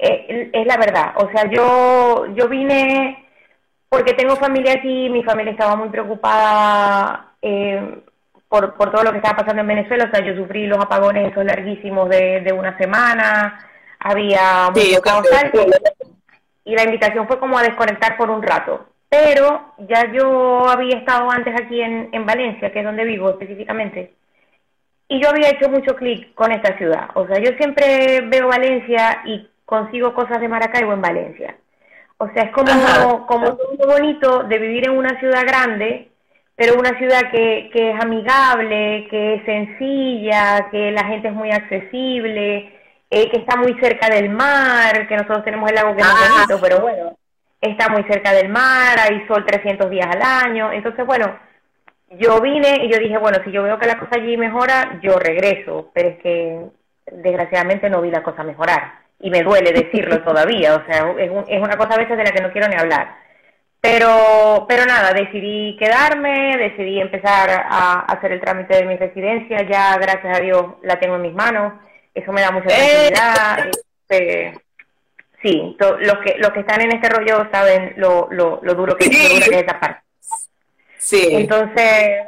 Eh, 0.07 0.51
es 0.53 0.67
la 0.67 0.77
verdad. 0.77 1.15
O 1.17 1.31
sea, 1.31 1.51
yo, 1.51 2.27
yo 2.35 2.49
vine 2.49 3.27
porque 3.89 4.13
tengo 4.13 4.37
familia 4.37 4.75
aquí, 4.75 5.09
mi 5.09 5.23
familia 5.23 5.53
estaba 5.53 5.77
muy 5.77 5.89
preocupada 5.89 7.37
eh, 7.41 8.03
por, 8.49 8.75
por 8.75 8.91
todo 8.91 9.05
lo 9.05 9.13
que 9.13 9.19
estaba 9.19 9.39
pasando 9.39 9.63
en 9.63 9.69
Venezuela. 9.69 10.05
O 10.05 10.15
sea, 10.15 10.25
yo 10.25 10.35
sufrí 10.37 10.67
los 10.67 10.79
apagones 10.79 11.31
esos 11.31 11.45
larguísimos 11.45 12.09
de, 12.11 12.43
de 12.43 12.53
una 12.53 12.77
semana, 12.77 13.67
había 13.99 14.71
Sí, 14.75 14.95
mucho 14.95 15.75
y 16.67 16.75
la 16.75 16.85
invitación 16.85 17.27
fue 17.27 17.39
como 17.39 17.59
a 17.59 17.63
desconectar 17.63 18.17
por 18.17 18.31
un 18.31 18.43
rato. 18.43 18.87
Pero 19.09 19.75
ya 19.79 20.11
yo 20.13 20.69
había 20.69 20.97
estado 20.99 21.31
antes 21.31 21.55
aquí 21.59 21.81
en, 21.81 22.09
en 22.13 22.27
Valencia, 22.27 22.73
que 22.73 22.81
es 22.81 22.85
donde 22.85 23.05
vivo 23.05 23.31
específicamente, 23.31 24.15
y 25.09 25.23
yo 25.23 25.29
había 25.31 25.51
hecho 25.51 25.69
mucho 25.69 25.95
clic 25.95 26.35
con 26.35 26.51
esta 26.53 26.77
ciudad. 26.77 27.11
O 27.15 27.27
sea, 27.27 27.39
yo 27.39 27.53
siempre 27.57 28.23
veo 28.23 28.49
Valencia 28.49 29.23
y 29.27 29.49
consigo 29.75 30.15
cosas 30.15 30.41
de 30.41 30.49
Maracaibo 30.49 30.93
en 30.93 31.03
Valencia. 31.03 31.57
O 32.19 32.29
sea, 32.29 32.45
es 32.45 32.53
como, 32.53 32.71
Ajá. 32.71 33.27
como 33.27 33.57
todo 33.57 33.87
bonito 33.87 34.45
de 34.45 34.59
vivir 34.59 34.89
en 34.89 34.97
una 34.97 35.19
ciudad 35.19 35.43
grande, 35.47 36.11
pero 36.57 36.79
una 36.79 36.97
ciudad 36.97 37.31
que, 37.33 37.71
que 37.73 37.91
es 37.91 38.01
amigable, 38.01 39.09
que 39.11 39.35
es 39.35 39.45
sencilla, 39.45 40.69
que 40.71 40.93
la 40.93 41.05
gente 41.07 41.29
es 41.29 41.35
muy 41.35 41.51
accesible, 41.51 42.73
eh, 43.11 43.31
que 43.31 43.39
está 43.39 43.57
muy 43.57 43.75
cerca 43.81 44.09
del 44.09 44.31
mar, 44.31 45.09
que 45.09 45.17
nosotros 45.17 45.45
tenemos 45.45 45.69
el 45.69 45.75
lago 45.75 45.97
que 45.97 46.03
no 46.03 46.09
es 46.09 46.15
Ah. 46.17 46.33
bonito, 46.47 46.61
pero 46.63 46.81
bueno, 46.81 47.17
está 47.61 47.89
muy 47.89 48.05
cerca 48.05 48.33
del 48.33 48.49
mar, 48.49 48.97
hay 49.01 49.27
sol 49.27 49.45
300 49.45 49.91
días 49.91 50.07
al 50.15 50.23
año. 50.23 50.71
Entonces, 50.73 51.05
bueno, 51.05 51.37
yo 52.11 52.41
vine 52.41 52.85
y 52.85 52.93
yo 52.93 52.99
dije, 52.99 53.19
bueno, 53.19 53.39
si 53.45 53.51
yo 53.51 53.65
veo 53.65 53.79
que 53.79 53.87
la 53.89 53.99
cosa 53.99 54.13
allí 54.17 54.37
mejora, 54.37 55.01
yo 55.03 55.19
regreso, 55.19 55.91
pero 55.93 56.11
es 56.11 56.19
que 56.21 56.61
desgraciadamente 57.11 57.91
no 57.91 58.01
vi 58.01 58.11
la 58.13 58.23
cosa 58.23 58.45
mejorar 58.45 59.04
y 59.25 59.31
me 59.31 59.43
duele 59.43 59.73
decirlo 59.73 60.23
todavía, 60.25 60.77
o 60.77 60.85
sea, 60.85 61.11
es, 61.19 61.31
un- 61.31 61.45
es 61.49 61.61
una 61.63 61.77
cosa 61.79 61.95
a 61.95 61.99
veces 61.99 62.17
de 62.17 62.25
la 62.25 62.31
que 62.31 62.43
no 62.43 62.53
quiero 62.53 62.69
ni 62.69 62.77
hablar. 62.77 63.17
Pero, 63.81 64.65
pero 64.69 64.87
nada, 64.87 65.13
decidí 65.13 65.77
quedarme, 65.79 66.57
decidí 66.57 67.01
empezar 67.01 67.51
a 67.51 68.01
hacer 68.01 68.33
el 68.33 68.41
trámite 68.41 68.77
de 68.77 68.85
mi 68.87 68.97
residencia, 68.97 69.63
ya 69.69 69.97
gracias 69.99 70.39
a 70.39 70.41
Dios 70.41 70.65
la 70.83 70.99
tengo 70.99 71.17
en 71.17 71.23
mis 71.23 71.35
manos, 71.35 71.73
eso 72.15 72.33
me 72.33 72.41
da 72.41 72.51
mucha 72.51 72.69
¡Eh! 72.69 73.11
tranquilidad. 73.13 73.71
este, 74.09 74.55
sí, 75.43 75.77
to- 75.79 75.99
los 75.99 76.19
que 76.19 76.37
los 76.39 76.51
que 76.53 76.61
están 76.61 76.81
en 76.81 76.93
este 76.93 77.09
rollo 77.11 77.47
saben 77.53 77.93
lo, 77.97 78.29
lo, 78.31 78.61
lo 78.63 78.75
duro 78.75 78.97
que, 78.97 79.05
lo 79.07 79.13
duro 79.13 79.47
que 79.51 79.57
es 79.57 79.63
esa 79.65 79.79
parte. 79.81 80.01
Sí. 80.97 81.29
Entonces, 81.33 82.21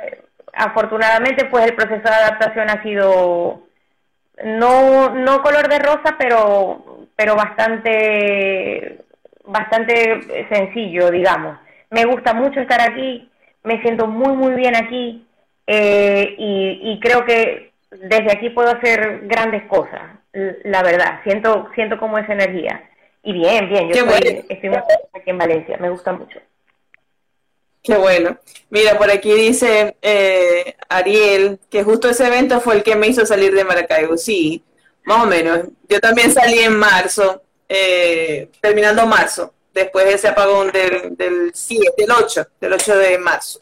afortunadamente, 0.53 1.47
pues 1.47 1.65
el 1.67 1.75
proceso 1.75 2.03
de 2.03 2.15
adaptación 2.15 2.69
ha 2.69 2.83
sido 2.83 3.66
no, 4.45 5.11
no 5.15 5.43
color 5.43 5.69
de 5.69 5.79
rosa, 5.79 6.17
pero, 6.19 7.07
pero 7.17 7.37
bastante, 7.37 8.99
bastante 9.45 10.47
sencillo, 10.49 11.11
digamos. 11.11 11.59
Me 11.91 12.05
gusta 12.05 12.35
mucho 12.35 12.61
estar 12.61 12.81
aquí, 12.81 13.31
me 13.63 13.81
siento 13.83 14.07
muy, 14.07 14.37
muy 14.37 14.55
bien 14.55 14.77
aquí 14.77 15.27
eh, 15.67 16.35
y, 16.39 16.81
y 16.93 17.01
creo 17.01 17.25
que 17.25 17.73
desde 17.91 18.33
aquí 18.33 18.51
puedo 18.51 18.71
hacer 18.71 19.21
grandes 19.23 19.65
cosas, 19.65 20.03
la 20.33 20.83
verdad. 20.83 21.21
Siento, 21.25 21.69
siento 21.75 21.99
como 21.99 22.19
esa 22.19 22.33
energía. 22.33 22.83
Y 23.23 23.33
bien, 23.33 23.69
bien, 23.69 23.89
yo 23.89 23.95
estoy, 23.95 24.09
bueno. 24.09 24.45
estoy 24.49 24.69
muy 24.71 24.79
aquí 25.15 25.31
en 25.31 25.39
Valencia, 25.39 25.77
me 25.79 25.91
gusta 25.91 26.13
mucho. 26.13 26.39
Qué 27.87 27.97
bueno. 27.97 28.37
Mira, 28.69 28.99
por 28.99 29.09
aquí 29.11 29.33
dice 29.33 29.97
eh, 30.03 30.75
Ariel 30.89 31.61
que 31.71 31.85
justo 31.85 32.09
ese 32.09 32.27
evento 32.27 32.61
fue 32.61 32.75
el 32.75 32.83
que 32.83 32.97
me 32.97 33.07
hizo 33.07 33.25
salir 33.25 33.55
de 33.55 33.65
Maracaibo. 33.65 34.17
Sí, 34.17 34.65
más 35.05 35.23
o 35.23 35.27
menos. 35.27 35.69
Yo 35.89 36.01
también 36.01 36.33
salí 36.35 36.59
en 36.59 36.77
marzo, 36.77 37.43
eh, 37.69 38.51
terminando 38.61 39.07
marzo, 39.07 39.55
después 39.73 40.05
de 40.05 40.15
ese 40.15 40.27
apagón 40.27 40.73
del, 40.73 41.17
del 41.17 41.53
7, 41.55 41.93
del 41.97 42.11
8, 42.11 42.49
del 42.61 42.73
8 42.73 42.97
de 42.97 43.19
marzo. 43.19 43.61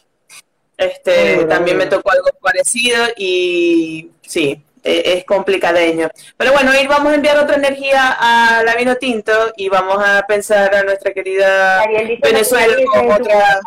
Este, 0.78 1.44
también 1.44 1.76
me 1.76 1.86
tocó 1.86 2.10
algo 2.10 2.30
parecido 2.40 3.04
y 3.18 4.10
sí, 4.22 4.60
es 4.84 5.24
complicadeño. 5.24 6.08
Pero 6.36 6.52
bueno, 6.52 6.70
hoy 6.70 6.86
vamos 6.86 7.12
a 7.12 7.14
enviar 7.16 7.38
otra 7.38 7.56
energía 7.56 8.16
a 8.18 8.62
la 8.62 8.76
vino 8.76 8.96
tinto 8.96 9.32
y 9.56 9.68
vamos 9.68 9.98
a 10.04 10.22
pensar 10.26 10.74
a 10.74 10.82
nuestra 10.82 11.12
querida 11.12 11.82
Venezuela 12.22 12.74
con 12.92 13.10
otra, 13.10 13.60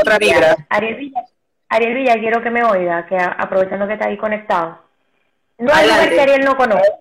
otra 0.00 0.18
vibra. 0.18 0.56
Ariel 0.68 0.96
Villa, 0.96 1.20
Ariel 1.68 1.94
Villa, 1.94 2.14
quiero 2.18 2.42
que 2.42 2.50
me 2.50 2.64
oiga, 2.64 3.06
que 3.06 3.16
aprovechando 3.16 3.86
que 3.86 3.94
está 3.94 4.08
ahí 4.08 4.16
conectado. 4.16 4.78
No 5.58 5.72
hay 5.72 5.86
lugar 5.86 6.08
que 6.08 6.20
Ariel 6.20 6.44
no 6.44 6.56
conoce, 6.56 6.92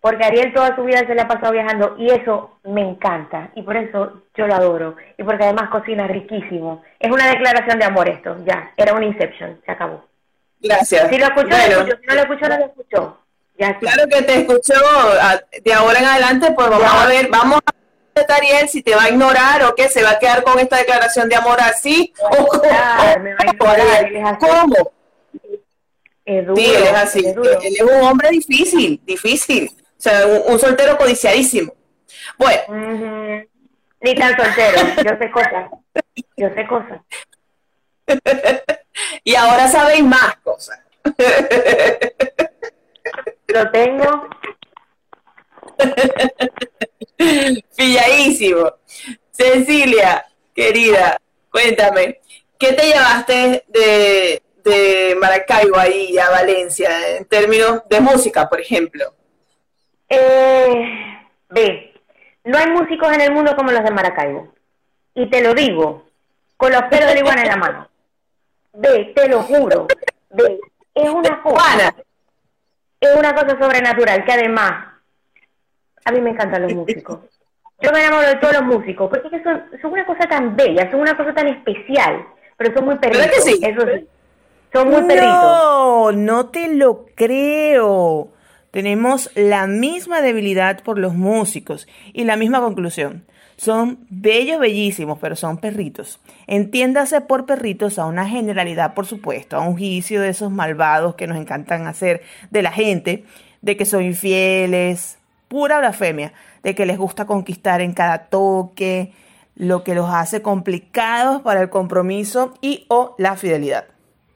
porque 0.00 0.24
Ariel 0.24 0.54
toda 0.54 0.74
su 0.74 0.84
vida 0.84 1.00
se 1.06 1.14
le 1.14 1.20
ha 1.20 1.28
pasado 1.28 1.52
viajando 1.52 1.96
y 1.98 2.10
eso 2.10 2.58
me 2.64 2.82
encanta 2.82 3.50
y 3.54 3.62
por 3.62 3.76
eso 3.76 4.22
yo 4.34 4.46
lo 4.46 4.54
adoro 4.54 4.96
y 5.18 5.22
porque 5.22 5.44
además 5.44 5.68
cocina 5.70 6.06
riquísimo. 6.06 6.82
Es 6.98 7.10
una 7.10 7.28
declaración 7.28 7.78
de 7.78 7.84
amor 7.84 8.08
esto, 8.08 8.36
ya, 8.44 8.72
era 8.76 8.94
un 8.94 9.02
Inception, 9.02 9.60
se 9.64 9.72
acabó. 9.72 10.04
Gracias. 10.66 11.08
Si 11.08 11.18
lo 11.18 11.26
escuchó, 11.26 11.48
lo 11.48 11.56
escuchó. 11.56 11.96
Si 12.00 12.06
no 12.06 12.14
lo 12.14 12.20
escuchó, 12.22 12.48
no 12.48 12.58
lo 12.58 12.66
escuchó. 12.66 13.18
Ya 13.58 13.78
Claro 13.78 14.08
que 14.08 14.22
te 14.22 14.34
escuchó. 14.40 14.74
De 15.62 15.72
ahora 15.72 15.98
en 15.98 16.04
adelante, 16.04 16.52
pues 16.52 16.68
vamos 16.68 16.92
a 16.92 17.06
ver, 17.06 17.28
vamos 17.28 17.60
a 17.64 17.72
ver, 18.14 18.32
Ariel, 18.32 18.68
si 18.68 18.82
te 18.82 18.94
va 18.94 19.04
a 19.04 19.10
ignorar 19.10 19.62
o 19.64 19.74
qué, 19.74 19.88
se 19.88 20.02
va 20.02 20.10
a 20.10 20.18
quedar 20.18 20.42
con 20.42 20.58
esta 20.58 20.76
declaración 20.76 21.28
de 21.28 21.36
amor 21.36 21.58
así. 21.60 22.12
O, 22.18 22.62
me 23.20 23.34
va 23.34 23.38
a 23.38 23.52
ignorar, 23.52 24.38
¿Cómo? 24.38 24.92
Es 26.24 26.44
duro, 26.44 26.56
sí, 26.56 26.66
él 26.74 26.82
es 26.82 26.92
así. 26.92 27.24
él 27.24 27.76
es 27.76 27.82
un 27.82 28.02
hombre 28.02 28.30
difícil, 28.30 29.00
difícil. 29.04 29.70
O 29.70 30.00
sea, 30.00 30.26
un, 30.26 30.58
soltero 30.58 30.98
codiciadísimo. 30.98 31.72
Bueno. 32.36 33.46
Ni 34.00 34.14
tan 34.14 34.36
soltero, 34.36 34.80
yo 35.04 35.16
sé 35.18 35.30
cosas. 35.30 35.70
Yo 36.36 36.48
sé 36.54 36.66
cosas. 36.66 37.00
y 39.24 39.34
ahora 39.34 39.68
sabéis 39.68 40.04
más 40.04 40.36
cosas. 40.42 40.80
Lo 43.48 43.70
tengo. 43.70 44.28
Pilladísimo. 47.76 48.72
Cecilia, 49.30 50.24
querida, 50.54 51.20
cuéntame, 51.50 52.20
¿qué 52.58 52.72
te 52.72 52.86
llevaste 52.86 53.64
de, 53.68 54.42
de 54.64 55.14
Maracaibo 55.20 55.76
ahí 55.78 56.16
a 56.18 56.30
Valencia 56.30 57.16
en 57.16 57.26
términos 57.26 57.82
de 57.88 58.00
música, 58.00 58.48
por 58.48 58.60
ejemplo? 58.60 59.12
Eh, 60.08 61.18
ve, 61.50 61.94
no 62.44 62.58
hay 62.58 62.68
músicos 62.70 63.12
en 63.12 63.20
el 63.20 63.32
mundo 63.32 63.54
como 63.56 63.72
los 63.72 63.84
de 63.84 63.90
Maracaibo. 63.90 64.54
Y 65.14 65.28
te 65.28 65.42
lo 65.42 65.52
digo, 65.52 66.06
con 66.56 66.72
los 66.72 66.82
pelos 66.84 67.12
de 67.12 67.18
iguana 67.18 67.42
en 67.42 67.48
la 67.48 67.56
mano. 67.56 67.88
Ve, 68.76 69.12
te 69.14 69.28
lo 69.28 69.42
juro. 69.42 69.86
Ve, 70.30 70.60
es 70.94 71.10
una 71.10 71.42
cosa. 71.42 71.94
Es 73.00 73.16
una 73.16 73.34
cosa 73.34 73.58
sobrenatural 73.58 74.24
que 74.24 74.32
además, 74.32 74.72
a 76.04 76.12
mí 76.12 76.20
me 76.20 76.30
encantan 76.30 76.62
los 76.62 76.74
músicos. 76.74 77.20
Yo 77.80 77.92
me 77.92 78.00
enamoro 78.00 78.26
de 78.26 78.36
todos 78.36 78.54
los 78.54 78.62
músicos, 78.62 79.10
porque 79.10 79.42
son, 79.42 79.64
son 79.82 79.92
una 79.92 80.06
cosa 80.06 80.26
tan 80.26 80.56
bella, 80.56 80.90
son 80.90 81.00
una 81.00 81.14
cosa 81.16 81.34
tan 81.34 81.46
especial, 81.48 82.26
pero 82.56 82.74
son 82.74 82.86
muy 82.86 82.96
perritos. 82.96 83.26
Eso 83.26 83.42
sí. 83.42 84.08
Son 84.72 84.88
muy 84.88 85.02
perritos. 85.02 85.30
No, 85.30 86.12
no 86.12 86.48
te 86.48 86.74
lo 86.74 87.06
creo. 87.14 88.28
Tenemos 88.70 89.30
la 89.34 89.66
misma 89.66 90.22
debilidad 90.22 90.82
por 90.82 90.98
los 90.98 91.14
músicos 91.14 91.86
y 92.12 92.24
la 92.24 92.36
misma 92.36 92.60
conclusión. 92.60 93.26
Son 93.56 94.06
bellos, 94.10 94.60
bellísimos, 94.60 95.18
pero 95.18 95.34
son 95.34 95.56
perritos. 95.58 96.20
Entiéndase 96.46 97.22
por 97.22 97.46
perritos 97.46 97.98
a 97.98 98.04
una 98.04 98.28
generalidad, 98.28 98.94
por 98.94 99.06
supuesto, 99.06 99.56
a 99.56 99.66
un 99.66 99.76
juicio 99.76 100.20
de 100.20 100.28
esos 100.28 100.50
malvados 100.50 101.14
que 101.14 101.26
nos 101.26 101.38
encantan 101.38 101.86
hacer 101.86 102.22
de 102.50 102.62
la 102.62 102.70
gente, 102.70 103.24
de 103.62 103.76
que 103.76 103.86
son 103.86 104.02
infieles, 104.02 105.18
pura 105.48 105.78
blasfemia, 105.78 106.34
de 106.62 106.74
que 106.74 106.84
les 106.84 106.98
gusta 106.98 107.24
conquistar 107.24 107.80
en 107.80 107.94
cada 107.94 108.26
toque, 108.26 109.12
lo 109.54 109.84
que 109.84 109.94
los 109.94 110.10
hace 110.10 110.42
complicados 110.42 111.40
para 111.40 111.62
el 111.62 111.70
compromiso 111.70 112.54
y 112.60 112.84
o 112.88 113.14
la 113.16 113.36
fidelidad. 113.36 113.86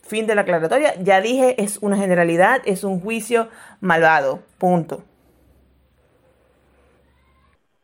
Fin 0.02 0.26
de 0.26 0.34
la 0.34 0.40
aclaratoria. 0.40 0.94
Ya 1.02 1.20
dije, 1.20 1.62
es 1.62 1.78
una 1.82 1.96
generalidad, 1.96 2.62
es 2.64 2.84
un 2.84 3.00
juicio 3.00 3.48
malvado. 3.80 4.42
Punto. 4.58 5.04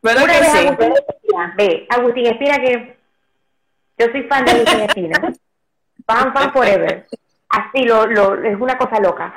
Pero 0.01 0.25
que 0.25 0.43
sí. 0.43 0.69
Ve, 1.57 1.87
Agustín 1.89 2.25
Espina, 2.27 2.59
que 2.59 2.97
yo 3.97 4.05
soy 4.11 4.23
fan 4.23 4.45
de 4.45 4.51
Agustín 4.51 4.81
Espina. 4.81 5.33
fan, 6.05 6.33
fan 6.33 6.53
forever. 6.53 7.05
Así 7.49 7.83
lo, 7.83 8.05
lo, 8.05 8.43
es 8.43 8.59
una 8.59 8.77
cosa 8.77 8.99
loca. 8.99 9.33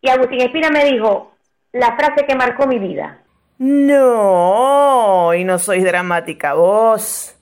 Y 0.00 0.08
Agustín 0.08 0.40
Espina 0.40 0.70
me 0.70 0.84
dijo 0.84 1.32
la 1.72 1.96
frase 1.96 2.24
que 2.26 2.34
marcó 2.34 2.66
mi 2.66 2.78
vida. 2.78 3.18
No, 3.58 5.34
y 5.34 5.44
no 5.44 5.58
soy 5.58 5.82
dramática, 5.82 6.54
vos. 6.54 7.36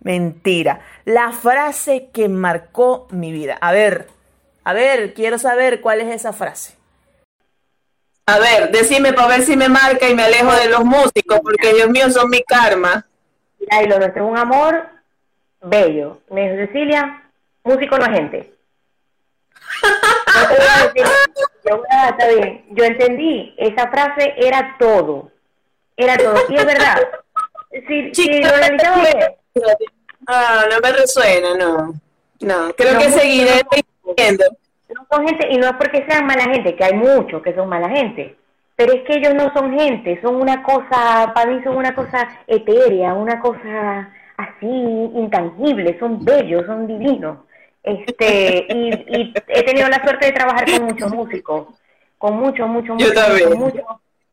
Mentira. 0.00 0.80
La 1.04 1.32
frase 1.32 2.10
que 2.12 2.28
marcó 2.28 3.06
mi 3.10 3.30
vida. 3.30 3.58
A 3.60 3.72
ver, 3.72 4.08
a 4.64 4.72
ver, 4.72 5.14
quiero 5.14 5.38
saber 5.38 5.80
cuál 5.80 6.00
es 6.00 6.08
esa 6.14 6.32
frase. 6.32 6.77
A 8.28 8.38
ver, 8.38 8.70
decime 8.70 9.14
para 9.14 9.28
ver 9.28 9.42
si 9.42 9.56
me 9.56 9.70
marca 9.70 10.06
y 10.06 10.14
me 10.14 10.22
alejo 10.22 10.52
de 10.52 10.68
los 10.68 10.84
músicos, 10.84 11.40
porque 11.42 11.72
Dios 11.72 11.88
mío 11.88 12.10
son 12.10 12.28
mi 12.28 12.42
karma. 12.42 13.06
y 13.58 13.86
lo 13.86 13.98
nuestro 13.98 14.22
es 14.22 14.30
un 14.30 14.36
amor 14.36 14.86
bello. 15.62 16.20
Me 16.28 16.42
dijo 16.42 16.66
Cecilia, 16.66 17.22
músico 17.64 17.96
no 17.96 18.04
es 18.04 18.10
gente. 18.10 18.52
yo, 21.64 21.82
está 22.10 22.28
bien. 22.28 22.66
Yo 22.72 22.84
entendí, 22.84 23.54
esa 23.56 23.88
frase 23.88 24.34
era 24.36 24.76
todo. 24.78 25.30
Era 25.96 26.18
todo. 26.18 26.36
Y 26.50 26.56
es 26.56 26.66
verdad. 26.66 26.98
Si, 27.88 28.14
si 28.14 28.42
lo 28.42 28.54
analizamos 28.54 29.08
Ah, 30.26 30.66
no 30.70 30.80
me 30.80 30.92
resuena, 30.92 31.54
no. 31.54 31.94
No, 32.40 32.74
creo 32.74 32.98
que 32.98 33.10
seguiré 33.10 33.62
diciendo. 34.04 34.44
No 34.94 35.06
son 35.10 35.26
gente, 35.26 35.48
y 35.50 35.58
no 35.58 35.66
es 35.66 35.72
porque 35.74 36.06
sean 36.08 36.26
mala 36.26 36.44
gente, 36.44 36.74
que 36.74 36.84
hay 36.84 36.94
muchos 36.94 37.42
que 37.42 37.54
son 37.54 37.68
mala 37.68 37.88
gente, 37.90 38.36
pero 38.74 38.92
es 38.92 39.02
que 39.02 39.14
ellos 39.14 39.34
no 39.34 39.52
son 39.52 39.78
gente, 39.78 40.20
son 40.22 40.36
una 40.36 40.62
cosa, 40.62 41.32
para 41.34 41.50
mí 41.50 41.62
son 41.62 41.76
una 41.76 41.94
cosa 41.94 42.28
etérea, 42.46 43.12
una 43.14 43.38
cosa 43.40 44.10
así 44.36 44.66
intangible, 44.66 45.98
son 45.98 46.24
bellos, 46.24 46.64
son 46.66 46.86
divinos. 46.86 47.38
Este, 47.82 48.66
y, 48.68 49.34
he 49.48 49.62
tenido 49.62 49.88
la 49.88 50.02
suerte 50.02 50.26
de 50.26 50.32
trabajar 50.32 50.64
con 50.70 50.86
muchos 50.86 51.12
músicos, 51.12 51.66
con 52.16 52.38
muchos, 52.38 52.68
muchos, 52.68 52.96
Yo 52.98 53.56
muchos, 53.56 53.82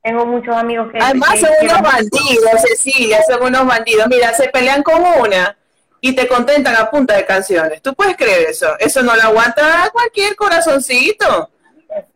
tengo 0.02 0.26
muchos 0.26 0.56
amigos 0.56 0.92
que... 0.92 1.00
Además 1.02 1.40
son 1.40 1.50
unos 1.62 1.82
bandidos, 1.82 2.62
Cecilia, 2.62 3.18
son 3.28 3.44
unos 3.44 3.66
bandidos. 3.66 4.08
Mira, 4.08 4.32
se 4.34 4.50
pelean 4.50 4.84
con 4.84 5.02
una 5.02 5.58
y 6.02 6.16
te 6.16 6.28
contentan 6.28 6.76
a 6.76 6.90
punta 6.90 7.16
de 7.16 7.26
canciones. 7.26 7.82
¿Tú 7.82 7.94
puedes 7.94 8.16
creer 8.16 8.50
eso? 8.50 8.78
Eso 8.80 9.02
no 9.02 9.16
lo 9.16 9.22
aguanta 9.24 9.90
cualquier 9.92 10.36
corazoncito. 10.36 11.50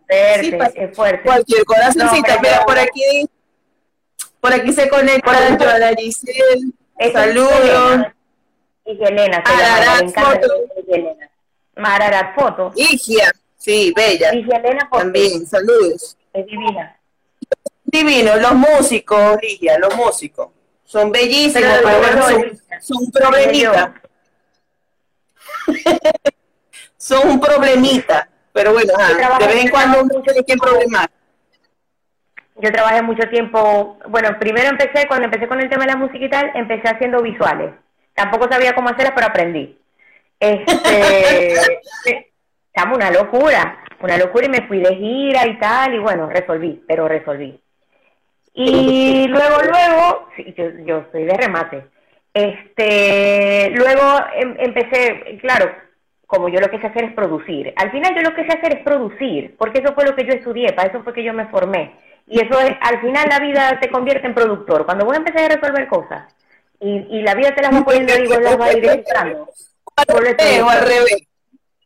Es 0.07 0.49
fuerte, 0.49 0.83
es 0.83 0.95
fuerte. 0.95 1.23
Cualquier 1.23 1.65
corazoncito. 1.65 2.31
Mira, 2.41 2.65
por 2.65 2.77
aquí, 2.77 3.29
por 4.39 4.53
aquí 4.53 4.73
se 4.73 4.89
conecta 4.89 5.75
a 5.75 5.79
la 5.79 5.93
Giselle. 5.95 6.71
Saludos. 7.13 8.07
Y 8.85 9.03
Elena. 9.03 9.43
Mararat 11.75 12.35
Foto. 12.35 12.71
Igia, 12.75 13.31
sí, 13.57 13.93
bella. 13.95 14.33
Igia 14.33 14.57
Elena 14.57 14.87
Foto. 14.89 15.03
También, 15.03 15.45
saludos. 15.45 16.17
Es 16.33 16.45
divina. 16.45 16.99
Divino, 17.83 18.35
los 18.35 18.53
músicos, 18.53 19.41
Ligia, 19.41 19.79
los 19.79 19.95
músicos. 19.95 20.49
Son 20.89 21.11
bellísimos, 21.11 21.69
pero, 21.83 22.81
son, 22.81 22.97
un 22.99 23.11
problemita. 23.11 23.93
son 26.97 27.29
un 27.29 27.39
problemita. 27.39 28.27
Pero 28.51 28.73
bueno, 28.73 28.93
de 29.39 29.47
vez 29.47 29.65
en 29.65 29.69
cuando 29.69 30.01
uno 30.01 30.23
tiene 30.23 30.43
que 30.43 30.57
problemar. 30.57 31.07
Yo 32.55 32.71
trabajé 32.71 33.03
mucho 33.03 33.29
tiempo, 33.29 33.99
bueno, 34.07 34.39
primero 34.39 34.69
empecé, 34.69 35.07
cuando 35.07 35.25
empecé 35.25 35.47
con 35.47 35.59
el 35.59 35.69
tema 35.69 35.85
de 35.85 35.91
la 35.91 35.97
música 35.97 36.25
y 36.25 36.29
tal, 36.29 36.51
empecé 36.55 36.87
haciendo 36.87 37.21
visuales. 37.21 37.71
Tampoco 38.15 38.47
sabía 38.49 38.73
cómo 38.73 38.89
hacerlas, 38.89 39.13
pero 39.13 39.27
aprendí. 39.27 39.77
Este, 40.39 41.53
estamos 42.73 42.97
una 42.97 43.11
locura, 43.11 43.77
una 44.01 44.17
locura 44.17 44.47
y 44.47 44.49
me 44.49 44.67
fui 44.67 44.79
de 44.79 44.95
gira 44.95 45.45
y 45.45 45.59
tal, 45.59 45.93
y 45.93 45.99
bueno, 45.99 46.27
resolví, 46.31 46.83
pero 46.87 47.07
resolví. 47.07 47.61
Y 48.61 49.25
luego, 49.29 49.55
luego, 49.63 50.27
sí, 50.35 50.53
yo, 50.57 50.65
yo 50.85 51.05
soy 51.13 51.23
de 51.23 51.33
remate. 51.33 51.85
Este, 52.33 53.69
luego 53.69 54.03
em, 54.35 54.53
empecé, 54.59 55.37
claro, 55.39 55.71
como 56.27 56.49
yo 56.49 56.59
lo 56.59 56.69
que 56.69 56.77
sé 56.81 56.87
hacer 56.87 57.05
es 57.05 57.13
producir. 57.13 57.73
Al 57.77 57.89
final 57.89 58.13
yo 58.15 58.21
lo 58.21 58.35
que 58.35 58.43
sé 58.43 58.57
hacer 58.57 58.79
es 58.79 58.83
producir, 58.83 59.55
porque 59.57 59.79
eso 59.79 59.93
fue 59.93 60.03
lo 60.03 60.13
que 60.13 60.25
yo 60.25 60.33
estudié, 60.33 60.73
para 60.73 60.89
eso 60.89 61.01
fue 61.03 61.13
que 61.13 61.23
yo 61.23 61.33
me 61.33 61.47
formé. 61.47 61.95
Y 62.27 62.41
eso 62.41 62.59
es, 62.59 62.75
al 62.81 62.99
final 62.99 63.29
la 63.29 63.39
vida 63.39 63.79
te 63.79 63.89
convierte 63.89 64.27
en 64.27 64.35
productor. 64.35 64.85
Cuando 64.85 65.05
vos 65.05 65.15
empezás 65.15 65.43
a 65.43 65.55
resolver 65.55 65.87
cosas 65.87 66.33
y, 66.81 67.07
y 67.17 67.21
la 67.21 67.35
vida 67.35 67.55
te 67.55 67.61
las 67.61 67.73
va 67.73 67.85
poniendo 67.85 68.13
y 68.13 68.27
vos 68.27 68.41
las 68.41 68.57
vas 68.57 68.75
a 68.75 68.77
ir 68.77 68.85
o 68.85 70.69
al 70.69 70.81
revés. 70.81 71.27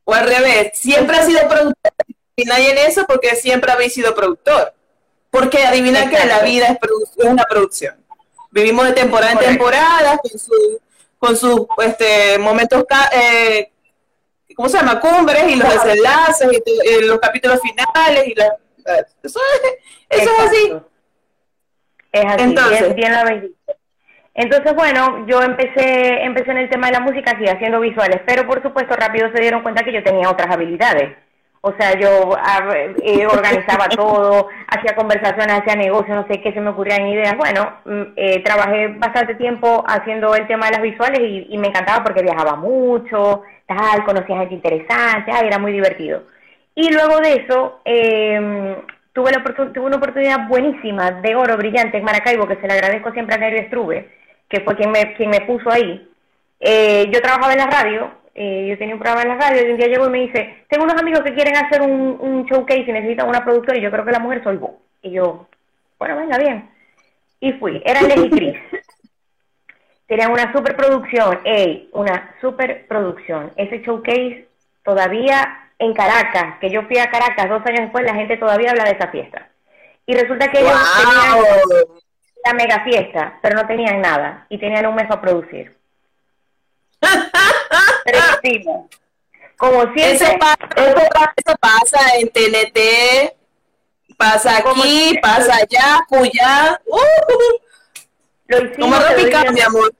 O 0.06 0.14
al 0.14 0.26
revés. 0.26 0.72
Siempre 0.74 1.18
ha 1.18 1.22
sido 1.22 1.48
productor 1.48 1.92
adivináis 2.36 2.72
en 2.72 2.78
eso 2.90 3.06
porque 3.08 3.36
siempre 3.36 3.72
habéis 3.72 3.94
sido 3.94 4.16
productor. 4.16 4.74
Porque 5.34 5.66
adivina 5.66 6.08
que 6.12 6.28
la 6.28 6.44
vida 6.44 6.68
es, 6.68 6.78
es, 7.18 7.26
una 7.26 7.44
producción. 7.46 7.96
Vivimos 8.52 8.86
de 8.86 8.94
temporada 8.94 9.32
en 9.32 9.40
temporada 9.40 10.20
con 10.20 10.30
sus 10.30 10.78
con 11.18 11.36
sus 11.36 11.66
este, 11.84 12.38
momentos, 12.38 12.86
eh, 13.16 13.72
¿cómo 14.56 14.70
se 14.70 14.78
llama? 14.78 15.00
Cumbres 15.00 15.44
y 15.48 15.56
los 15.56 15.74
desenlaces 15.74 16.50
y, 16.52 17.06
los 17.06 17.18
capítulos 17.18 17.62
finales 17.62 18.28
y 18.28 18.36
la, 18.36 18.46
eso, 19.24 19.40
es, 19.40 20.22
eso 20.22 20.30
es 20.30 20.40
así. 20.40 20.74
Es 22.12 22.26
así, 22.26 22.44
Entonces, 22.44 22.94
bien, 22.94 23.12
bien 23.26 23.56
Entonces, 24.36 24.76
bueno, 24.76 25.26
yo 25.26 25.42
empecé, 25.42 26.24
empecé 26.26 26.52
en 26.52 26.58
el 26.58 26.70
tema 26.70 26.88
de 26.88 26.94
la 26.94 27.00
música, 27.00 27.36
sí, 27.40 27.48
haciendo 27.48 27.80
visuales, 27.80 28.22
pero 28.28 28.46
por 28.46 28.62
supuesto 28.62 28.94
rápido 28.96 29.32
se 29.34 29.42
dieron 29.42 29.64
cuenta 29.64 29.84
que 29.84 29.94
yo 29.94 30.04
tenía 30.04 30.30
otras 30.30 30.54
habilidades. 30.54 31.18
O 31.66 31.74
sea, 31.80 31.98
yo 31.98 32.36
eh, 33.04 33.26
organizaba 33.26 33.88
todo, 33.96 34.50
hacía 34.68 34.96
conversaciones, 34.96 35.62
hacía 35.62 35.76
negocios, 35.78 36.18
no 36.18 36.28
sé 36.28 36.42
qué, 36.42 36.52
se 36.52 36.60
me 36.60 36.72
ocurrían 36.72 37.08
ideas. 37.08 37.38
Bueno, 37.38 37.78
mm, 37.86 38.02
eh, 38.18 38.44
trabajé 38.44 38.90
bastante 38.98 39.36
tiempo 39.36 39.82
haciendo 39.88 40.36
el 40.36 40.46
tema 40.46 40.66
de 40.66 40.74
las 40.74 40.82
visuales 40.82 41.22
y, 41.22 41.58
me 41.58 41.70
encantaba 41.70 42.04
porque 42.04 42.22
viajaba 42.22 42.58
mucho, 42.58 43.44
tal, 43.66 44.04
conocía 44.04 44.40
gente 44.40 44.56
interesante, 44.56 45.32
era 45.42 45.58
muy 45.58 45.72
divertido. 45.72 46.24
Y 46.76 46.92
luego 46.92 47.20
de 47.20 47.34
eso, 47.36 47.80
eh, 47.86 48.76
tuve, 49.14 49.32
la 49.32 49.42
tuve 49.44 49.86
una 49.86 49.98
oportunidad 49.98 50.50
buenísima 50.50 51.12
de 51.12 51.34
oro 51.34 51.56
brillante 51.56 51.98
en 51.98 52.04
Maracaibo, 52.04 52.46
que 52.46 52.58
se 52.58 52.68
le 52.68 52.74
agradezco 52.74 53.14
siempre 53.14 53.36
a 53.36 53.38
Nerio 53.38 53.62
Estrube, 53.62 54.10
que 54.50 54.60
fue 54.62 54.76
quien 54.76 54.92
me, 54.92 55.14
quien 55.14 55.30
me 55.30 55.40
puso 55.42 55.72
ahí. 55.72 56.10
Eh, 56.60 57.10
yo 57.10 57.22
trabajaba 57.22 57.54
en 57.54 57.60
la 57.60 57.68
radio, 57.68 58.12
eh, 58.36 58.68
yo 58.70 58.78
tenía 58.78 58.96
un 58.96 59.02
programa 59.02 59.22
en 59.22 59.30
la 59.30 59.36
radio 59.36 59.68
y 59.68 59.72
un 59.72 59.78
día 59.78 59.88
llegó 59.88 60.08
y 60.08 60.10
me 60.10 60.20
dice, 60.22 60.66
tengo 60.68 60.86
unos 60.86 61.00
amigos 61.00 61.22
que 61.22 61.34
quieren 61.34 61.56
hacer 61.56 61.82
un, 61.82 62.18
un 62.20 62.46
showcase 62.46 62.82
y 62.88 62.92
necesitan 62.92 63.30
una 63.30 63.44
productora 63.44 63.78
y 63.78 63.82
yo 63.82 63.92
creo 63.92 64.06
que 64.06 64.12
la 64.12 64.20
mujer 64.20 64.44
soy 64.44 64.58
vos. 64.58 64.72
Y 65.02 65.12
yo, 65.12 65.48
bueno, 66.00 66.18
venga, 66.18 66.38
bien. 66.38 66.70
Y 67.40 67.54
fui, 67.54 67.82
era 67.86 68.02
Leslie 68.02 68.30
Cris. 68.32 68.58
Tenían 70.08 70.32
una 70.32 70.52
superproducción, 70.52 71.40
ey, 71.44 71.90
una 71.94 72.36
superproducción. 72.42 73.52
Ese 73.56 73.80
showcase 73.80 74.48
todavía 74.84 75.70
en 75.80 75.94
Caracas, 75.94 76.58
que 76.60 76.70
yo 76.70 76.84
fui 76.84 76.98
a 76.98 77.10
Caracas 77.10 77.50
dos 77.50 77.66
años 77.66 77.82
después, 77.82 78.06
la 78.06 78.16
gente 78.16 78.38
todavía 78.38 78.72
habla 78.72 78.86
de 78.86 78.92
esa 78.92 79.08
fiesta. 79.10 79.50
Y 80.06 80.14
resulta 80.16 80.50
que 80.50 80.60
ellos 80.60 80.74
tenían 80.98 81.44
la 82.46 82.54
mega 82.54 82.84
fiesta, 82.84 83.40
pero 83.42 83.56
no 83.56 83.68
tenían 83.68 84.02
nada 84.02 84.46
y 84.50 84.58
tenían 84.58 84.86
un 84.86 84.96
mes 84.96 85.08
para 85.08 85.22
producir. 85.22 85.76
Como 89.58 89.82
siempre. 89.94 90.14
Eso, 90.14 91.56
pasa, 91.60 92.00
en 92.20 92.30
TNT, 92.30 93.34
pasa 94.18 94.58
aquí, 94.58 95.18
pasa 95.22 95.56
allá, 95.56 96.06
cuya. 96.08 96.82
Uh, 96.86 97.00
lo 98.48 98.66
hicimos, 98.66 99.00
mi 99.54 99.62
amor. 99.62 99.94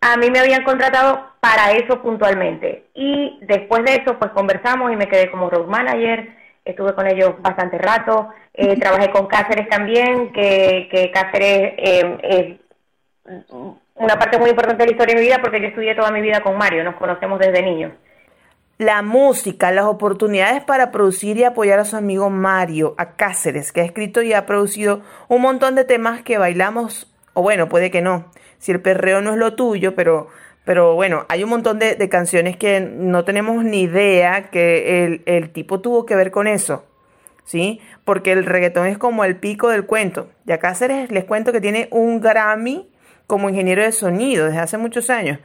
A 0.00 0.16
mí 0.16 0.30
me 0.30 0.38
habían 0.38 0.62
contratado 0.62 1.32
para 1.40 1.72
eso 1.72 2.00
puntualmente. 2.02 2.88
Y 2.94 3.38
después 3.42 3.84
de 3.84 3.96
eso, 3.96 4.18
pues 4.18 4.30
conversamos 4.32 4.92
y 4.92 4.96
me 4.96 5.08
quedé 5.08 5.30
como 5.30 5.50
road 5.50 5.66
manager. 5.66 6.36
Estuve 6.64 6.94
con 6.94 7.06
ellos 7.06 7.34
bastante 7.40 7.78
rato. 7.78 8.28
Eh, 8.54 8.78
trabajé 8.78 9.10
con 9.10 9.26
Cáceres 9.26 9.68
también, 9.68 10.32
que, 10.32 10.88
que 10.90 11.10
Cáceres 11.10 11.74
eh, 11.78 12.18
es 12.22 12.68
una 13.98 14.18
parte 14.18 14.38
muy 14.38 14.50
importante 14.50 14.82
de 14.82 14.86
la 14.86 14.92
historia 14.92 15.14
de 15.14 15.20
mi 15.20 15.26
vida 15.26 15.38
porque 15.40 15.60
yo 15.60 15.68
estudié 15.68 15.94
toda 15.94 16.10
mi 16.10 16.20
vida 16.20 16.42
con 16.42 16.56
Mario, 16.56 16.84
nos 16.84 16.96
conocemos 16.96 17.38
desde 17.38 17.62
niños. 17.62 17.92
La 18.78 19.02
música, 19.02 19.72
las 19.72 19.86
oportunidades 19.86 20.62
para 20.62 20.92
producir 20.92 21.36
y 21.36 21.44
apoyar 21.44 21.80
a 21.80 21.84
su 21.84 21.96
amigo 21.96 22.30
Mario, 22.30 22.94
a 22.96 23.16
Cáceres, 23.16 23.72
que 23.72 23.80
ha 23.80 23.84
escrito 23.84 24.22
y 24.22 24.32
ha 24.32 24.46
producido 24.46 25.02
un 25.26 25.42
montón 25.42 25.74
de 25.74 25.84
temas 25.84 26.22
que 26.22 26.38
bailamos, 26.38 27.12
o 27.34 27.42
bueno, 27.42 27.68
puede 27.68 27.90
que 27.90 28.02
no, 28.02 28.30
si 28.58 28.70
el 28.70 28.80
perreo 28.80 29.20
no 29.20 29.32
es 29.32 29.36
lo 29.36 29.54
tuyo, 29.54 29.96
pero 29.96 30.28
pero 30.68 30.94
bueno, 30.94 31.24
hay 31.30 31.42
un 31.42 31.48
montón 31.48 31.78
de, 31.78 31.96
canciones 32.10 32.58
que 32.58 32.80
no 32.80 33.24
tenemos 33.24 33.64
ni 33.64 33.84
idea 33.84 34.50
que 34.50 35.22
el, 35.24 35.50
tipo 35.50 35.80
tuvo 35.80 36.04
que 36.04 36.14
ver 36.14 36.30
con 36.30 36.46
eso. 36.46 36.84
¿Sí? 37.46 37.80
Porque 38.04 38.32
el 38.32 38.44
reggaetón 38.44 38.86
es 38.86 38.98
como 38.98 39.24
el 39.24 39.36
pico 39.36 39.70
del 39.70 39.86
cuento. 39.86 40.28
Y 40.46 40.52
acá 40.52 40.76
les 41.08 41.24
cuento 41.24 41.52
que 41.52 41.62
tiene 41.62 41.88
un 41.90 42.20
Grammy 42.20 42.86
como 43.28 43.50
ingeniero 43.50 43.82
de 43.82 43.92
sonido 43.92 44.46
desde 44.46 44.58
hace 44.58 44.78
muchos 44.78 45.10
años. 45.10 45.38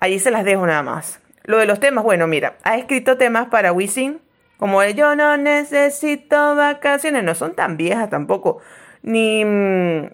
Allí 0.00 0.18
se 0.18 0.32
las 0.32 0.44
dejo 0.44 0.66
nada 0.66 0.82
más. 0.82 1.20
Lo 1.44 1.58
de 1.58 1.66
los 1.66 1.78
temas, 1.78 2.02
bueno, 2.02 2.26
mira, 2.26 2.56
ha 2.64 2.76
escrito 2.76 3.18
temas 3.18 3.48
para 3.48 3.72
Wisin, 3.72 4.20
como 4.56 4.82
Yo 4.84 5.14
no 5.14 5.36
necesito 5.36 6.56
vacaciones, 6.56 7.22
no 7.22 7.34
son 7.34 7.54
tan 7.54 7.76
viejas 7.76 8.08
tampoco, 8.08 8.60
ni 9.02 9.44
mm, 9.44 10.10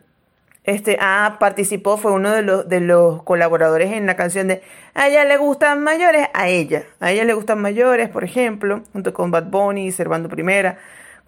este, 0.64 0.98
ah, 1.00 1.36
participó, 1.38 1.96
fue 1.96 2.11
uno 2.11 2.32
de 2.32 2.42
los, 2.42 2.68
de 2.68 2.80
los 2.80 3.22
colaboradores 3.22 3.92
en 3.92 4.07
la 4.07 4.16
canción 4.16 4.48
de 4.48 4.62
A 4.94 5.07
ella 5.07 5.24
le 5.24 5.36
gustan 5.36 5.84
mayores, 5.84 6.28
a 6.34 6.48
ella. 6.48 6.82
A 6.98 7.12
ella 7.12 7.24
le 7.24 7.34
gustan 7.34 7.62
mayores, 7.62 8.09
por 8.09 8.24
ejemplo, 8.24 8.82
junto 8.92 9.14
con 9.14 9.30
Bad 9.30 9.44
Bunny, 9.44 9.92
Servando 9.92 10.28
Primera. 10.28 10.78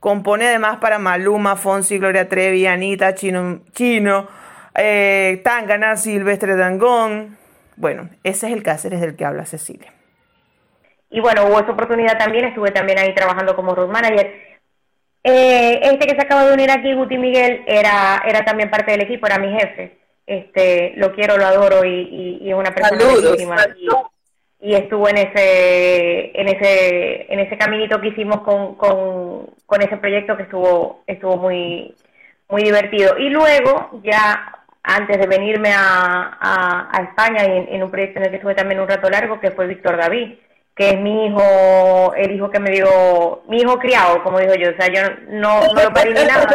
Compone 0.00 0.48
además 0.48 0.78
para 0.78 0.98
Maluma, 0.98 1.54
Fonsi, 1.54 1.98
Gloria 1.98 2.28
Trevi, 2.28 2.66
Anita, 2.66 3.14
Chino, 3.14 3.60
Chino 3.72 4.26
eh, 4.78 5.40
Tangana, 5.44 5.96
Silvestre 5.96 6.56
Dangón. 6.56 7.36
Bueno, 7.76 8.08
ese 8.24 8.46
es 8.46 8.52
el 8.52 8.62
Cáceres 8.62 9.00
del 9.00 9.16
que 9.16 9.24
habla 9.24 9.44
Cecilia. 9.44 9.92
Y 11.10 11.20
bueno, 11.20 11.46
hubo 11.46 11.60
esa 11.60 11.72
oportunidad 11.72 12.18
también, 12.18 12.44
estuve 12.46 12.70
también 12.70 12.98
ahí 12.98 13.14
trabajando 13.14 13.56
como 13.56 13.74
road 13.74 13.88
manager 13.88 14.48
eh, 15.24 15.80
este 15.82 16.06
que 16.06 16.14
se 16.14 16.22
acaba 16.22 16.46
de 16.46 16.54
unir 16.54 16.70
aquí, 16.70 16.94
Guti 16.94 17.18
Miguel, 17.18 17.62
era, 17.66 18.22
era 18.26 18.44
también 18.44 18.70
parte 18.70 18.92
del 18.92 19.02
equipo, 19.02 19.26
era 19.26 19.38
mi 19.38 19.52
jefe. 19.52 19.98
Este, 20.26 20.92
lo 20.96 21.12
quiero, 21.14 21.36
lo 21.36 21.46
adoro 21.46 21.84
y, 21.84 22.38
y, 22.40 22.50
es 22.50 22.54
una 22.54 22.74
persona 22.74 23.04
buenísima. 23.04 23.56
Y, 24.60 24.74
estuvo 24.74 25.08
en 25.08 25.18
ese, 25.18 26.40
en 26.40 26.48
ese, 26.48 27.32
en 27.32 27.40
ese 27.40 27.56
caminito 27.56 28.00
que 28.00 28.08
hicimos 28.08 28.40
con, 28.40 28.74
con, 28.74 29.46
con 29.66 29.82
ese 29.82 29.96
proyecto 29.98 30.36
que 30.36 30.42
estuvo, 30.44 31.02
estuvo 31.06 31.36
muy, 31.36 31.94
muy 32.48 32.62
divertido. 32.62 33.18
Y 33.18 33.30
luego, 33.30 34.00
ya 34.02 34.64
antes 34.88 35.18
de 35.18 35.26
venirme 35.26 35.70
a, 35.74 36.88
a, 36.90 37.02
España, 37.02 37.44
y 37.44 37.74
en, 37.74 37.82
un 37.82 37.90
proyecto 37.90 38.18
en 38.18 38.24
el 38.24 38.30
que 38.30 38.36
estuve 38.36 38.54
también 38.54 38.80
un 38.80 38.88
rato 38.88 39.10
largo, 39.10 39.38
que 39.38 39.50
fue 39.50 39.66
Víctor 39.66 39.98
David, 39.98 40.38
que 40.74 40.90
es 40.90 40.98
mi 40.98 41.26
hijo, 41.26 42.14
el 42.16 42.34
hijo 42.34 42.50
que 42.50 42.58
me 42.58 42.70
dio, 42.70 43.42
mi 43.48 43.58
hijo 43.58 43.78
criado, 43.78 44.22
como 44.22 44.38
digo 44.38 44.54
yo, 44.54 44.70
o 44.70 44.76
sea, 44.80 44.88
yo 44.88 45.02
no, 45.28 45.60
lo 45.74 45.92
parí 45.92 46.14
ni 46.14 46.24
nada, 46.24 46.46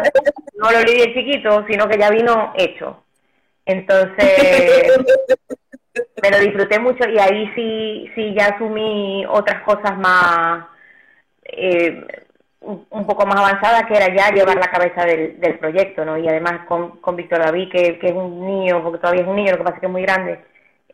no 0.55 0.71
lo 0.71 0.81
leí 0.81 1.13
chiquito, 1.13 1.63
sino 1.69 1.87
que 1.87 1.99
ya 1.99 2.09
vino 2.09 2.53
hecho. 2.57 3.03
Entonces, 3.67 4.97
me 6.21 6.31
lo 6.31 6.39
disfruté 6.39 6.79
mucho 6.79 7.07
y 7.07 7.19
ahí 7.19 7.51
sí, 7.53 8.09
sí 8.15 8.33
ya 8.35 8.47
asumí 8.47 9.25
otras 9.29 9.61
cosas 9.61 9.95
más, 9.99 10.65
eh, 11.43 12.22
un 12.63 13.05
poco 13.05 13.25
más 13.25 13.37
avanzadas, 13.37 13.85
que 13.87 13.95
era 13.95 14.13
ya 14.13 14.29
llevar 14.33 14.55
la 14.55 14.71
cabeza 14.71 15.05
del, 15.05 15.39
del 15.39 15.59
proyecto, 15.59 16.05
¿no? 16.05 16.17
Y 16.17 16.27
además 16.27 16.65
con, 16.67 16.97
con 16.97 17.15
Víctor 17.15 17.39
David, 17.39 17.69
que, 17.71 17.99
que 17.99 18.07
es 18.07 18.13
un 18.13 18.45
niño, 18.45 18.81
porque 18.81 18.99
todavía 18.99 19.21
es 19.23 19.27
un 19.27 19.35
niño, 19.35 19.51
lo 19.51 19.57
que 19.57 19.63
pasa 19.63 19.75
es 19.75 19.79
que 19.81 19.85
es 19.87 19.91
muy 19.91 20.01
grande. 20.03 20.39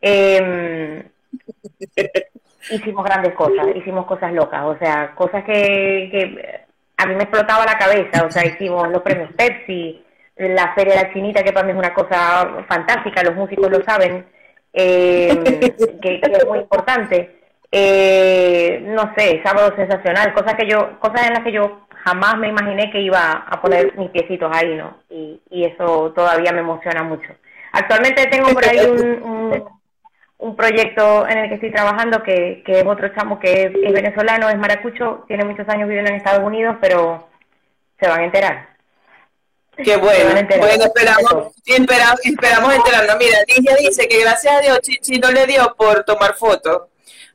Eh, 0.02 1.04
hicimos 2.70 3.04
grandes 3.04 3.34
cosas, 3.34 3.68
hicimos 3.74 4.06
cosas 4.06 4.32
locas, 4.32 4.64
o 4.64 4.76
sea, 4.78 5.14
cosas 5.14 5.44
que, 5.44 6.08
que 6.10 6.60
a 6.96 7.06
mí 7.06 7.14
me 7.14 7.22
explotaba 7.22 7.64
la 7.64 7.78
cabeza, 7.78 8.24
o 8.26 8.30
sea, 8.30 8.44
hicimos 8.44 8.88
los 8.90 9.02
premios 9.02 9.32
Pepsi, 9.32 10.04
la 10.36 10.74
Feria 10.74 10.94
de 10.94 11.02
la 11.02 11.12
Chinita, 11.12 11.42
que 11.42 11.52
para 11.52 11.66
mí 11.66 11.72
es 11.72 11.78
una 11.78 11.94
cosa 11.94 12.64
fantástica, 12.68 13.22
los 13.22 13.34
músicos 13.34 13.70
lo 13.70 13.82
saben, 13.84 14.26
eh, 14.72 15.60
que, 16.02 16.20
es 16.22 16.46
muy 16.46 16.58
importante. 16.58 17.39
Eh, 17.72 18.82
no 18.84 19.12
sé, 19.16 19.40
sábado 19.44 19.74
sensacional, 19.76 20.32
cosas 20.34 20.54
que 20.54 20.66
yo, 20.66 20.98
cosas 20.98 21.26
en 21.26 21.34
las 21.34 21.44
que 21.44 21.52
yo 21.52 21.86
jamás 22.04 22.36
me 22.36 22.48
imaginé 22.48 22.90
que 22.90 23.00
iba 23.00 23.32
a 23.32 23.60
poner 23.60 23.96
mis 23.96 24.10
piecitos 24.10 24.50
ahí, 24.54 24.74
¿no? 24.74 24.98
Y, 25.08 25.40
y 25.50 25.64
eso 25.64 26.12
todavía 26.14 26.52
me 26.52 26.60
emociona 26.60 27.02
mucho. 27.02 27.28
Actualmente 27.72 28.26
tengo 28.26 28.48
por 28.50 28.66
ahí 28.66 28.78
un 28.80 29.80
un 30.40 30.56
proyecto 30.56 31.28
en 31.28 31.38
el 31.38 31.48
que 31.48 31.54
estoy 31.56 31.70
trabajando 31.70 32.22
que, 32.22 32.62
que 32.64 32.80
es 32.80 32.86
otro 32.86 33.08
chamo 33.14 33.38
que 33.38 33.64
es, 33.64 33.92
venezolano, 33.92 34.48
es 34.48 34.56
maracucho, 34.56 35.24
tiene 35.28 35.44
muchos 35.44 35.68
años 35.68 35.86
viviendo 35.86 36.10
en 36.10 36.16
Estados 36.16 36.42
Unidos, 36.42 36.76
pero 36.80 37.28
se 38.00 38.08
van 38.08 38.20
a 38.20 38.24
enterar. 38.24 38.70
Qué 39.76 39.96
bueno, 39.96 40.30
bueno, 40.58 40.84
esperamos, 40.84 41.54
esperamos, 41.64 42.20
esperamos 42.24 42.74
enterarnos. 42.74 43.16
Mira, 43.18 43.38
Ligia 43.48 43.76
dice 43.76 44.08
que 44.08 44.20
gracias 44.20 44.54
a 44.54 44.60
Dios 44.60 44.80
Chichi 44.80 45.18
no 45.18 45.30
le 45.30 45.46
dio 45.46 45.74
por 45.76 46.04
tomar 46.04 46.34
fotos, 46.34 46.88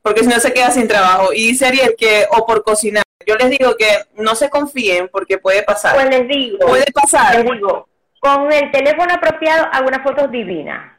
porque 0.06 0.22
si 0.22 0.28
no 0.28 0.40
se 0.40 0.54
queda 0.54 0.70
sin 0.70 0.88
trabajo. 0.88 1.34
Y 1.34 1.48
dice 1.48 1.66
Ariel 1.66 1.96
que, 1.98 2.28
o 2.30 2.46
por 2.46 2.64
cocinar. 2.64 3.02
Yo 3.26 3.34
les 3.38 3.50
digo 3.50 3.76
que 3.76 3.88
no 4.18 4.36
se 4.36 4.52
confíen 4.52 5.10
porque 5.12 5.40
puede 5.40 5.64
pasar. 5.64 5.96
Pues 5.96 6.08
les 6.12 6.28
digo, 6.28 6.60
puede 6.60 6.86
pasar. 6.94 7.34
Les 7.34 7.52
digo, 7.52 7.90
con 8.20 8.54
el 8.54 8.70
teléfono 8.70 9.16
apropiado 9.16 9.68
hago 9.72 9.88
unas 9.88 10.04
fotos 10.04 10.30
divinas, 10.30 10.94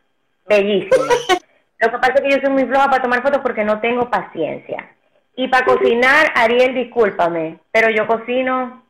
bellísimas. 0.45 1.07
Lo 1.79 1.93
que 1.93 1.99
pasa 1.99 2.15
es 2.15 2.21
que 2.23 2.31
yo 2.31 2.39
soy 2.41 2.51
muy 2.51 2.65
floja 2.65 2.91
para 2.91 3.01
tomar 3.01 3.23
fotos 3.23 3.43
porque 3.45 3.63
no 3.63 3.81
tengo 3.81 4.11
paciencia. 4.11 4.91
Y 5.37 5.47
para 5.47 5.67
cocinar, 5.67 6.33
Ariel, 6.35 6.75
discúlpame, 6.75 7.61
pero 7.71 7.91
yo 7.91 8.09
cocino 8.09 8.83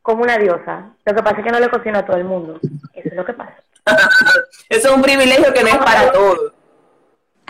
como 0.00 0.22
una 0.22 0.38
diosa. 0.38 0.94
Lo 1.04 1.14
que 1.14 1.22
pasa 1.22 1.36
es 1.36 1.44
que 1.44 1.52
no 1.52 1.60
le 1.60 1.68
cocino 1.68 1.98
a 1.98 2.06
todo 2.06 2.16
el 2.16 2.24
mundo. 2.24 2.58
Eso 2.94 3.08
es 3.08 3.14
lo 3.14 3.26
que 3.26 3.34
pasa. 3.34 3.56
Eso 4.70 4.88
es 4.88 4.94
un 4.94 5.02
privilegio 5.02 5.52
que 5.52 5.62
no 5.62 5.68
es 5.68 5.76
para 5.76 6.10
todos. 6.12 6.54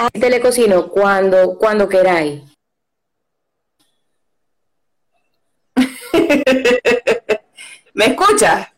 A 0.00 0.08
este 0.10 0.30
le 0.30 0.40
cocino 0.40 0.88
cuando, 0.88 1.58
cuando 1.58 1.86
queráis. 1.86 2.40
¿Me 7.92 8.06
escuchas? 8.06 8.68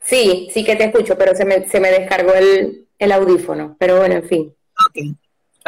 Sí, 0.00 0.48
sí 0.52 0.64
que 0.64 0.74
te 0.74 0.86
escucho, 0.86 1.16
pero 1.16 1.36
se 1.36 1.44
me, 1.44 1.68
se 1.68 1.78
me 1.78 1.92
descargó 1.92 2.34
el, 2.34 2.88
el 2.98 3.12
audífono. 3.12 3.76
Pero 3.78 3.98
bueno, 3.98 4.16
en 4.16 4.28
fin. 4.28 4.52
Ok, 4.88 4.96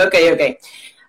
ok, 0.07 0.15
ok. 0.33 0.41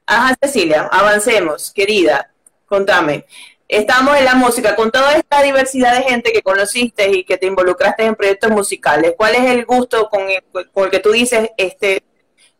Ajá, 0.05 0.35
Cecilia, 0.39 0.87
avancemos, 0.91 1.71
querida. 1.71 2.31
Contame. 2.67 3.25
Estamos 3.67 4.15
en 4.15 4.25
la 4.25 4.35
música, 4.35 4.75
con 4.75 4.91
toda 4.91 5.15
esta 5.15 5.41
diversidad 5.41 5.95
de 5.95 6.03
gente 6.03 6.31
que 6.31 6.43
conociste 6.43 7.09
y 7.09 7.23
que 7.23 7.37
te 7.37 7.47
involucraste 7.47 8.03
en 8.03 8.13
proyectos 8.13 8.51
musicales, 8.51 9.15
¿cuál 9.17 9.33
es 9.33 9.45
el 9.45 9.65
gusto 9.65 10.07
con 10.07 10.29
el, 10.29 10.43
con 10.71 10.83
el 10.83 10.91
que 10.91 10.99
tú 10.99 11.11
dices, 11.11 11.49
este, 11.57 12.03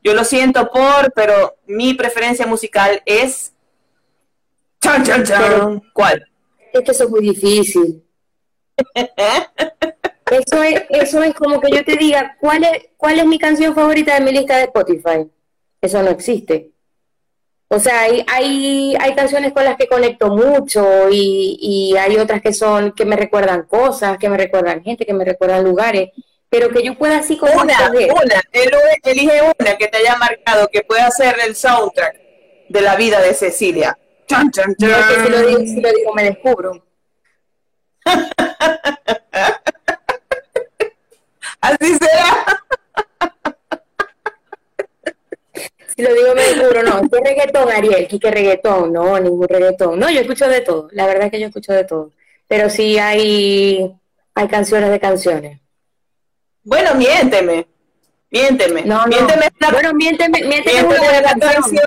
yo 0.04 0.14
lo 0.14 0.24
siento 0.24 0.70
por, 0.72 1.12
pero 1.14 1.56
mi 1.68 1.94
preferencia 1.94 2.46
musical 2.48 3.02
es... 3.06 3.54
Chan, 4.82 5.04
chan, 5.04 5.24
chan. 5.24 5.84
¿Cuál? 5.94 6.28
Es 6.74 6.82
que 6.82 6.92
eso 6.92 7.04
es 7.04 7.10
muy 7.10 7.22
difícil. 7.22 8.04
Eso 10.32 10.64
es, 10.64 10.84
eso 10.90 11.22
es 11.22 11.36
como 11.36 11.60
que 11.60 11.70
yo 11.70 11.84
te 11.84 11.98
diga, 11.98 12.38
¿cuál 12.40 12.64
es, 12.64 12.86
¿cuál 12.96 13.20
es 13.20 13.26
mi 13.26 13.38
canción 13.38 13.76
favorita 13.76 14.14
de 14.14 14.22
mi 14.22 14.32
lista 14.32 14.56
de 14.56 14.64
Spotify? 14.64 15.30
Eso 15.82 16.02
no 16.02 16.10
existe. 16.10 16.72
O 17.68 17.78
sea, 17.80 18.04
hay, 18.04 18.24
hay, 18.28 18.96
hay 18.98 19.14
canciones 19.14 19.52
con 19.52 19.66
las 19.66 19.76
que 19.76 19.88
conecto 19.88 20.30
mucho 20.30 21.10
y, 21.12 21.58
y 21.60 21.98
hay 21.98 22.16
otras 22.16 22.42
que 22.42 22.54
son, 22.54 22.94
que 22.94 23.04
me 23.04 23.18
recuerdan 23.18 23.64
cosas, 23.64 24.18
que 24.18 24.30
me 24.30 24.38
recuerdan 24.38 24.82
gente, 24.82 25.06
que 25.06 25.14
me 25.14 25.26
recuerdan 25.26 25.66
lugares, 25.66 26.12
pero 26.52 26.70
que 26.70 26.84
yo 26.84 26.94
pueda 26.96 27.18
así 27.20 27.38
como 27.38 27.54
Una, 27.54 27.72
escoger. 27.72 28.12
una, 28.12 28.42
elige 29.04 29.42
una 29.42 29.78
que 29.78 29.88
te 29.88 30.00
haya 30.00 30.18
marcado, 30.18 30.68
que 30.68 30.84
pueda 30.84 31.10
ser 31.10 31.38
el 31.48 31.56
soundtrack 31.56 32.14
de 32.68 32.82
la 32.82 32.98
vida 32.98 33.22
de 33.22 33.34
Cecilia. 33.34 33.98
Es 34.28 34.28
que 34.28 34.36
si 35.24 35.30
lo 35.30 35.48
digo, 35.48 35.60
si 35.60 35.80
lo 35.80 35.90
digo 35.94 36.14
me 36.14 36.26
descubro. 36.26 36.86
Así 41.62 41.98
será. 41.98 42.46
Si 45.96 46.02
lo 46.02 46.14
digo 46.14 46.36
me 46.36 46.44
descubro, 46.44 46.84
no. 46.84 47.02
¿Qué 47.10 47.22
reggaetón, 47.24 47.72
Ariel? 47.72 48.10
¿Qué, 48.10 48.20
qué 48.20 48.30
reggaetón? 48.30 48.92
No, 48.92 49.18
ningún 49.22 49.48
reggaetón. 49.48 49.98
No, 49.98 50.10
yo 50.10 50.20
escucho 50.20 50.50
de 50.50 50.60
todo. 50.60 50.90
La 50.92 51.08
verdad 51.08 51.28
es 51.28 51.32
que 51.32 51.40
yo 51.40 51.48
escucho 51.48 51.72
de 51.72 51.86
todo. 51.86 52.12
Pero 52.50 52.70
sí 52.70 52.98
hay, 52.98 53.90
hay 54.36 54.48
canciones 54.50 54.90
de 54.90 55.00
canciones. 55.00 55.62
Bueno, 56.64 56.96
miénteme. 56.96 57.68
Miénteme. 58.30 58.82
No, 58.84 59.00
no. 59.02 59.08
Miénteme 59.08 59.50
una- 59.60 59.72
Bueno, 59.72 59.94
miénteme, 59.94 60.42
miénteme 60.44 60.78
es 60.80 60.84
una 60.84 60.90
miénteme 60.90 61.12
buena 61.14 61.30
canción. 61.30 61.54
canción. 61.54 61.86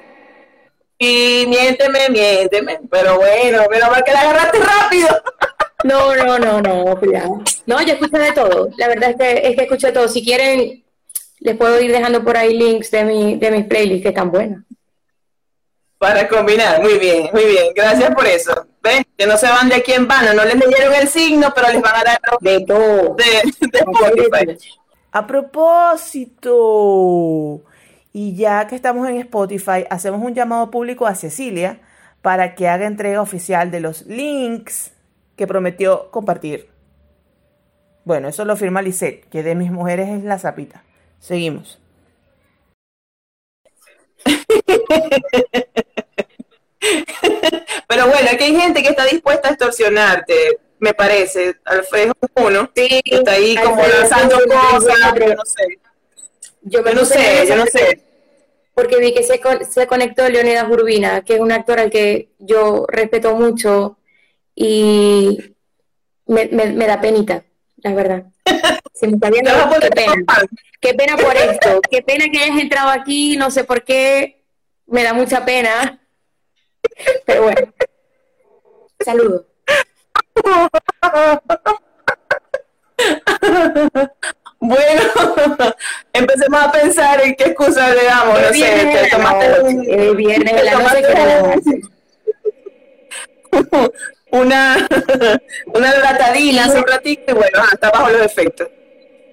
Y 0.98 1.44
miénteme, 1.48 2.08
miénteme. 2.10 2.80
Pero 2.90 3.16
bueno, 3.16 3.62
pero 3.70 3.90
mal 3.90 4.04
que 4.04 4.12
la 4.12 4.20
agarraste 4.20 4.58
rápido. 4.58 5.08
No, 5.84 6.16
no, 6.16 6.38
no, 6.38 6.62
no, 6.62 6.98
cuidado. 6.98 7.42
No, 7.66 7.82
yo 7.82 7.92
escucho 7.92 8.16
de 8.16 8.32
todo. 8.32 8.70
La 8.78 8.88
verdad 8.88 9.10
es 9.10 9.16
que, 9.16 9.48
es 9.48 9.54
que 9.54 9.64
escucho 9.64 9.88
de 9.88 9.92
todo. 9.92 10.08
Si 10.08 10.24
quieren, 10.24 10.82
les 11.40 11.56
puedo 11.58 11.78
ir 11.78 11.92
dejando 11.92 12.24
por 12.24 12.38
ahí 12.38 12.56
links 12.56 12.90
de, 12.90 13.04
mi, 13.04 13.36
de 13.36 13.50
mis 13.50 13.66
playlists 13.66 14.02
que 14.02 14.08
están 14.08 14.30
buenas. 14.30 14.62
Para 15.98 16.26
combinar, 16.26 16.80
muy 16.80 16.98
bien, 16.98 17.28
muy 17.34 17.44
bien. 17.44 17.66
Gracias 17.74 18.14
por 18.14 18.26
eso. 18.26 18.66
Que 19.16 19.26
no 19.26 19.36
se 19.36 19.46
van 19.48 19.68
de 19.68 19.76
aquí 19.76 19.92
en 19.92 20.06
vano. 20.06 20.34
No 20.34 20.44
les 20.44 20.54
leyeron 20.54 20.94
el 20.94 21.08
signo, 21.08 21.52
pero 21.54 21.68
les 21.72 21.80
van 21.80 21.94
a 21.96 22.04
dar 22.04 22.20
De 22.40 22.64
todo. 22.66 23.14
de, 23.16 23.24
de 23.70 23.78
Spotify. 23.78 24.58
A 25.12 25.26
propósito, 25.26 26.52
y 28.12 28.34
ya 28.34 28.66
que 28.66 28.74
estamos 28.74 29.08
en 29.08 29.18
Spotify, 29.18 29.84
hacemos 29.88 30.20
un 30.20 30.34
llamado 30.34 30.70
público 30.72 31.06
a 31.06 31.14
Cecilia 31.14 31.78
para 32.20 32.54
que 32.56 32.68
haga 32.68 32.86
entrega 32.86 33.20
oficial 33.22 33.70
de 33.70 33.80
los 33.80 34.06
links 34.06 34.92
que 35.36 35.46
prometió 35.46 36.10
compartir. 36.10 36.68
Bueno, 38.04 38.28
eso 38.28 38.44
lo 38.44 38.56
firma 38.56 38.82
Lisette, 38.82 39.24
que 39.28 39.42
de 39.42 39.54
mis 39.54 39.70
mujeres 39.70 40.08
es 40.08 40.24
la 40.24 40.38
zapita. 40.38 40.82
Seguimos. 41.20 41.78
Pero 47.88 48.06
bueno, 48.08 48.28
aquí 48.32 48.44
hay 48.44 48.56
gente 48.56 48.82
que 48.82 48.88
está 48.90 49.04
dispuesta 49.06 49.48
a 49.48 49.52
extorsionarte, 49.52 50.58
me 50.78 50.94
parece. 50.94 51.56
Alfredo 51.64 52.12
es 52.20 52.44
uno. 52.44 52.70
Sí, 52.74 53.00
Está 53.04 53.32
ahí 53.32 53.56
como 53.56 53.76
Alfredo 53.82 54.00
lanzando 54.00 54.36
es 54.38 54.46
uno, 54.46 54.54
cosas, 54.70 55.14
yo 55.14 55.34
no 55.34 55.44
sé. 55.44 55.78
Yo 56.62 56.82
me 56.82 56.90
Yo 56.90 56.96
no 56.96 57.04
sé, 57.04 57.46
yo 57.46 57.56
no 57.56 57.66
sé. 57.66 58.00
Porque 58.74 58.96
vi 58.98 59.14
que 59.14 59.22
se, 59.22 59.40
se 59.70 59.86
conectó 59.86 60.28
Leonidas 60.28 60.68
Urbina, 60.68 61.22
que 61.22 61.34
es 61.34 61.40
un 61.40 61.52
actor 61.52 61.78
al 61.78 61.90
que 61.90 62.30
yo 62.38 62.86
respeto 62.88 63.34
mucho 63.36 63.98
y 64.54 65.54
me, 66.26 66.46
me- 66.46 66.72
me 66.72 66.86
da 66.86 67.00
penita, 67.00 67.44
la 67.78 67.92
verdad. 67.94 68.24
Si 68.96 69.08
me 69.08 69.14
está 69.14 69.28
viendo, 69.28 69.50
a 69.50 69.80
qué 69.80 69.90
pena. 69.90 70.14
Qué 70.80 70.94
pena 70.94 71.16
por 71.16 71.36
esto. 71.36 71.80
Qué 71.90 72.00
pena 72.02 72.26
que 72.30 72.38
hayas 72.38 72.60
entrado 72.60 72.90
aquí, 72.90 73.36
no 73.36 73.50
sé 73.50 73.64
por 73.64 73.82
qué. 73.82 74.44
Me 74.86 75.02
da 75.02 75.12
mucha 75.12 75.44
pena. 75.44 76.00
Pero 77.26 77.42
bueno. 77.42 77.72
Saludos. 79.04 79.44
Bueno, 84.60 85.02
empecemos 86.14 86.62
a 86.62 86.72
pensar 86.72 87.20
en 87.22 87.34
qué 87.34 87.44
excusa 87.44 87.94
le 87.94 88.04
damos, 88.04 88.40
no 88.40 88.48
sé, 88.48 88.60
te 88.60 88.80
en 88.80 88.94
la 88.94 89.10
tomaste 89.10 89.48
noche, 89.48 90.14
viernes 90.14 90.64
la 90.64 90.72
noche, 90.72 91.02
tomaste 91.02 91.62
que 91.62 91.94
una, 94.30 94.88
una 95.66 95.98
latadina 95.98 96.64
hace 96.64 96.78
un 96.78 96.86
ratito 96.86 97.32
y 97.32 97.34
bueno, 97.34 97.62
está 97.72 97.90
bajo 97.90 98.08
los 98.08 98.22
efectos. 98.22 98.68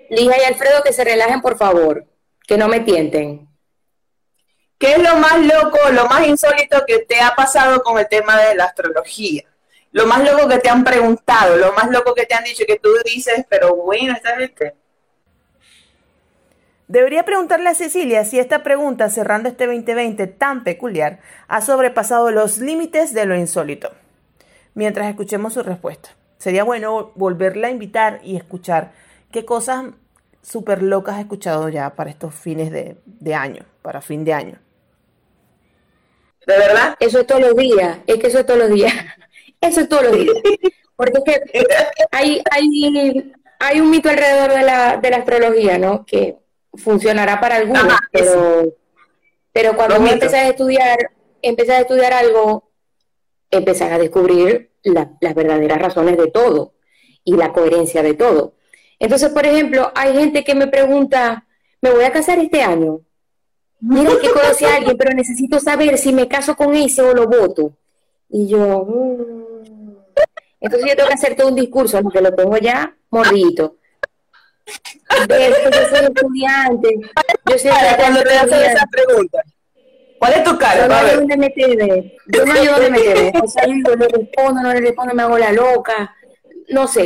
Lija 0.10 0.36
y 0.38 0.44
Alfredo, 0.44 0.84
que 0.84 0.92
se 0.92 1.06
relajen, 1.06 1.42
por 1.42 1.58
favor. 1.58 2.06
Que 2.46 2.58
no 2.58 2.68
me 2.68 2.82
tienten. 2.82 3.48
¿Qué 4.82 4.94
es 4.94 4.98
lo 4.98 5.16
más 5.18 5.40
loco, 5.40 5.78
lo 5.92 6.08
más 6.08 6.28
insólito 6.28 6.84
que 6.88 7.06
te 7.06 7.22
ha 7.22 7.36
pasado 7.36 7.84
con 7.84 8.00
el 8.00 8.10
tema 8.10 8.36
de 8.42 8.56
la 8.56 8.64
astrología? 8.64 9.44
Lo 9.92 10.08
más 10.08 10.24
loco 10.24 10.50
que 10.50 10.58
te 10.58 10.70
han 10.70 10.84
preguntado, 10.84 11.56
lo 11.56 11.72
más 11.74 11.92
loco 11.92 12.16
que 12.16 12.26
te 12.26 12.34
han 12.34 12.44
dicho 12.44 12.64
que 12.68 12.80
tú 12.80 12.90
dices, 13.06 13.46
pero 13.48 13.76
bueno, 13.76 14.12
esta 14.14 14.36
gente. 14.38 14.74
Debería 16.88 17.26
preguntarle 17.26 17.70
a 17.70 17.76
Cecilia 17.76 18.26
si 18.26 18.40
esta 18.40 18.64
pregunta, 18.64 19.12
cerrando 19.12 19.50
este 19.50 19.68
2020 19.68 20.26
tan 20.26 20.64
peculiar, 20.64 21.20
ha 21.48 21.62
sobrepasado 21.62 22.32
los 22.32 22.58
límites 22.58 23.14
de 23.14 23.28
lo 23.28 23.36
insólito. 23.36 23.92
Mientras 24.74 25.08
escuchemos 25.08 25.54
su 25.54 25.62
respuesta. 25.62 26.10
Sería 26.40 26.64
bueno 26.64 27.12
volverla 27.14 27.68
a 27.68 27.72
invitar 27.72 28.20
y 28.24 28.36
escuchar 28.36 28.94
qué 29.32 29.46
cosas 29.46 29.92
súper 30.42 30.82
locas 30.82 31.18
ha 31.18 31.22
escuchado 31.22 31.70
ya 31.70 31.92
para 31.94 32.10
estos 32.10 32.34
fines 32.34 32.72
de 32.72 33.36
año, 33.36 33.64
para 33.84 34.02
fin 34.02 34.26
de 34.26 34.34
año. 34.34 34.58
¿De 36.48 36.58
verdad? 36.58 36.96
Eso 37.00 37.20
es 37.20 37.28
todos 37.28 37.42
los 37.42 37.56
días, 37.56 38.00
es 38.08 38.18
que 38.18 38.28
eso 38.28 38.40
es 38.40 38.46
todos 38.46 38.60
los 38.60 38.70
días. 38.72 38.94
Eso 39.62 39.82
es 39.82 39.90
todos 39.90 40.04
los 40.06 40.14
días. 40.18 40.36
Porque 40.96 41.22
es 41.54 41.64
que 41.68 41.76
hay, 42.12 42.42
hay, 42.50 43.32
hay 43.60 43.80
un 43.80 43.92
mito 43.92 44.10
alrededor 44.10 44.52
de 44.52 44.64
la, 44.64 44.98
de 44.98 45.10
la 45.12 45.18
astrología, 45.18 45.78
¿no? 45.78 46.04
Que 46.04 46.38
funcionará 46.74 47.40
para 47.40 47.58
algunos, 47.58 47.84
Ajá, 47.86 48.00
pero, 48.12 48.74
pero 49.54 49.76
cuando 49.76 50.00
vos 50.00 50.12
empezás 50.12 50.34
a 50.40 50.48
estudiar, 50.48 50.98
empezás 51.44 51.76
a 51.76 51.82
estudiar 51.82 52.12
algo, 52.14 52.72
empezás 53.52 53.92
a 53.92 54.00
descubrir 54.00 54.72
la- 54.84 55.12
las 55.22 55.36
verdaderas 55.36 55.80
razones 55.80 56.18
de 56.18 56.32
todo 56.32 56.74
y 57.24 57.36
la 57.36 57.54
coherencia 57.54 58.02
de 58.02 58.16
todo. 58.16 58.56
Entonces, 58.98 59.30
por 59.30 59.46
ejemplo, 59.46 59.92
hay 59.94 60.14
gente 60.18 60.44
que 60.44 60.56
me 60.56 60.66
pregunta, 60.66 61.46
¿me 61.82 61.92
voy 61.92 62.04
a 62.04 62.12
casar 62.12 62.40
este 62.40 62.64
año? 62.64 63.02
Mira 63.82 64.12
que 64.22 64.30
conocí 64.30 64.64
a 64.66 64.76
alguien, 64.76 64.96
pero 64.96 65.14
necesito 65.14 65.60
saber 65.60 65.98
si 65.98 66.14
me 66.14 66.28
caso 66.28 66.56
con 66.56 66.76
ese 66.76 67.02
o 67.02 67.14
lo 67.14 67.28
voto. 67.28 67.74
Y 68.30 68.48
yo, 68.48 68.86
mm. 68.86 69.96
entonces 70.62 70.90
yo 70.90 70.96
tengo 70.96 71.10
que 71.10 71.16
hacer 71.16 71.36
todo 71.36 71.48
un 71.50 71.56
discurso, 71.56 71.98
aunque 71.98 72.22
lo 72.22 72.34
tengo 72.34 72.58
ya 72.58 72.96
mordidito. 73.10 73.78
De 75.28 75.48
esto 75.48 75.70
yo 75.70 75.90
soy 75.90 76.06
estudiante, 76.06 76.90
yo 77.46 77.58
soy 77.58 77.72
Cara, 77.72 77.98
cuando 77.98 78.22
te 78.24 78.38
hacen 78.38 78.72
esa 78.72 78.86
pregunta. 78.86 79.42
¿Cuál 80.20 80.34
es 80.34 80.44
tu 80.44 80.58
cara? 80.58 80.82
Yo 80.82 80.88
no 80.88 80.94
A 80.94 81.00
hay 81.00 81.06
ver. 81.06 81.16
dónde 81.16 81.38
meterme, 81.38 82.18
yo 82.28 82.46
no 82.46 82.54
hay 82.54 82.68
dónde 82.68 82.90
meterme. 82.92 83.34
O 83.44 83.48
sea, 83.48 83.66
yo 83.66 83.74
digo, 83.74 83.96
le 83.96 84.08
respondo, 84.08 84.62
no 84.62 84.74
le 84.74 84.80
respondo, 84.80 85.16
me 85.16 85.24
hago 85.24 85.38
la 85.40 85.52
loca, 85.52 86.16
no 86.72 86.88
sé. 86.88 87.06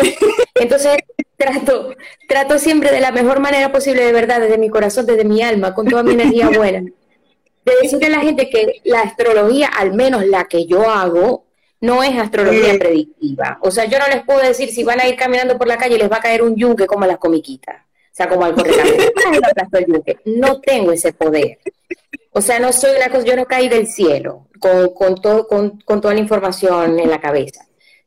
Entonces 0.55 0.97
trato, 1.38 1.95
trato 2.28 2.57
siempre 2.59 2.91
de 2.91 3.01
la 3.01 3.11
mejor 3.11 3.39
manera 3.39 3.72
posible, 3.72 4.05
de 4.05 4.13
verdad, 4.13 4.39
desde 4.39 4.57
mi 4.57 4.70
corazón, 4.70 5.05
desde 5.05 5.26
mi 5.26 5.41
alma, 5.41 5.74
con 5.74 5.88
toda 5.88 6.03
mi 6.03 6.13
energía 6.13 6.49
buena. 6.55 6.82
de 6.82 7.74
decirle 7.82 8.07
a 8.07 8.09
la 8.09 8.20
gente 8.20 8.49
que 8.49 8.82
la 8.84 9.01
astrología, 9.01 9.68
al 9.68 9.93
menos 9.93 10.26
la 10.26 10.45
que 10.45 10.66
yo 10.66 10.89
hago, 10.89 11.45
no 11.82 12.03
es 12.03 12.18
astrología 12.18 12.78
predictiva. 12.80 13.59
O 13.61 13.70
sea, 13.70 13.86
yo 13.86 13.99
no 13.99 14.07
les 14.07 14.24
puedo 14.24 14.39
decir 14.39 14.70
si 14.70 14.84
van 14.84 14.99
a 14.99 15.07
ir 15.07 15.16
caminando 15.16 15.57
por 15.57 15.68
la 15.68 15.78
calle 15.78 15.95
y 15.95 15.99
les 15.99 16.11
va 16.11 16.18
a 16.18 16.22
caer 16.22 16.41
un 16.41 16.55
yunque 16.55 16.88
como 16.88 17.05
las 17.05 17.18
comiquitas. 17.18 17.76
O 17.76 18.16
sea, 18.16 18.30
como 18.30 18.45
al 18.45 18.55
no 20.26 20.61
tengo 20.61 20.91
ese 20.93 21.11
poder. 21.11 21.59
O 22.32 22.41
sea, 22.41 22.59
no 22.59 22.72
soy 22.72 22.95
una 22.95 23.09
cosa, 23.09 23.26
yo 23.26 23.36
no 23.36 23.45
caí 23.45 23.68
del 23.68 23.88
cielo 23.88 24.47
con, 24.59 24.93
con, 24.93 25.22
todo, 25.22 25.47
con, 25.47 25.82
con 25.82 26.01
toda 26.01 26.13
la 26.13 26.22
información 26.22 26.97
en 26.99 27.09
la 27.09 27.20
cabeza, 27.20 27.66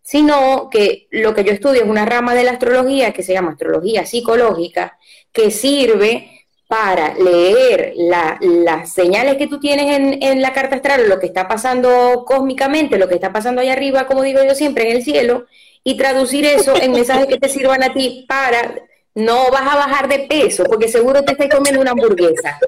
sino 0.09 0.71
que 0.71 1.07
lo 1.11 1.35
que 1.35 1.45
yo 1.45 1.53
estudio 1.53 1.83
es 1.83 1.87
una 1.87 2.07
rama 2.07 2.35
de 2.35 2.43
la 2.43 2.53
astrología 2.53 3.13
que 3.13 3.23
se 3.23 3.35
llama 3.35 3.51
astrología 3.51 4.07
psicológica, 4.07 4.99
que 5.33 5.51
sirve 5.51 6.47
para 6.67 7.13
leer 7.13 7.93
las 7.95 8.91
señales 8.91 9.37
que 9.37 9.49
tú 9.49 9.61
tienes 9.61 9.99
en, 9.99 10.23
en, 10.23 10.41
la 10.41 10.55
carta 10.55 10.77
astral, 10.77 11.11
lo 11.11 11.21
que 11.21 11.27
está 11.27 11.47
pasando 11.47 12.25
cósmicamente, 12.27 12.97
lo 12.97 13.07
que 13.07 13.17
está 13.17 13.35
pasando 13.35 13.61
allá 13.61 13.75
arriba, 13.75 14.07
como 14.07 14.23
digo 14.23 14.43
yo 14.43 14.55
siempre, 14.55 14.91
en 14.91 14.97
el 14.97 15.05
cielo, 15.05 15.45
y 15.85 15.99
traducir 15.99 16.47
eso 16.47 16.75
en 16.81 16.93
mensajes 16.93 17.27
que 17.27 17.37
te 17.37 17.51
sirvan 17.51 17.83
a 17.83 17.93
ti 17.93 18.25
para 18.27 18.81
no 19.15 19.51
vas 19.51 19.75
a 19.75 19.77
bajar 19.77 20.09
de 20.09 20.21
peso, 20.21 20.65
porque 20.65 20.89
seguro 20.89 21.23
te 21.23 21.33
estás 21.33 21.51
comiendo 21.51 21.83
una 21.83 21.91
hamburguesa. 21.91 22.59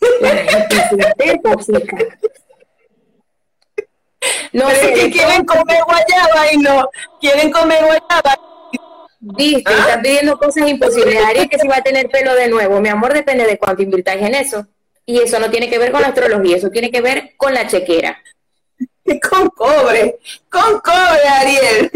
No 4.52 4.70
sé, 4.70 4.94
que 4.94 5.10
quieren 5.10 5.44
comer 5.44 5.80
guayaba 5.86 6.52
y 6.52 6.56
no, 6.58 6.88
quieren 7.20 7.50
comer 7.50 7.84
guayaba 7.84 8.38
Viste, 9.20 9.72
¿Ah? 9.72 9.78
estás 9.80 9.98
pidiendo 9.98 10.38
cosas 10.38 10.68
imposibles. 10.68 11.22
Ari 11.24 11.48
que 11.48 11.58
si 11.58 11.66
va 11.66 11.76
a 11.76 11.82
tener 11.82 12.08
pelo 12.08 12.34
de 12.34 12.48
nuevo. 12.48 12.80
Mi 12.80 12.88
amor, 12.88 13.12
depende 13.12 13.46
de 13.46 13.58
cuánto 13.58 13.82
invirtáis 13.82 14.22
en 14.22 14.34
eso. 14.34 14.66
Y 15.04 15.20
eso 15.20 15.38
no 15.38 15.50
tiene 15.50 15.68
que 15.68 15.78
ver 15.78 15.90
con 15.90 16.02
la 16.02 16.08
astrología, 16.08 16.56
eso 16.56 16.70
tiene 16.70 16.90
que 16.90 17.00
ver 17.00 17.34
con 17.36 17.54
la 17.54 17.66
chequera. 17.66 18.18
Con 19.30 19.48
cobre, 19.48 20.18
con 20.50 20.80
cobre, 20.80 21.28
Ariel. 21.40 21.90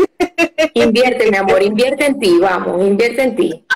Invierte, 0.73 1.31
mi 1.31 1.37
amor, 1.37 1.63
invierte 1.63 2.07
en 2.07 2.19
ti, 2.19 2.39
vamos, 2.39 2.81
invierte 2.81 3.23
en 3.23 3.37
ti. 3.37 3.67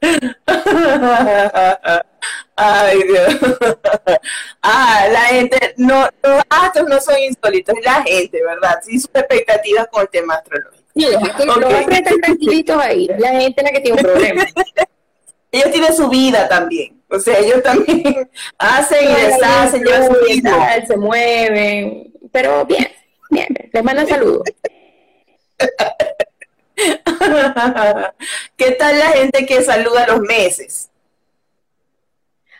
Ay, 2.58 3.02
Dios. 3.04 3.36
Ah, 4.60 5.06
la 5.10 5.20
gente, 5.20 5.74
no, 5.76 6.08
los 6.22 6.42
astros 6.50 6.88
no 6.88 7.00
son 7.00 7.16
insólitos, 7.18 7.74
es 7.78 7.84
la 7.84 8.02
gente, 8.02 8.42
¿verdad? 8.42 8.80
Sí, 8.84 8.98
sus 8.98 9.10
expectativas 9.14 9.86
con 9.88 10.02
el 10.02 10.08
tema 10.08 10.34
astrológico. 10.34 10.84
Sí, 10.94 11.06
los 11.46 11.72
están 11.72 12.20
tranquilitos 12.20 12.76
ahí, 12.82 13.08
la 13.18 13.40
gente 13.40 13.62
la 13.62 13.70
que 13.70 13.80
tiene 13.80 13.98
un 13.98 14.04
problema. 14.04 14.44
ellos 15.52 15.70
tienen 15.70 15.94
su 15.94 16.08
vida 16.08 16.48
también. 16.48 17.00
O 17.08 17.18
sea, 17.18 17.38
ellos 17.38 17.62
también 17.62 18.28
hacen 18.58 19.04
y 19.04 19.14
deshacen, 19.14 19.84
llevan 19.84 20.06
su 20.06 20.26
vida. 20.26 20.86
Se 20.86 20.96
mueven, 20.96 22.12
pero 22.32 22.66
bien, 22.66 22.88
bien, 23.30 23.46
les 23.72 23.84
mando 23.84 24.06
saludos. 24.06 24.42
¿Qué 28.56 28.72
tal 28.72 28.98
la 28.98 29.08
gente 29.10 29.46
que 29.46 29.62
saluda 29.62 30.06
los 30.08 30.20
meses? 30.20 30.90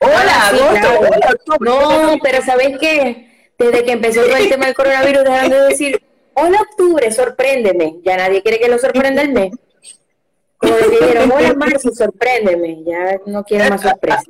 Hola, 0.01 0.49
agosto, 0.49 1.57
No, 1.61 2.19
pero 2.23 2.43
¿sabes 2.43 2.79
qué? 2.79 3.51
Desde 3.59 3.85
que 3.85 3.93
empezó 3.93 4.25
el 4.25 4.49
tema 4.49 4.67
del 4.67 4.75
coronavirus, 4.75 5.25
dejaron 5.25 5.51
de 5.51 5.61
decir 5.63 6.03
hola 6.35 6.61
octubre, 6.61 7.11
sorpréndeme. 7.11 7.97
Ya 8.05 8.17
nadie 8.17 8.43
quiere 8.43 8.59
que 8.59 8.69
lo 8.69 8.79
sorprenda 8.79 9.23
el 9.23 9.33
mes. 9.33 9.53
Como 10.57 10.77
dijeron, 10.77 11.31
hola 11.33 11.55
marzo, 11.55 11.91
sorpréndeme. 11.93 12.85
Ya 12.85 13.19
no 13.27 13.45
quiere 13.45 13.71
más 13.71 13.83
sorpresa. 13.83 14.23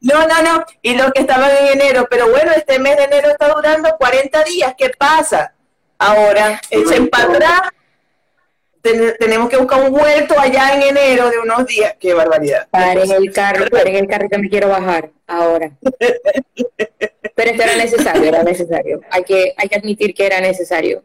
No, 0.00 0.26
no, 0.26 0.42
no. 0.42 0.64
Y 0.82 0.94
lo 0.96 1.10
que 1.12 1.22
estaban 1.22 1.50
en 1.60 1.80
enero, 1.80 2.06
pero 2.10 2.28
bueno, 2.30 2.52
este 2.52 2.78
mes 2.78 2.96
de 2.96 3.04
enero 3.04 3.30
está 3.30 3.48
durando 3.48 3.96
40 3.98 4.44
días. 4.44 4.74
¿Qué 4.76 4.90
pasa? 4.98 5.54
Ahora, 5.98 6.60
echen 6.70 7.08
para 7.08 7.24
atrás. 7.24 7.60
Tenemos 9.18 9.48
que 9.48 9.56
buscar 9.56 9.82
un 9.82 9.90
vuelto 9.90 10.38
allá 10.38 10.74
en 10.74 10.82
enero 10.82 11.30
de 11.30 11.38
unos 11.38 11.66
días. 11.66 11.96
Qué 11.98 12.14
barbaridad. 12.14 12.68
Paren 12.70 13.10
el 13.10 13.32
carro, 13.32 13.66
paren 13.70 13.96
el 13.96 14.06
carro 14.06 14.28
que 14.28 14.38
me 14.38 14.48
quiero 14.48 14.68
bajar 14.68 15.10
ahora. 15.26 15.70
Pero 17.36 17.50
esto 17.50 17.62
era 17.62 17.76
necesario, 17.76 18.24
era 18.24 18.42
necesario. 18.42 19.00
Hay 19.10 19.24
que, 19.24 19.54
hay 19.56 19.68
que 19.68 19.76
admitir 19.76 20.14
que 20.14 20.26
era 20.26 20.40
necesario 20.40 21.02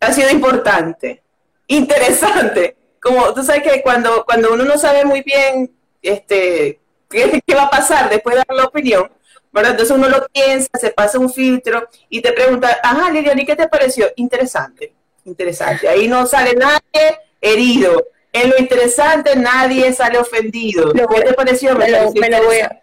ha 0.00 0.12
sido 0.12 0.30
importante, 0.30 1.22
interesante. 1.66 2.76
Como 3.00 3.32
tú 3.34 3.42
sabes 3.42 3.62
que 3.62 3.82
cuando, 3.82 4.24
cuando 4.24 4.52
uno 4.52 4.64
no 4.64 4.78
sabe 4.78 5.04
muy 5.04 5.22
bien 5.22 5.70
este, 6.02 6.80
qué, 7.08 7.40
qué 7.46 7.54
va 7.54 7.64
a 7.64 7.70
pasar 7.70 8.10
después 8.10 8.34
de 8.34 8.44
dar 8.46 8.56
la 8.56 8.64
opinión, 8.64 9.10
¿verdad? 9.52 9.72
Entonces 9.72 9.96
uno 9.96 10.08
lo 10.08 10.26
piensa, 10.28 10.68
se 10.74 10.90
pasa 10.90 11.18
un 11.18 11.32
filtro 11.32 11.86
y 12.08 12.20
te 12.20 12.32
pregunta, 12.32 12.78
ajá, 12.82 13.10
Lilian, 13.10 13.38
¿y 13.38 13.46
qué 13.46 13.56
te 13.56 13.68
pareció? 13.68 14.06
Interesante, 14.16 14.94
interesante. 15.30 15.88
Ahí 15.88 16.08
no 16.08 16.26
sale 16.26 16.54
nadie 16.54 17.18
herido. 17.40 18.06
En 18.32 18.50
lo 18.50 18.58
interesante 18.58 19.34
nadie 19.36 19.92
sale 19.92 20.18
ofendido. 20.18 20.92
¿Qué 20.92 21.04
te 21.22 21.34
pareció? 21.34 21.74
Me, 21.76 21.88
lo, 21.88 22.10
voy 22.44 22.60
a, 22.60 22.80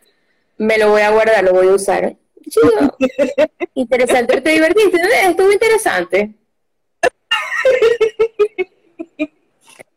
me 0.57 0.77
lo 0.77 0.89
voy 0.89 1.01
a 1.01 1.09
guardar, 1.11 1.43
lo 1.43 1.53
voy 1.53 1.67
a 1.67 1.73
usar. 1.73 2.15
interesante, 3.73 4.41
¿te 4.41 4.49
divertiste? 4.49 4.99
Estuvo 5.25 5.51
interesante. 5.51 6.33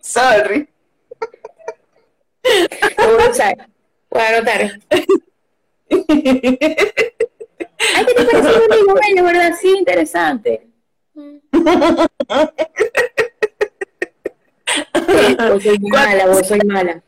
Sorry. 0.01 0.69
Voy 2.43 3.23
a 3.23 3.31
usar. 3.31 3.69
Voy 4.11 4.23
a 4.23 4.29
anotar. 4.29 4.81
Ay, 7.97 8.07
¿qué 8.07 8.15
te 8.15 8.25
pareció 8.25 8.69
conmigo, 8.69 8.95
bello, 8.95 9.25
verdad? 9.25 9.53
Sí, 9.61 9.75
interesante. 9.77 10.70
Vos 15.51 15.63
soy 15.63 15.79
mala, 15.81 16.27
vos 16.27 16.47
soy 16.47 16.61
mala. 16.61 17.03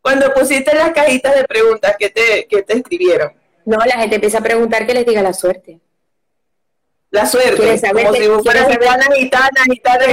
Cuando 0.00 0.34
pusiste 0.34 0.74
las 0.74 0.90
cajitas 0.90 1.34
de 1.34 1.44
preguntas, 1.44 1.96
¿qué 1.98 2.10
te, 2.10 2.46
qué 2.48 2.62
te 2.62 2.76
escribieron? 2.76 3.32
No, 3.64 3.78
la 3.78 3.98
gente 3.98 4.16
empieza 4.16 4.38
a 4.38 4.42
preguntar 4.42 4.86
que 4.86 4.94
les 4.94 5.06
diga 5.06 5.22
la 5.22 5.32
suerte 5.32 5.80
la 7.14 7.26
suerte, 7.26 7.80
como 7.92 8.12
si 8.12 8.24
fueras 8.42 8.68
gitana, 8.68 9.06
gitana, 9.14 9.64
gitana, 9.64 10.06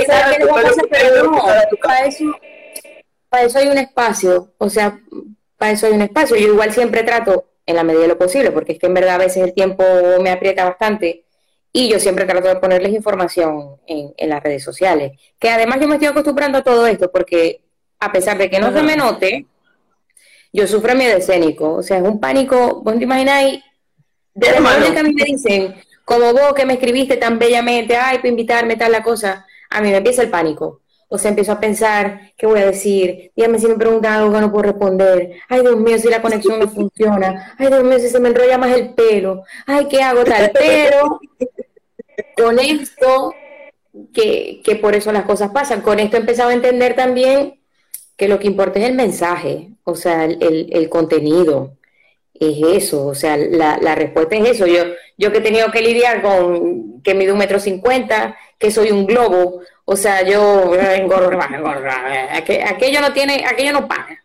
para 1.81 2.05
eso, 2.05 2.25
para 3.27 3.43
eso 3.43 3.57
hay 3.57 3.67
un 3.69 3.77
espacio, 3.79 4.53
o 4.59 4.69
sea, 4.69 4.99
para 5.57 5.71
eso 5.71 5.87
hay 5.87 5.93
un 5.93 6.03
espacio. 6.03 6.35
Yo 6.37 6.49
igual 6.49 6.71
siempre 6.71 7.01
trato, 7.01 7.47
en 7.65 7.75
la 7.75 7.83
medida 7.83 8.03
de 8.03 8.07
lo 8.09 8.19
posible, 8.19 8.51
porque 8.51 8.73
es 8.73 8.79
que 8.79 8.85
en 8.85 8.93
verdad 8.93 9.15
a 9.15 9.17
veces 9.17 9.43
el 9.43 9.53
tiempo 9.53 9.83
me 10.21 10.29
aprieta 10.29 10.63
bastante, 10.63 11.25
y 11.74 11.89
yo 11.89 11.99
siempre 11.99 12.26
trato 12.26 12.47
de 12.47 12.57
ponerles 12.57 12.93
información 12.93 13.78
en, 13.88 14.13
en 14.17 14.30
las 14.30 14.43
redes 14.43 14.63
sociales. 14.63 15.13
Que 15.39 15.49
además 15.49 15.80
yo 15.80 15.88
me 15.88 15.95
estoy 15.95 16.09
acostumbrando 16.09 16.57
a 16.57 16.63
todo 16.63 16.86
esto, 16.88 17.11
porque 17.11 17.61
a 17.99 18.11
pesar 18.11 18.38
de 18.38 18.49
que 18.49 18.59
no 18.59 18.74
se 18.74 18.84
me 18.84 18.95
note, 18.95 19.45
yo 20.51 20.67
sufro 20.67 20.95
miedo 20.95 21.17
escénico, 21.17 21.76
o 21.76 21.84
sea, 21.84 21.97
es 21.97 22.03
un 22.03 22.19
pánico, 22.19 22.82
vos 22.84 22.97
te 22.97 23.03
imagináis, 23.03 23.63
desde 24.34 24.57
el 24.57 24.63
momento 24.63 24.91
que 24.93 24.99
a 24.99 25.03
mí 25.03 25.13
me 25.13 25.24
dicen, 25.24 25.76
como 26.03 26.34
vos 26.34 26.53
que 26.53 26.65
me 26.65 26.74
escribiste 26.74 27.17
tan 27.17 27.39
bellamente, 27.39 27.95
ay, 27.95 28.17
para 28.17 28.30
invitarme, 28.30 28.76
tal 28.76 28.91
la 28.91 29.03
cosa, 29.03 29.45
a 29.69 29.82
mí 29.82 29.89
me 29.89 29.97
empieza 29.97 30.22
el 30.22 30.30
pánico. 30.30 30.82
O 31.13 31.17
sea, 31.17 31.30
empiezo 31.30 31.51
a 31.51 31.59
pensar, 31.59 32.32
¿qué 32.38 32.47
voy 32.47 32.59
a 32.59 32.67
decir? 32.67 33.32
Dígame 33.36 33.59
si 33.59 33.67
me 33.67 33.76
preguntan 33.76 34.13
algo 34.13 34.34
que 34.34 34.39
no 34.39 34.49
puedo 34.49 34.63
responder. 34.63 35.34
Ay, 35.49 35.59
Dios 35.59 35.76
mío, 35.76 35.97
si 35.97 36.09
la 36.09 36.22
conexión 36.22 36.57
no 36.59 36.69
funciona. 36.69 37.53
Ay, 37.57 37.67
Dios 37.67 37.84
mío, 37.84 37.99
si 37.99 38.07
se 38.07 38.19
me 38.22 38.30
enrolla 38.30 38.57
más 38.57 38.72
el 38.72 38.93
pelo. 38.93 39.43
Ay, 39.65 39.88
¿qué 39.89 40.01
hago 40.01 40.24
tal? 40.24 40.51
Pero 40.57 41.19
con 42.36 42.59
esto, 42.59 43.34
que, 44.14 44.62
que 44.64 44.76
por 44.76 44.95
eso 44.95 45.12
las 45.12 45.26
cosas 45.26 45.51
pasan, 45.51 45.82
con 45.82 45.99
esto 45.99 46.18
he 46.18 46.20
empezado 46.20 46.49
a 46.49 46.53
entender 46.53 46.95
también 46.95 47.59
que 48.18 48.28
lo 48.28 48.39
que 48.39 48.47
importa 48.47 48.80
es 48.80 48.86
el 48.86 48.95
mensaje, 48.95 49.70
o 49.84 49.95
sea, 49.95 50.26
el, 50.26 50.70
el 50.72 50.89
contenido 50.89 51.78
es 52.41 52.84
eso, 52.84 53.05
o 53.05 53.14
sea, 53.14 53.38
la, 53.38 53.78
la, 53.80 53.93
respuesta 53.93 54.36
es 54.36 54.49
eso. 54.49 54.66
Yo, 54.66 54.84
yo 55.16 55.32
que 55.32 55.38
he 55.38 55.41
tenido 55.41 55.72
que 55.72 55.82
lidiar 55.82 56.24
con 56.24 57.01
que 57.03 57.14
mido 57.14 57.34
un 57.34 57.39
metro 57.39 57.59
cincuenta, 57.59 58.36
que 58.57 58.72
soy 58.72 58.91
un 58.91 59.05
globo, 59.05 59.62
o 59.86 59.95
sea, 59.95 60.24
yo 60.24 60.74
aquello 62.66 63.01
no 63.01 63.14
tiene, 63.14 63.45
aquello 63.45 63.74
no 63.74 63.88
paga. 63.88 64.24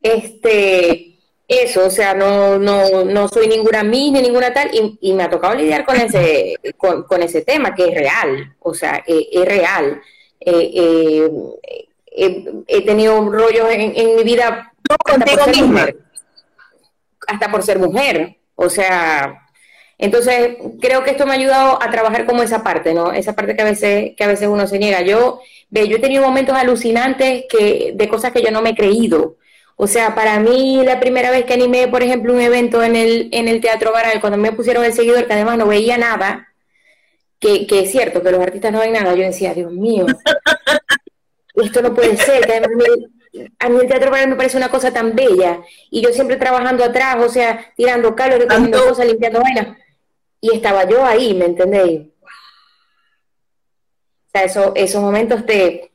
Este, 0.00 1.17
eso, 1.48 1.86
o 1.86 1.90
sea, 1.90 2.14
no, 2.14 2.58
no, 2.58 3.04
no 3.04 3.28
soy 3.28 3.48
ninguna 3.48 3.82
mis 3.82 4.12
ni 4.12 4.20
ninguna 4.20 4.52
tal, 4.52 4.70
y, 4.72 4.98
y, 5.00 5.14
me 5.14 5.22
ha 5.22 5.30
tocado 5.30 5.54
lidiar 5.54 5.84
con 5.84 5.96
ese, 5.96 6.56
con, 6.76 7.04
con 7.04 7.22
ese 7.22 7.40
tema 7.42 7.74
que 7.74 7.88
es 7.88 7.94
real, 7.94 8.54
o 8.60 8.74
sea, 8.74 9.02
e, 9.06 9.28
es, 9.32 9.44
real. 9.44 10.00
Eh, 10.40 10.70
eh, 10.74 12.44
he 12.66 12.82
tenido 12.82 13.30
rollos 13.30 13.70
en, 13.70 13.92
en 13.94 14.16
mi 14.16 14.24
vida 14.24 14.72
contigo 15.04 15.46
misma 15.46 15.88
hasta 17.28 17.50
por 17.50 17.62
ser 17.62 17.78
mujer. 17.78 18.38
O 18.56 18.68
sea, 18.68 19.46
entonces 19.98 20.56
creo 20.80 21.04
que 21.04 21.10
esto 21.10 21.26
me 21.26 21.32
ha 21.32 21.36
ayudado 21.36 21.80
a 21.80 21.90
trabajar 21.90 22.26
como 22.26 22.42
esa 22.42 22.64
parte, 22.64 22.94
¿no? 22.94 23.12
Esa 23.12 23.34
parte 23.34 23.54
que 23.54 23.62
a 23.62 23.66
veces, 23.66 24.12
que 24.16 24.24
a 24.24 24.28
veces 24.28 24.48
uno 24.48 24.66
se 24.66 24.78
niega. 24.78 25.02
Yo, 25.02 25.40
ve, 25.70 25.86
yo 25.86 25.98
he 25.98 26.00
tenido 26.00 26.24
momentos 26.24 26.56
alucinantes 26.56 27.44
que, 27.48 27.92
de 27.94 28.08
cosas 28.08 28.32
que 28.32 28.42
yo 28.42 28.50
no 28.50 28.62
me 28.62 28.70
he 28.70 28.74
creído. 28.74 29.36
O 29.80 29.86
sea, 29.86 30.14
para 30.16 30.40
mí 30.40 30.82
la 30.84 30.98
primera 30.98 31.30
vez 31.30 31.44
que 31.44 31.54
animé, 31.54 31.86
por 31.86 32.02
ejemplo, 32.02 32.34
un 32.34 32.40
evento 32.40 32.82
en 32.82 32.96
el, 32.96 33.28
en 33.30 33.46
el 33.46 33.60
Teatro 33.60 33.92
Baral, 33.92 34.20
cuando 34.20 34.36
me 34.36 34.50
pusieron 34.50 34.84
el 34.84 34.92
seguidor, 34.92 35.24
que 35.26 35.32
además 35.32 35.56
no 35.56 35.68
veía 35.68 35.96
nada, 35.96 36.48
que, 37.38 37.64
que 37.68 37.80
es 37.84 37.90
cierto 37.92 38.20
que 38.20 38.32
los 38.32 38.40
artistas 38.40 38.72
no 38.72 38.80
ven 38.80 38.92
nada, 38.94 39.14
yo 39.14 39.22
decía, 39.22 39.54
Dios 39.54 39.70
mío, 39.70 40.04
esto 41.54 41.80
no 41.80 41.94
puede 41.94 42.16
ser, 42.16 42.44
que 42.44 42.52
además 42.54 42.70
me- 42.76 43.44
a 43.60 43.68
mí 43.68 43.78
el 43.80 43.86
Teatro 43.86 44.10
Baral 44.10 44.30
me 44.30 44.34
parece 44.36 44.56
una 44.56 44.68
cosa 44.68 44.92
tan 44.92 45.14
bella, 45.14 45.60
y 45.90 46.02
yo 46.02 46.08
siempre 46.12 46.36
trabajando 46.36 46.82
atrás, 46.82 47.16
o 47.20 47.28
sea, 47.28 47.72
tirando 47.76 48.16
cables, 48.16 48.40
recogiendo 48.40 48.84
cosas, 48.84 49.06
limpiando 49.06 49.40
vainas, 49.40 49.76
y 50.40 50.54
estaba 50.56 50.88
yo 50.88 51.04
ahí, 51.04 51.34
¿me 51.34 51.44
entendéis? 51.44 52.00
O 54.26 54.30
sea, 54.32 54.42
eso, 54.42 54.72
esos 54.74 55.00
momentos 55.00 55.46
te... 55.46 55.87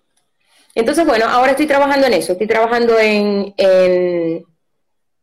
Entonces, 0.76 1.06
bueno, 1.06 1.26
ahora 1.28 1.52
estoy 1.52 1.68
trabajando 1.68 2.08
en 2.08 2.14
eso, 2.14 2.34
estoy 2.34 2.48
trabajando 2.48 2.98
en, 3.00 3.54
en, 3.58 4.46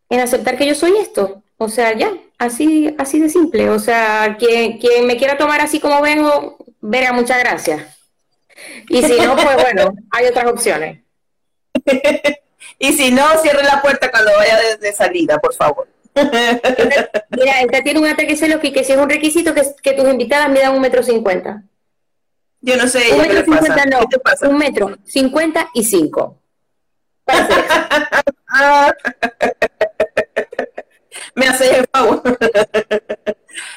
en 0.09 0.21
aceptar 0.21 0.57
que 0.57 0.67
yo 0.67 0.75
soy 0.75 0.97
esto. 0.99 1.43
O 1.59 1.69
sea, 1.69 1.93
ya, 1.97 2.13
así, 2.39 2.95
así 2.99 3.21
de 3.21 3.29
simple. 3.29 3.69
O 3.71 3.79
sea, 3.79 4.37
quien, 4.39 4.79
quien 4.79 5.07
me 5.07 5.17
quiera 5.17 5.37
tomar 5.37 5.61
así 5.61 5.81
como 5.81 6.01
vengo, 6.01 6.57
verá, 6.81 7.13
muchas 7.13 7.39
gracias. 7.41 7.83
Y 8.89 9.03
si 9.03 9.21
no, 9.21 9.35
pues 9.37 9.57
bueno, 9.57 9.93
hay 10.11 10.27
otras 10.27 10.47
opciones. 10.47 11.01
Y 12.79 12.93
si 12.93 13.11
no, 13.11 13.27
cierre 13.43 13.63
la 13.63 13.83
puerta 13.83 14.11
cuando 14.11 14.31
vaya 14.37 14.59
de, 14.59 14.77
de 14.77 14.93
salida, 14.93 15.39
por 15.39 15.55
favor. 15.55 15.87
Mira, 16.15 17.61
esta 17.61 17.83
tiene 17.83 18.01
un 18.01 18.07
ataque 18.07 18.37
celos 18.37 18.61
que, 18.61 18.73
que 18.73 18.85
si 18.85 18.93
es 18.93 18.99
un 18.99 19.09
requisito 19.09 19.55
que, 19.55 19.63
que 19.83 19.93
tus 19.93 20.09
invitadas 20.09 20.49
midan 20.49 20.75
un 20.75 20.81
metro 20.81 21.03
cincuenta. 21.03 21.63
Yo 22.63 22.77
no 22.77 22.87
sé, 22.89 23.13
Un 23.13 23.23
¿qué 23.23 23.29
metro 23.29 23.45
cincuenta 23.45 23.87
no, 23.87 24.01
¿Qué 24.01 24.07
te 24.11 24.19
pasa? 24.19 24.49
un 24.49 24.59
metro 24.59 24.97
cincuenta 25.05 25.69
y 25.75 25.85
cinco. 25.85 26.39
Me 31.35 31.49
hace 31.49 31.79
el 31.79 31.87
favor. 31.93 32.23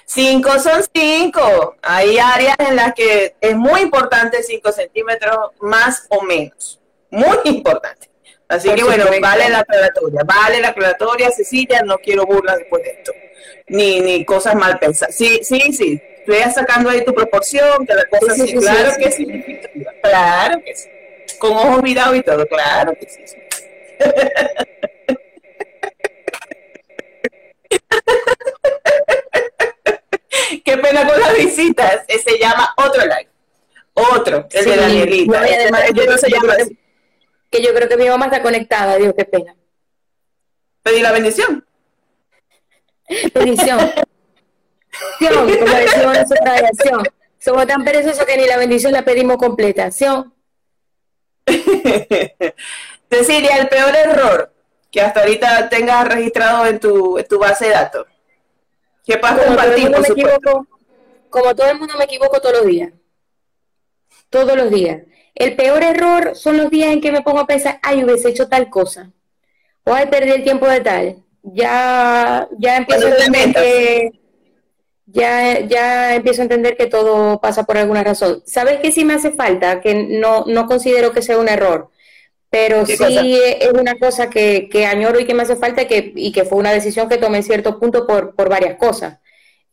Cinco 0.06 0.60
son 0.60 0.84
cinco. 0.94 1.76
Hay 1.82 2.18
áreas 2.20 2.56
en 2.60 2.76
las 2.76 2.94
que 2.94 3.36
es 3.42 3.56
muy 3.56 3.82
importante 3.82 4.44
cinco 4.44 4.72
centímetros 4.72 5.36
más 5.62 6.06
o 6.10 6.22
menos. 6.22 6.80
Muy 7.10 7.38
importante. 7.46 8.10
Así 8.48 8.68
Por 8.68 8.78
que 8.78 8.84
bueno, 8.84 9.06
vale 9.22 9.50
la 9.50 9.60
aclaratoria. 9.60 10.22
Vale 10.24 10.62
la 10.62 10.70
aclaratoria, 10.70 11.32
Cecilia. 11.32 11.82
No 11.84 11.98
quiero 11.98 12.26
burlas 12.26 12.58
después 12.60 12.84
de 12.84 12.92
esto. 12.92 13.12
Ni, 13.68 14.00
ni 14.02 14.26
cosas 14.26 14.56
mal 14.56 14.78
pensadas. 14.80 15.16
Sí, 15.16 15.40
sí, 15.44 15.74
sí. 15.74 16.02
Estoy 16.26 16.54
sacando 16.54 16.90
ahí 16.90 17.04
tu 17.04 17.14
proporción, 17.14 17.86
que 17.86 17.94
la 17.94 18.06
cosa 18.06 18.34
Sí, 18.36 18.42
sí, 18.42 18.48
sí, 18.48 18.54
sí, 18.54 18.58
claro 18.60 18.92
que 18.98 19.12
sí. 19.12 19.26
Claro 20.02 20.62
que 20.66 20.76
sí. 20.76 20.90
Con 21.40 21.52
ojos 21.54 21.84
mirados 21.84 22.16
y 22.16 22.22
todo, 22.22 22.46
claro 22.48 22.94
que 23.00 23.10
sí. 23.10 23.20
Qué 30.64 30.78
pena 30.78 31.08
con 31.08 31.20
las 31.20 31.38
visitas. 31.38 32.02
Se 32.08 32.38
llama 32.40 32.74
otro 32.78 33.02
live. 33.04 33.30
Otro, 33.94 34.48
el 34.52 34.64
Sí, 34.64 34.70
de 34.70 34.76
Danielita. 34.78 35.40
no, 35.40 35.46
además, 35.46 35.82
Este- 35.88 36.00
este 36.02 36.12
no 36.12 36.18
se 36.18 36.30
yo 36.32 36.38
llama 36.38 36.54
así. 36.60 36.78
Que 37.52 37.62
yo 37.62 37.74
creo 37.76 37.88
que 37.88 37.98
mi 37.98 38.10
mamá 38.10 38.26
está 38.26 38.42
conectada, 38.42 38.98
Dios, 38.98 39.14
qué 39.16 39.26
pena. 39.26 39.56
Pedí 40.82 41.02
la 41.02 41.12
bendición. 41.12 41.66
Bendición. 43.34 43.80
Como 45.20 45.46
decimos 45.46 46.18
nosotros 46.18 46.40
acción. 46.46 47.04
Somos 47.40 47.68
tan 47.68 47.84
perezosos 47.84 48.26
que 48.26 48.38
ni 48.38 48.48
la 48.48 48.58
bendición 48.58 48.94
la 48.94 49.04
pedimos 49.04 49.38
completa. 49.38 49.86
Acción. 49.86 50.34
Cecilia, 53.10 53.58
el 53.58 53.68
peor 53.68 53.96
error 53.96 54.54
que 54.94 55.02
hasta 55.02 55.22
ahorita 55.22 55.70
tengas 55.70 56.08
registrado 56.08 56.66
en 56.68 56.80
tu, 56.80 57.18
en 57.18 57.28
tu 57.28 57.40
base 57.40 57.66
de 57.66 57.72
datos. 57.72 58.08
¿Qué 59.04 59.18
pasa 59.18 59.44
Como 59.44 59.56
todo, 59.56 59.74
el 59.74 59.82
mundo 59.82 60.00
me 60.00 60.08
equivoco, 60.08 60.68
como 61.30 61.56
todo 61.56 61.70
el 61.70 61.80
mundo 61.80 61.94
me 61.98 62.04
equivoco 62.06 62.40
todos 62.40 62.58
los 62.58 62.66
días. 62.68 62.94
Todos 64.30 64.56
los 64.56 64.72
días. 64.72 65.02
El 65.36 65.56
peor 65.56 65.84
error 65.84 66.36
son 66.36 66.58
los 66.58 66.70
días 66.70 66.94
en 66.94 67.02
que 67.02 67.12
me 67.12 67.22
pongo 67.22 67.40
a 67.40 67.48
pensar, 67.48 67.80
ay, 67.82 68.04
hubiese 68.04 68.30
hecho 68.30 68.48
tal 68.48 68.70
cosa. 68.70 69.12
O 69.84 69.94
ay, 69.94 70.08
perdí 70.08 70.32
el 70.32 70.44
tiempo 70.44 70.68
de 70.68 70.82
tal. 70.82 71.24
Ya, 71.42 72.48
ya 72.58 72.78
empiezo 72.78 73.08
a 73.08 73.10
Cuando 73.10 73.18
te 73.18 73.26
entender 73.26 73.48
metas. 73.48 73.64
que 73.64 74.12
ya, 75.14 75.60
ya 75.62 76.16
empiezo 76.16 76.42
a 76.42 76.46
entender 76.46 76.76
que 76.76 76.88
todo 76.88 77.40
pasa 77.40 77.64
por 77.64 77.78
alguna 77.78 78.04
razón. 78.04 78.42
¿Sabes 78.46 78.80
qué 78.82 78.92
sí 78.92 79.06
me 79.06 79.14
hace 79.14 79.32
falta? 79.32 79.80
Que 79.80 79.94
no, 79.94 80.46
no 80.48 80.66
considero 80.66 81.12
que 81.14 81.22
sea 81.22 81.38
un 81.38 81.48
error, 81.48 81.90
pero 82.50 82.84
¿Qué 82.84 82.98
sí 82.98 83.04
cosa? 83.04 83.22
es 83.22 83.72
una 83.74 83.96
cosa 84.00 84.30
que, 84.30 84.68
que 84.70 84.86
añoro 84.88 85.20
y 85.20 85.26
que 85.26 85.36
me 85.36 85.44
hace 85.44 85.56
falta 85.56 85.84
y 85.84 85.88
que, 85.88 86.14
y 86.16 86.32
que 86.32 86.46
fue 86.46 86.58
una 86.58 86.72
decisión 86.74 87.08
que 87.10 87.18
tomé 87.18 87.38
en 87.38 87.44
cierto 87.44 87.80
punto 87.80 88.08
por, 88.08 88.36
por 88.36 88.50
varias 88.50 88.78
cosas, 88.78 89.20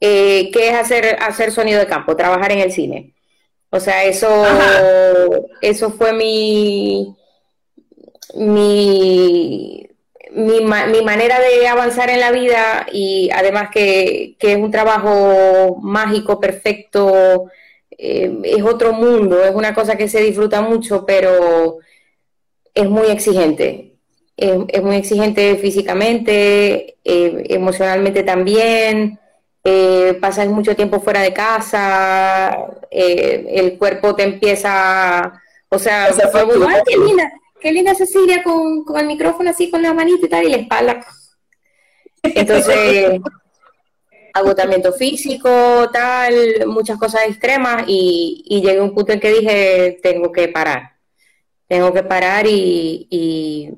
eh, 0.01 0.51
que 0.53 0.69
es 0.69 0.75
hacer, 0.75 1.17
hacer 1.21 1.53
sonido 1.53 1.81
de 1.81 1.87
campo, 1.87 2.17
trabajar 2.17 2.53
en 2.53 2.61
el 2.61 2.73
cine. 2.73 3.15
O 3.71 3.81
sea, 3.81 4.05
eso, 4.05 4.29
Ajá. 4.45 4.83
eso 5.63 5.91
fue 5.93 6.13
mi, 6.13 7.17
mi, 8.35 9.90
mi, 10.35 10.61
ma- 10.61 10.87
mi 10.87 11.03
manera 11.03 11.39
de 11.41 11.67
avanzar 11.69 12.11
en 12.11 12.21
la 12.21 12.31
vida 12.33 12.87
y 12.93 13.31
además 13.35 13.71
que, 13.73 14.37
que 14.39 14.53
es 14.53 14.59
un 14.59 14.71
trabajo 14.71 15.79
mágico, 15.83 16.39
perfecto, 16.41 17.47
eh, 17.99 18.33
es 18.45 18.63
otro 18.63 18.93
mundo, 18.93 19.43
es 19.45 19.55
una 19.55 19.75
cosa 19.75 19.97
que 19.97 20.09
se 20.09 20.23
disfruta 20.23 20.61
mucho, 20.63 21.05
pero 21.07 21.79
es 22.75 22.89
muy 22.89 23.09
exigente. 23.09 23.95
Es, 24.37 24.57
es 24.69 24.83
muy 24.83 24.97
exigente 24.97 25.57
físicamente, 25.57 26.97
eh, 27.05 27.45
emocionalmente 27.51 28.23
también. 28.23 29.19
Eh, 29.63 30.17
pasas 30.23 30.47
mucho 30.49 30.75
tiempo 30.75 31.01
fuera 31.01 31.21
de 31.21 31.35
casa, 31.35 32.57
el 32.91 33.77
cuerpo 33.79 34.17
te 34.17 34.23
empieza, 34.23 35.33
o 35.69 35.79
sea, 35.79 36.09
fue 36.33 36.47
muy. 36.47 36.57
"Ay, 36.67 36.81
qué 36.87 36.97
linda, 36.97 37.31
qué 37.61 37.73
linda 37.73 37.95
Cecilia 37.95 38.43
con, 38.43 38.85
con 38.85 38.99
el 38.99 39.07
micrófono 39.07 39.51
así 39.51 39.71
con 39.71 39.83
la 39.83 39.95
manita 39.95 40.27
y 40.27 40.29
tal, 40.29 40.45
y 40.45 40.51
la 40.51 40.57
espalda. 40.57 41.07
Entonces, 42.23 43.21
agotamiento 44.33 44.93
físico, 44.93 45.91
tal, 45.93 46.67
muchas 46.67 46.99
cosas 46.99 47.23
extremas, 47.27 47.85
y, 47.87 48.45
y 48.47 48.61
llegué 48.61 48.79
a 48.79 48.83
un 48.83 48.95
punto 48.95 49.13
en 49.13 49.21
que 49.21 49.33
dije, 49.33 49.99
tengo 50.03 50.31
que 50.31 50.49
parar, 50.49 50.97
tengo 51.67 51.93
que 51.93 52.03
parar 52.03 52.47
y, 52.47 53.07
y, 53.11 53.71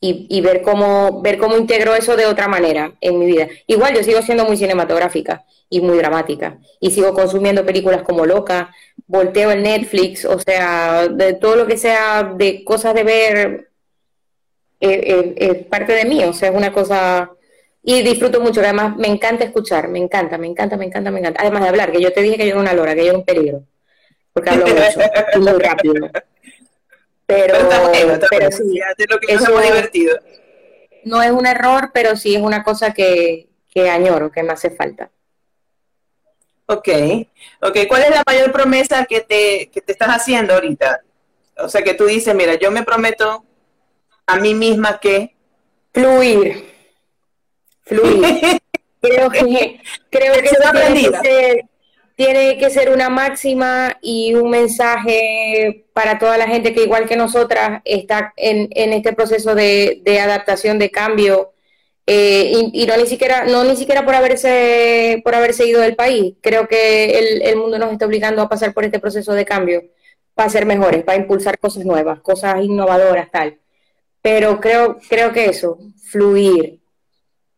y, 0.00 0.26
y 0.28 0.40
ver 0.40 0.62
cómo 0.62 1.22
ver 1.22 1.38
cómo 1.38 1.56
integro 1.56 1.94
eso 1.94 2.16
de 2.16 2.26
otra 2.26 2.48
manera 2.48 2.94
en 3.00 3.18
mi 3.18 3.26
vida. 3.26 3.48
Igual 3.66 3.94
yo 3.94 4.02
sigo 4.02 4.22
siendo 4.22 4.44
muy 4.44 4.56
cinematográfica 4.56 5.44
y 5.68 5.80
muy 5.80 5.96
dramática 5.96 6.58
y 6.80 6.90
sigo 6.90 7.12
consumiendo 7.14 7.64
películas 7.64 8.02
como 8.02 8.26
loca, 8.26 8.74
volteo 9.06 9.50
el 9.52 9.62
Netflix, 9.62 10.24
o 10.24 10.38
sea, 10.38 11.08
de 11.08 11.34
todo 11.34 11.56
lo 11.56 11.66
que 11.66 11.76
sea 11.76 12.24
de 12.36 12.64
cosas 12.64 12.94
de 12.94 13.04
ver 13.04 13.70
eh, 14.80 15.00
eh, 15.04 15.34
es 15.36 15.66
parte 15.66 15.92
de 15.94 16.04
mí, 16.04 16.22
o 16.24 16.32
sea, 16.32 16.50
es 16.50 16.54
una 16.56 16.72
cosa 16.72 17.30
y 17.82 18.02
disfruto 18.02 18.40
mucho, 18.40 18.60
que 18.60 18.66
además 18.66 18.96
me 18.96 19.06
encanta 19.08 19.44
escuchar, 19.44 19.88
me 19.88 19.98
encanta, 20.00 20.38
me 20.38 20.48
encanta, 20.48 20.76
me 20.76 20.86
encanta, 20.86 21.10
me 21.12 21.20
encanta. 21.20 21.40
Además 21.40 21.62
de 21.62 21.68
hablar, 21.68 21.92
que 21.92 22.00
yo 22.00 22.12
te 22.12 22.20
dije 22.20 22.36
que 22.36 22.44
yo 22.46 22.52
era 22.52 22.60
una 22.60 22.72
lora, 22.72 22.94
que 22.94 23.02
yo 23.02 23.10
era 23.10 23.18
un 23.18 23.24
peligro, 23.24 23.62
porque 24.32 24.50
hablo 24.50 24.66
mucho 24.66 25.00
y 25.34 25.38
muy 25.38 25.52
rápido. 25.52 25.94
Pero, 27.26 27.54
Pero 27.54 27.56
está 27.58 27.88
bueno, 27.88 28.12
está 28.14 28.26
pero 28.30 28.50
bueno. 28.50 28.56
sí, 28.56 28.70
Fíjate 28.72 29.04
lo 29.08 29.18
que 29.20 29.34
eso- 29.34 29.60
es 29.60 29.64
divertido. 29.66 30.18
no 31.04 31.22
es 31.22 31.30
un 31.30 31.46
error, 31.46 31.90
pero 31.94 32.16
sí 32.16 32.34
es 32.34 32.42
una 32.42 32.62
cosa 32.64 32.92
que, 32.92 33.48
que 33.72 33.88
añoro, 33.88 34.30
que 34.32 34.42
me 34.42 34.52
hace 34.52 34.70
falta. 34.70 35.10
Ok, 36.66 36.88
ok. 37.60 37.78
¿Cuál 37.88 38.02
es 38.02 38.10
la 38.10 38.22
mayor 38.26 38.52
promesa 38.52 39.04
que 39.04 39.20
te, 39.20 39.70
que 39.72 39.80
te 39.80 39.92
estás 39.92 40.08
haciendo 40.08 40.54
ahorita? 40.54 41.00
O 41.58 41.68
sea, 41.68 41.82
que 41.82 41.94
tú 41.94 42.06
dices, 42.06 42.34
mira, 42.34 42.54
yo 42.54 42.70
me 42.70 42.82
prometo 42.82 43.44
a 44.26 44.36
mí 44.36 44.54
misma 44.54 44.98
que... 44.98 45.34
Fluir. 45.92 46.66
Fluir. 47.84 48.60
creo 49.00 49.30
que, 49.30 49.80
creo 50.10 50.34
que 50.34 50.48
eso 50.48 50.70
tiene 50.72 51.10
que, 51.10 51.28
ser, 51.28 51.64
tiene 52.16 52.58
que 52.58 52.70
ser 52.70 52.90
una 52.90 53.08
máxima 53.08 53.96
y 54.02 54.34
un 54.34 54.50
mensaje 54.50 55.86
para 55.92 56.18
toda 56.18 56.36
la 56.36 56.48
gente 56.48 56.74
que 56.74 56.82
igual 56.82 57.06
que 57.06 57.16
nosotras 57.16 57.80
está 57.84 58.34
en, 58.36 58.68
en 58.72 58.92
este 58.92 59.12
proceso 59.12 59.54
de, 59.54 60.00
de 60.02 60.20
adaptación, 60.20 60.78
de 60.78 60.90
cambio, 60.90 61.52
eh, 62.06 62.52
y, 62.72 62.82
y 62.82 62.86
no 62.86 62.96
ni 62.96 63.06
siquiera, 63.06 63.44
no 63.46 63.64
ni 63.64 63.76
siquiera 63.76 64.04
por 64.04 64.14
haberse, 64.14 65.20
por 65.24 65.34
haberse 65.34 65.66
ido 65.66 65.80
del 65.80 65.96
país. 65.96 66.34
Creo 66.40 66.68
que 66.68 67.18
el, 67.18 67.42
el 67.42 67.56
mundo 67.56 67.78
nos 67.78 67.92
está 67.92 68.06
obligando 68.06 68.42
a 68.42 68.48
pasar 68.48 68.72
por 68.74 68.84
este 68.84 69.00
proceso 69.00 69.32
de 69.32 69.44
cambio 69.44 69.82
para 70.34 70.50
ser 70.50 70.66
mejores, 70.66 71.02
para 71.04 71.18
impulsar 71.18 71.58
cosas 71.58 71.84
nuevas, 71.84 72.20
cosas 72.20 72.62
innovadoras, 72.62 73.30
tal. 73.30 73.58
Pero 74.22 74.60
creo, 74.60 74.98
creo 75.08 75.32
que 75.32 75.46
eso, 75.46 75.78
fluir. 76.10 76.80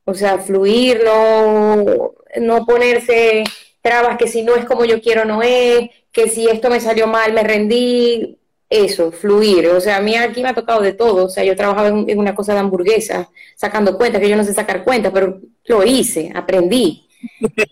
O 0.04 0.14
sea, 0.14 0.38
fluir, 0.38 1.02
no, 1.04 2.14
no 2.40 2.64
ponerse 2.66 3.44
trabas 3.82 4.16
que 4.18 4.28
si 4.28 4.42
no 4.42 4.54
es 4.56 4.64
como 4.64 4.84
yo 4.84 5.00
quiero 5.00 5.24
no 5.24 5.42
es, 5.42 5.90
que 6.12 6.28
si 6.28 6.48
esto 6.48 6.70
me 6.70 6.80
salió 6.80 7.06
mal 7.06 7.32
me 7.32 7.42
rendí. 7.42 8.37
Eso, 8.70 9.12
fluir. 9.12 9.68
O 9.68 9.80
sea, 9.80 9.96
a 9.98 10.00
mí 10.00 10.14
aquí 10.16 10.42
me 10.42 10.50
ha 10.50 10.54
tocado 10.54 10.80
de 10.82 10.92
todo. 10.92 11.26
O 11.26 11.28
sea, 11.30 11.44
yo 11.44 11.56
trabajaba 11.56 11.88
en, 11.88 12.08
en 12.08 12.18
una 12.18 12.34
cosa 12.34 12.52
de 12.54 12.60
hamburguesa, 12.60 13.30
sacando 13.56 13.96
cuentas, 13.96 14.20
que 14.20 14.28
yo 14.28 14.36
no 14.36 14.44
sé 14.44 14.54
sacar 14.54 14.84
cuentas, 14.84 15.12
pero 15.14 15.40
lo 15.66 15.84
hice, 15.84 16.30
aprendí. 16.34 17.04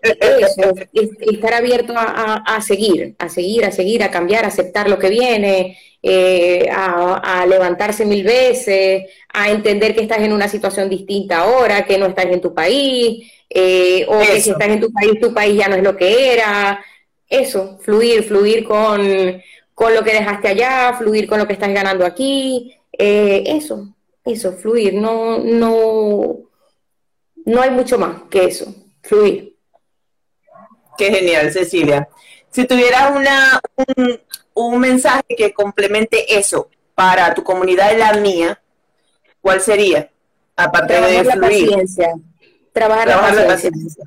Eso, 0.02 0.62
es- 0.92 1.10
estar 1.20 1.54
abierto 1.54 1.92
a, 1.96 2.02
a- 2.04 2.56
a 2.56 2.60
seguir, 2.62 3.14
a 3.18 3.28
seguir, 3.28 3.64
a 3.64 3.72
seguir, 3.72 4.02
a 4.02 4.10
cambiar, 4.10 4.44
a 4.44 4.48
aceptar 4.48 4.88
lo 4.88 4.98
que 4.98 5.08
viene, 5.10 5.78
eh, 6.02 6.68
a, 6.72 7.42
a 7.42 7.46
levantarse 7.46 8.04
mil 8.04 8.24
veces, 8.24 9.04
a 9.32 9.50
entender 9.50 9.94
que 9.94 10.02
estás 10.02 10.20
en 10.20 10.32
una 10.32 10.48
situación 10.48 10.88
distinta 10.90 11.38
ahora, 11.40 11.84
que 11.86 11.98
no 11.98 12.06
estás 12.06 12.26
en 12.26 12.40
tu 12.40 12.54
país, 12.54 13.30
eh, 13.50 14.04
o 14.08 14.18
que 14.20 14.40
si 14.40 14.50
estás 14.50 14.68
en 14.68 14.80
tu 14.80 14.92
país, 14.92 15.20
tu 15.20 15.32
país 15.34 15.56
ya 15.56 15.68
no 15.68 15.76
es 15.76 15.82
lo 15.82 15.96
que 15.96 16.32
era. 16.34 16.84
Eso, 17.28 17.78
fluir, 17.80 18.22
fluir 18.24 18.64
con, 18.64 19.00
con 19.76 19.94
lo 19.94 20.02
que 20.02 20.14
dejaste 20.14 20.48
allá, 20.48 20.94
fluir 20.94 21.28
con 21.28 21.38
lo 21.38 21.46
que 21.46 21.52
estás 21.52 21.68
ganando 21.68 22.06
aquí, 22.06 22.74
eh, 22.92 23.44
eso, 23.46 23.94
eso, 24.24 24.54
fluir, 24.54 24.94
no, 24.94 25.36
no, 25.38 26.38
no 27.44 27.60
hay 27.62 27.70
mucho 27.70 27.98
más 27.98 28.22
que 28.30 28.46
eso, 28.46 28.74
fluir. 29.02 29.54
Qué 30.96 31.10
genial, 31.12 31.52
Cecilia. 31.52 32.08
Si 32.50 32.64
tuvieras 32.66 33.14
una, 33.14 33.60
un, 33.96 34.18
un 34.54 34.80
mensaje 34.80 35.24
que 35.36 35.52
complemente 35.52 36.38
eso 36.38 36.70
para 36.94 37.34
tu 37.34 37.44
comunidad 37.44 37.92
y 37.92 37.98
la 37.98 38.14
mía, 38.14 38.58
¿cuál 39.42 39.60
sería? 39.60 40.10
Aparte 40.56 40.94
de 40.94 41.22
Trabajar 41.22 41.26
la 41.26 41.36
fluir. 41.36 41.68
paciencia, 41.68 42.14
trabajar, 42.72 43.04
Trabajar 43.08 43.34
la 43.34 43.42
la 43.42 43.46
paciencia, 43.46 43.70
paciencia. 43.74 44.04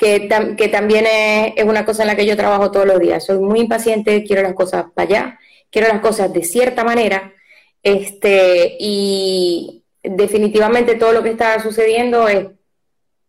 Que, 0.00 0.28
tam- 0.30 0.56
que 0.56 0.68
también 0.68 1.04
es, 1.06 1.52
es 1.56 1.64
una 1.64 1.84
cosa 1.84 2.04
en 2.04 2.06
la 2.08 2.16
que 2.16 2.24
yo 2.24 2.34
trabajo 2.34 2.70
todos 2.70 2.86
los 2.86 2.98
días. 2.98 3.22
Soy 3.26 3.38
muy 3.38 3.60
impaciente, 3.60 4.24
quiero 4.24 4.40
las 4.40 4.54
cosas 4.54 4.86
para 4.94 5.06
allá, 5.06 5.38
quiero 5.70 5.88
las 5.88 6.00
cosas 6.00 6.32
de 6.32 6.42
cierta 6.42 6.84
manera, 6.84 7.34
este, 7.82 8.76
y 8.80 9.84
definitivamente 10.02 10.94
todo 10.94 11.12
lo 11.12 11.22
que 11.22 11.28
está 11.30 11.60
sucediendo 11.62 12.26
es 12.28 12.46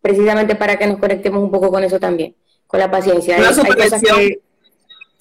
precisamente 0.02 0.56
para 0.56 0.78
que 0.78 0.88
nos 0.88 0.98
conectemos 0.98 1.44
un 1.44 1.52
poco 1.52 1.70
con 1.70 1.84
eso 1.84 2.00
también, 2.00 2.38
con 2.68 2.80
la 2.80 2.90
paciencia. 2.90 3.36
Hay- 3.36 3.44
hay, 3.64 3.68
cosas 3.90 4.02
que, 4.02 4.40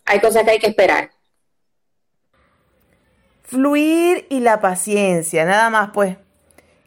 hay 0.05 0.21
cosas 0.21 0.45
que 0.45 0.51
hay 0.53 0.59
que 0.61 0.69
esperar. 0.69 1.11
Fluir 3.43 4.27
y 4.31 4.39
la 4.39 4.61
paciencia, 4.61 5.45
nada 5.45 5.69
más 5.71 5.91
pues. 5.93 6.17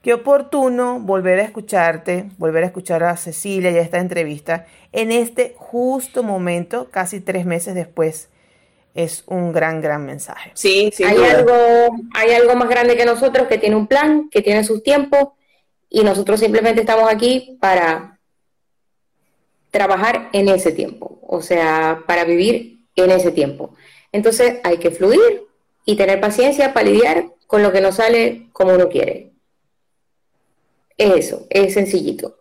Qué 0.04 0.14
oportuno 0.14 1.00
volver 1.00 1.40
a 1.40 1.44
escucharte, 1.44 2.30
volver 2.38 2.64
a 2.64 2.68
escuchar 2.68 3.06
a 3.06 3.16
Cecilia 3.16 3.72
y 3.72 3.78
a 3.78 3.82
esta 3.82 4.00
entrevista 4.00 4.66
en 4.92 5.14
este 5.14 5.56
justo 5.58 6.24
momento, 6.24 6.90
casi 6.92 7.22
tres 7.22 7.46
meses 7.46 7.74
después. 7.74 8.28
Es 8.96 9.24
un 9.28 9.54
gran, 9.54 9.80
gran 9.80 10.06
mensaje. 10.06 10.52
Sí, 10.56 10.92
sin 10.94 11.08
hay 11.08 11.24
algo, 11.24 11.54
hay 12.14 12.32
algo 12.34 12.54
más 12.56 12.68
grande 12.68 12.98
que 12.98 13.06
nosotros 13.06 13.48
que 13.48 13.58
tiene 13.58 13.78
un 13.78 13.88
plan, 13.88 14.30
que 14.30 14.42
tiene 14.42 14.66
sus 14.66 14.84
tiempos, 14.84 15.30
y 15.90 16.04
nosotros 16.04 16.42
simplemente 16.42 16.82
estamos 16.82 17.10
aquí 17.10 17.58
para 17.62 18.20
trabajar 19.72 20.28
en 20.34 20.50
ese 20.50 20.74
tiempo, 20.74 21.18
o 21.26 21.42
sea, 21.42 22.04
para 22.06 22.26
vivir 22.26 22.82
en 22.98 23.10
ese 23.10 23.32
tiempo. 23.32 23.74
Entonces 24.12 24.60
hay 24.66 24.80
que 24.80 24.92
fluir 24.92 25.46
y 25.86 25.96
tener 25.96 26.20
paciencia 26.20 26.74
para 26.74 26.90
lidiar 26.90 27.28
con 27.48 27.64
lo 27.64 27.72
que 27.72 27.80
no 27.80 27.94
sale 27.94 28.50
como 28.52 28.74
uno 28.74 28.90
quiere. 28.90 29.33
Es 30.98 31.26
eso, 31.28 31.46
es 31.50 31.74
sencillito. 31.74 32.40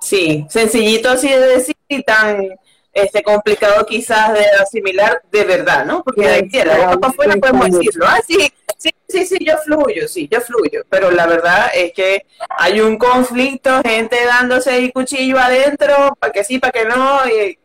Sí, 0.00 0.46
sencillito 0.50 1.10
así 1.10 1.28
de 1.28 1.38
decir 1.40 1.76
y 1.88 2.02
tan 2.02 2.48
este 2.92 3.22
complicado 3.22 3.84
quizás 3.84 4.32
de 4.32 4.44
asimilar 4.60 5.22
de 5.30 5.44
verdad, 5.44 5.84
¿no? 5.84 6.02
Porque 6.02 6.22
Sí, 6.22 6.26
de 6.28 6.34
aquí 6.34 6.58
a 6.60 6.64
la 6.64 6.76
boca 6.86 6.98
para 6.98 7.10
afuera 7.12 7.36
podemos 7.36 7.70
decirlo. 7.70 8.06
Ah, 8.08 8.20
sí, 8.26 8.50
sí, 8.78 8.90
sí, 9.08 9.26
sí, 9.26 9.36
yo 9.44 9.58
fluyo, 9.58 10.08
sí, 10.08 10.28
yo 10.30 10.40
fluyo. 10.40 10.82
Pero 10.88 11.10
la 11.10 11.26
verdad 11.26 11.70
es 11.74 11.92
que 11.92 12.24
hay 12.48 12.80
un 12.80 12.96
conflicto, 12.96 13.82
gente 13.84 14.24
dándose 14.24 14.76
el 14.78 14.92
cuchillo 14.92 15.38
adentro, 15.38 16.16
para 16.18 16.32
que 16.32 16.44
sí, 16.44 16.58
para 16.58 16.72
que 16.72 16.84
no, 16.86 17.20
y, 17.28 17.58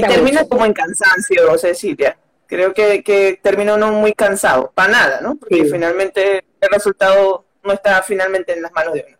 termina 0.00 0.40
mucho. 0.42 0.48
como 0.48 0.64
en 0.64 0.72
cansancio, 0.72 1.58
Cecilia. 1.58 2.16
Creo 2.46 2.72
que, 2.72 3.02
que 3.02 3.38
termina 3.42 3.74
uno 3.74 3.92
muy 3.92 4.14
cansado, 4.14 4.72
para 4.74 4.90
nada, 4.92 5.20
¿no? 5.20 5.36
Porque 5.36 5.64
Sí. 5.64 5.70
finalmente 5.70 6.44
el 6.60 6.68
resultado 6.70 7.44
no 7.68 7.74
está 7.74 8.02
finalmente 8.02 8.52
en 8.52 8.62
las 8.62 8.72
manos 8.72 8.94
de 8.94 9.04
uno. 9.06 9.16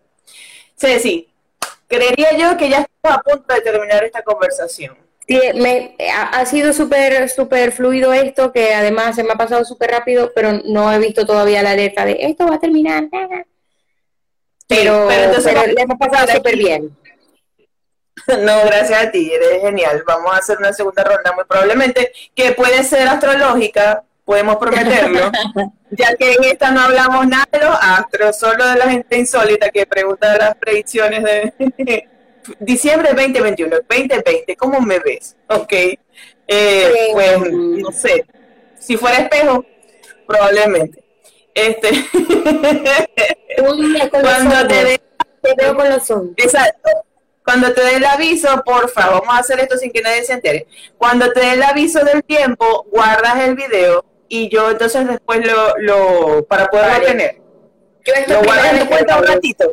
Ceci, 0.76 1.28
creería 1.86 2.36
yo 2.36 2.57
que 2.57 2.68
ya 2.68 2.78
estamos 2.78 3.18
a 3.18 3.22
punto 3.22 3.55
de 3.55 3.61
terminar 3.61 4.03
esta 4.03 4.22
conversación. 4.22 4.96
Sí, 5.28 5.38
me, 5.57 5.94
ha, 6.11 6.46
sido 6.46 6.72
súper 6.72 7.28
súper 7.28 7.70
fluido 7.72 8.14
esto, 8.14 8.51
que 8.51 8.74
además 8.74 9.14
se 9.14 9.22
me 9.22 9.32
ha 9.32 9.36
pasado 9.36 9.62
súper 9.64 9.90
rápido, 9.90 10.32
pero 10.34 10.53
no 10.64 10.90
he 10.90 10.99
visto 10.99 11.26
todavía 11.26 11.62
la 11.62 11.72
alerta 11.72 12.07
de 12.07 12.16
esto 12.20 12.46
va 12.46 12.55
a 12.55 12.61
terminar. 12.61 13.09
Pero, 14.66 15.07
pero 15.07 15.24
entonces 15.24 15.53
pero 15.55 15.72
le 15.72 15.82
hemos 15.82 15.99
pasado 15.99 16.32
súper 16.32 16.57
bien. 16.57 16.96
No, 18.26 18.64
gracias 18.66 19.07
a 19.07 19.11
ti, 19.11 19.32
eres 19.32 19.62
genial. 19.62 20.03
Vamos 20.07 20.34
a 20.34 20.38
hacer 20.38 20.59
una 20.59 20.72
segunda 20.72 21.05
ronda 21.05 21.32
muy 21.32 21.44
probablemente, 21.44 22.12
que 22.34 22.53
puede 22.53 22.82
ser 22.82 23.09
astrológica, 23.09 24.05
podemos 24.29 24.57
prometerlo, 24.57 25.33
ya 25.91 26.14
que 26.14 26.35
en 26.35 26.45
esta 26.45 26.70
no 26.70 26.83
hablamos 26.83 27.26
nada 27.26 27.49
de 27.51 27.61
los 27.61 27.79
astros, 27.81 28.39
solo 28.39 28.68
de 28.68 28.76
la 28.76 28.91
gente 28.91 29.16
insólita 29.16 29.70
que 29.70 29.87
pregunta 29.87 30.37
las 30.37 30.55
predicciones 30.57 31.24
de 31.24 32.07
diciembre 32.61 33.09
2021, 33.14 33.74
2020, 33.89 34.55
¿cómo 34.57 34.83
me 34.83 34.99
ves? 34.99 35.35
Ok, 35.49 35.72
eh, 36.47 37.09
pues 37.12 37.39
no 37.51 37.91
sé, 37.91 38.26
si 38.79 38.99
fuera 38.99 39.16
espejo, 39.16 39.64
probablemente. 40.26 41.03
Este, 41.55 41.89
Uy, 43.66 43.99
cuando 44.11 44.68
te 44.68 44.85
dé 44.85 45.01
Te 45.41 45.55
veo 45.57 45.74
con 45.74 45.89
los 45.89 46.11
ojos. 46.11 46.29
Exacto. 46.37 46.91
Cuando 47.43 47.72
te 47.72 47.81
dé 47.81 47.97
el 47.97 48.05
aviso, 48.05 48.62
porfa, 48.62 49.09
vamos 49.09 49.35
a 49.35 49.39
hacer 49.39 49.59
esto 49.61 49.79
sin 49.79 49.91
que 49.91 50.03
nadie 50.03 50.22
se 50.22 50.35
entere. 50.35 50.66
Cuando 50.99 51.33
te 51.33 51.41
dé 51.41 51.53
el 51.53 51.62
aviso 51.62 52.05
del 52.05 52.22
tiempo, 52.22 52.87
guardas 52.93 53.39
el 53.41 53.55
video 53.55 54.05
y 54.29 54.49
yo 54.49 54.70
entonces 54.70 55.07
después 55.09 55.45
lo, 55.47 55.74
lo 55.79 56.45
para 56.47 56.66
poderlo 56.68 56.93
Vale. 56.93 57.07
tener. 57.07 57.41
Yo 58.05 58.12
esto 58.14 58.33
Lo 58.35 58.41
es 58.41 58.47
guardas 58.47 58.72
en 58.72 58.79
tu 58.81 58.87
cuenta 58.89 59.18
un 59.18 59.26
ratito. 59.26 59.72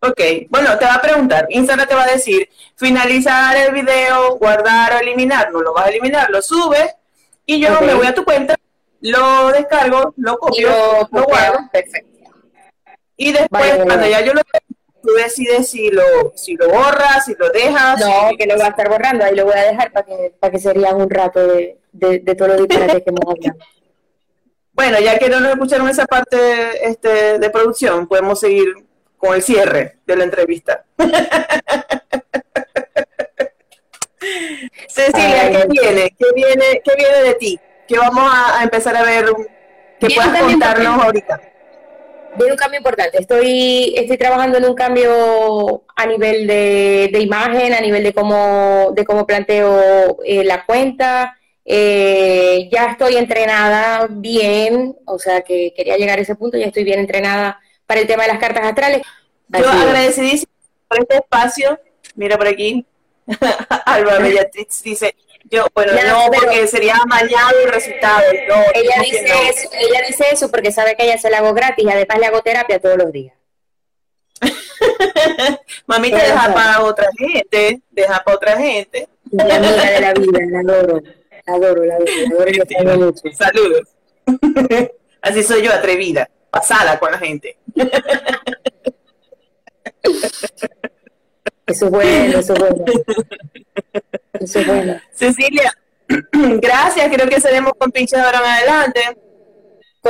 Ok, 0.00 0.20
bueno, 0.50 0.78
te 0.78 0.84
va 0.84 0.94
a 0.94 1.00
preguntar, 1.02 1.46
Instagram 1.48 1.88
te 1.88 1.94
va 1.94 2.04
a 2.04 2.10
decir, 2.12 2.48
finalizar 2.76 3.56
el 3.56 3.72
video, 3.72 4.36
guardar 4.36 4.92
o 4.92 4.98
eliminarlo, 4.98 5.62
lo 5.62 5.72
vas 5.72 5.86
a 5.86 5.88
eliminar, 5.88 6.30
lo 6.30 6.42
subes 6.42 6.94
y 7.46 7.60
yo 7.60 7.80
me 7.80 7.94
voy 7.94 8.06
a 8.06 8.14
tu 8.14 8.24
cuenta, 8.24 8.54
lo 9.00 9.48
descargo, 9.52 10.12
lo 10.18 10.36
copio, 10.38 10.68
lo 10.68 11.08
lo 11.20 11.24
guardo. 11.26 11.58
Perfecto. 11.72 12.30
y 13.16 13.32
después, 13.32 13.48
Vale, 13.50 13.74
cuando 13.76 13.94
vale. 13.96 14.10
ya 14.10 14.20
yo 14.20 14.34
lo 14.34 14.42
tengo, 14.42 14.80
tú 15.02 15.08
decides 15.14 15.68
si 15.70 15.90
lo, 15.90 16.32
si 16.36 16.54
lo 16.56 16.68
borras, 16.68 17.24
si 17.24 17.34
lo 17.34 17.48
dejas. 17.50 17.98
No, 17.98 18.28
si- 18.28 18.36
que 18.36 18.46
lo 18.46 18.54
voy 18.56 18.64
a 18.64 18.68
estar 18.68 18.88
borrando, 18.88 19.24
ahí 19.24 19.34
lo 19.34 19.44
voy 19.46 19.54
a 19.56 19.62
dejar 19.64 19.90
para 19.92 20.04
que, 20.06 20.34
para 20.38 20.50
que 20.52 20.58
se 20.58 20.72
rían 20.74 20.96
un 21.00 21.08
rato 21.08 21.44
de, 21.46 21.78
de, 21.98 22.20
de 22.20 22.34
todos 22.34 22.52
los 22.52 22.68
disparates 22.68 23.02
que 23.02 23.10
hemos 23.10 23.20
hablado. 23.22 23.58
Bueno, 24.72 25.00
ya 25.00 25.18
que 25.18 25.28
no 25.28 25.40
nos 25.40 25.52
escucharon 25.52 25.88
esa 25.88 26.06
parte 26.06 26.36
este, 26.86 27.38
de 27.38 27.50
producción, 27.50 28.06
podemos 28.06 28.38
seguir 28.40 28.66
con 29.16 29.34
el 29.34 29.42
cierre 29.42 29.98
de 30.06 30.16
la 30.16 30.24
entrevista. 30.24 30.84
Cecilia, 34.88 35.50
¿qué 35.50 35.66
viene? 35.68 36.14
¿Qué 36.18 36.26
viene, 36.34 36.82
qué 36.84 36.94
viene 36.96 37.22
de 37.22 37.34
ti? 37.34 37.60
¿Qué 37.88 37.98
vamos 37.98 38.24
a, 38.30 38.60
a 38.60 38.64
empezar 38.64 38.96
a 38.96 39.02
ver? 39.02 39.26
Que 39.98 40.08
puedas 40.10 40.42
contarnos 40.42 41.02
ahorita. 41.04 41.40
Viene 42.36 42.52
un 42.52 42.58
cambio 42.58 42.78
importante. 42.78 43.18
Estoy, 43.18 43.94
estoy 43.96 44.18
trabajando 44.18 44.58
en 44.58 44.66
un 44.66 44.74
cambio 44.74 45.84
a 45.94 46.06
nivel 46.06 46.46
de, 46.46 47.08
de 47.12 47.20
imagen, 47.20 47.72
a 47.72 47.80
nivel 47.80 48.02
de 48.02 48.12
cómo, 48.12 48.92
de 48.94 49.04
cómo 49.06 49.26
planteo 49.26 50.18
eh, 50.24 50.44
la 50.44 50.66
cuenta. 50.66 51.38
Eh, 51.68 52.68
ya 52.70 52.92
estoy 52.92 53.16
entrenada 53.16 54.06
bien, 54.08 54.96
o 55.04 55.18
sea 55.18 55.40
que 55.42 55.74
quería 55.76 55.96
llegar 55.96 56.18
a 56.18 56.22
ese 56.22 56.36
punto, 56.36 56.56
ya 56.56 56.66
estoy 56.66 56.84
bien 56.84 57.00
entrenada 57.00 57.60
para 57.86 58.00
el 58.00 58.06
tema 58.06 58.22
de 58.22 58.28
las 58.28 58.38
cartas 58.38 58.64
astrales. 58.64 59.02
Yo 59.48 59.68
Así 59.68 59.82
agradecidísima 59.82 60.52
por 60.88 61.00
este 61.00 61.16
espacio. 61.16 61.80
Mira 62.14 62.36
por 62.38 62.46
aquí. 62.46 62.86
Alba 63.84 64.18
Bellatrix 64.18 64.82
dice, 64.84 65.16
yo, 65.50 65.66
bueno, 65.74 65.92
Ya, 65.94 66.12
no, 66.12 66.30
pero- 66.30 66.44
porque 66.44 66.66
sería 66.68 66.96
amañado 67.02 67.58
el 67.64 67.72
resultado. 67.72 68.22
No, 68.48 68.54
Ella 68.74 68.90
¿cómo 68.96 69.04
que 69.04 69.10
dice, 69.10 69.28
no? 69.28 69.50
eso, 69.50 69.68
ella 69.72 70.00
dice 70.06 70.24
eso 70.30 70.50
porque 70.50 70.70
sabe 70.70 70.94
que 70.94 71.04
ella 71.04 71.18
se 71.18 71.30
la 71.30 71.38
hago 71.38 71.52
gratis 71.52 71.84
y 71.84 71.90
además 71.90 72.18
le 72.20 72.26
hago 72.26 72.42
terapia 72.42 72.78
todos 72.80 72.96
los 72.96 73.10
días. 73.10 73.34
Mamita, 75.86 76.18
deja 76.18 76.52
para 76.54 76.82
otra 76.82 77.08
gente, 77.18 77.80
deja 77.90 78.22
para 78.24 78.36
otra 78.36 78.56
gente. 78.56 79.08
Mi 79.30 79.42
amiga 79.50 79.90
de 79.90 80.00
la 80.00 80.12
vida, 80.14 80.38
la 80.50 80.60
adoro, 80.60 81.02
la 81.02 81.25
adoro, 81.46 81.84
la 81.84 81.94
adoro, 81.94 82.12
la 82.22 82.28
adoro 82.34 82.50
y 82.50 82.54
la 82.54 82.62
extraño 82.64 82.96
mucho. 82.96 83.22
Saludos. 83.32 83.88
Así 85.22 85.42
soy 85.42 85.62
yo, 85.62 85.72
atrevida, 85.72 86.28
pasada 86.50 86.98
con 86.98 87.10
la 87.10 87.18
gente. 87.18 87.56
Eso 91.66 91.86
es 91.86 91.90
bueno, 91.90 92.38
eso 92.38 92.52
es 92.54 92.60
bueno. 92.60 92.84
Eso 94.34 94.60
es 94.60 94.66
bueno. 94.68 95.00
Cecilia, 95.12 95.72
Gracias, 96.60 97.08
creo 97.12 97.28
que 97.28 97.40
seremos 97.40 97.72
compinches 97.76 98.18
ahora 98.18 98.38
en 98.38 98.44
adelante. 98.44 99.00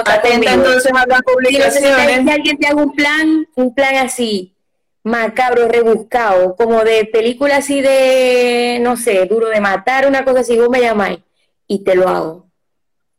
Atenta 0.05 0.53
entonces 0.53 0.93
a 0.93 1.07
las 1.07 1.19
Si 1.19 1.23
publicaciones. 1.23 2.29
alguien 2.29 2.59
te 2.59 2.67
haga 2.67 2.83
un 2.83 2.95
plan, 2.95 3.47
un 3.55 3.75
plan 3.75 3.97
así, 3.97 4.55
macabro, 5.03 5.67
rebuscado, 5.69 6.55
como 6.55 6.85
de 6.85 7.07
película 7.07 7.57
así 7.57 7.81
de, 7.81 8.79
no 8.83 8.99
sé, 8.99 9.25
duro 9.25 9.49
de 9.49 9.61
matar, 9.61 10.07
una 10.07 10.23
cosa 10.23 10.41
así, 10.41 10.59
vos 10.59 10.69
me 10.69 10.83
llamáis 10.83 11.21
y 11.67 11.83
te 11.85 11.95
lo 11.95 12.09
hago. 12.09 12.47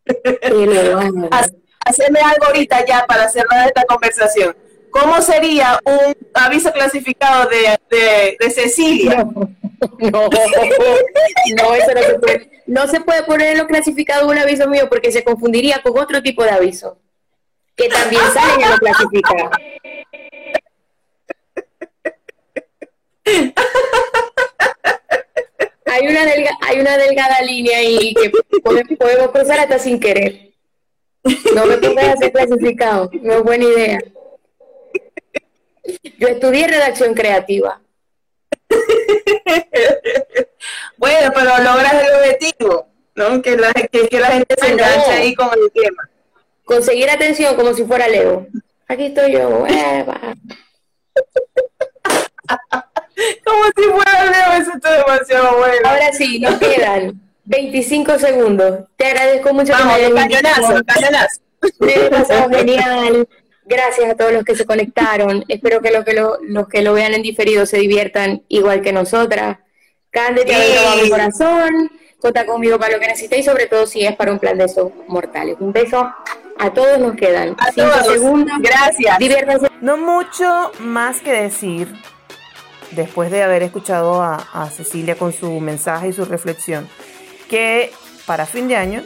Te 0.06 0.66
lo 0.66 1.00
hago. 1.00 1.30
Hacerme 1.86 2.20
algo 2.20 2.46
ahorita 2.48 2.86
ya 2.86 3.06
para 3.06 3.30
cerrar 3.30 3.68
esta 3.68 3.84
conversación. 3.86 4.56
¿Cómo 4.90 5.22
sería 5.22 5.80
un 5.86 6.16
aviso 6.34 6.72
clasificado 6.72 7.50
de, 7.50 7.80
de, 7.90 8.38
de 8.40 8.50
Cecilia? 8.52 9.28
No, 10.00 10.28
no, 10.28 11.76
eso 11.76 11.92
no 11.94 12.02
se 12.02 12.20
puede. 12.20 12.64
No 12.66 12.88
se 12.88 13.00
puede 13.00 13.24
poner 13.24 13.50
en 13.52 13.60
lo 13.60 13.68
clasificado 13.68 14.28
un 14.28 14.38
aviso 14.38 14.68
mío 14.68 14.90
porque 14.90 15.12
se 15.12 15.24
confundiría 15.24 15.84
con 15.84 15.98
otro 15.98 16.22
tipo 16.24 16.44
de 16.44 16.50
aviso 16.50 17.00
que 17.78 17.88
también 17.88 18.22
salen 18.34 18.62
en 18.62 18.72
lo 18.72 18.78
clasificado. 18.78 19.52
Hay 25.90 26.08
una, 26.08 26.26
delga- 26.26 26.58
hay 26.62 26.80
una 26.80 26.98
delgada 26.98 27.42
línea 27.42 27.78
ahí 27.80 28.14
que 28.14 28.32
pode- 28.62 28.98
podemos 28.98 29.32
cruzar 29.32 29.60
hasta 29.60 29.80
sin 29.80 30.00
querer. 30.00 30.52
No 31.56 31.66
me 31.66 31.78
pongas 31.78 32.08
a 32.08 32.12
hacer 32.14 32.32
clasificado, 32.32 33.10
no 33.22 33.34
es 33.34 33.44
buena 33.44 33.66
idea. 33.66 34.00
Yo 36.18 36.28
estudié 36.28 36.68
redacción 36.68 37.14
creativa. 37.14 37.82
Bueno, 40.98 41.32
pero 41.34 41.50
logras 41.60 41.94
el 42.04 42.16
objetivo, 42.16 42.88
¿no? 43.16 43.42
Que 43.42 43.56
la, 43.56 43.72
que, 43.74 44.08
que 44.10 44.20
la 44.20 44.28
gente 44.28 44.56
se 44.58 44.66
Ah, 44.68 44.70
enganche 44.72 45.12
ahí 45.12 45.36
con 45.36 45.50
el 45.54 45.72
tema. 45.72 46.10
conseguir 46.66 47.10
atención 47.10 47.56
como 47.56 47.74
si 47.74 47.84
fuera 47.86 48.08
Leo. 48.08 48.48
Aquí 48.88 49.06
estoy 49.06 49.32
yo. 49.34 49.66
¡eva! 49.68 50.34
Bueno. 55.58 55.74
Ahora 55.90 56.12
sí, 56.14 56.40
nos 56.40 56.56
quedan 56.56 57.20
25 57.46 58.20
segundos. 58.20 58.80
Te 58.98 59.06
agradezco 59.08 59.54
mucho 59.54 59.74
que 59.74 59.84
me 59.84 60.10
Vamos, 60.10 60.22
cañonazo, 60.22 60.84
cañonazo. 60.86 61.42
Me 61.80 62.58
genial. 62.58 63.28
Gracias 63.66 64.10
a 64.12 64.16
todos 64.16 64.32
los 64.32 64.44
que 64.46 64.56
se 64.56 64.66
conectaron. 64.66 65.44
Espero 65.48 65.82
que, 65.82 65.92
lo 65.92 66.06
que 66.06 66.14
lo- 66.14 66.38
los 66.42 66.68
que 66.70 66.82
lo 66.82 66.94
vean 66.94 67.14
en 67.14 67.22
diferido 67.22 67.66
se 67.66 67.78
diviertan 67.78 68.44
igual 68.48 68.82
que 68.82 68.94
nosotras. 68.94 69.58
Cande, 70.10 70.46
te 70.46 70.54
Sí. 70.54 70.78
abro 70.78 71.02
mi 71.04 71.10
corazón. 71.10 71.92
Cuenta 72.20 72.46
conmigo 72.46 72.80
para 72.80 72.94
lo 72.94 73.00
que 73.00 73.08
necesitéis, 73.08 73.46
sobre 73.46 73.68
todo 73.68 73.86
si 73.86 74.06
es 74.06 74.16
para 74.16 74.32
un 74.32 74.40
plan 74.40 74.58
de 74.58 74.66
esos 74.66 74.92
mortales. 75.08 75.58
Un 75.60 75.72
beso. 75.74 76.10
A 76.60 76.74
todos 76.74 76.98
nos 76.98 77.16
quedan 77.16 77.56
A 77.60 77.72
5 77.72 77.90
todos. 77.92 78.08
segundos. 78.14 78.58
Gracias. 78.60 79.18
Diviértanse. 79.20 79.68
No 79.82 79.98
mucho 79.98 80.72
más 80.80 81.20
que 81.22 81.32
decir 81.32 81.88
después 82.92 83.32
de 83.32 83.44
haber 83.44 83.64
escuchado 83.64 84.22
a, 84.22 84.36
a 84.54 84.70
Cecilia 84.70 85.16
con 85.16 85.34
su 85.34 85.60
mensaje 85.60 86.10
y 86.10 86.14
su 86.14 86.26
reflexión, 86.26 86.88
que 87.50 87.92
para 88.26 88.46
fin 88.46 88.68
de 88.68 88.76
año, 88.76 89.04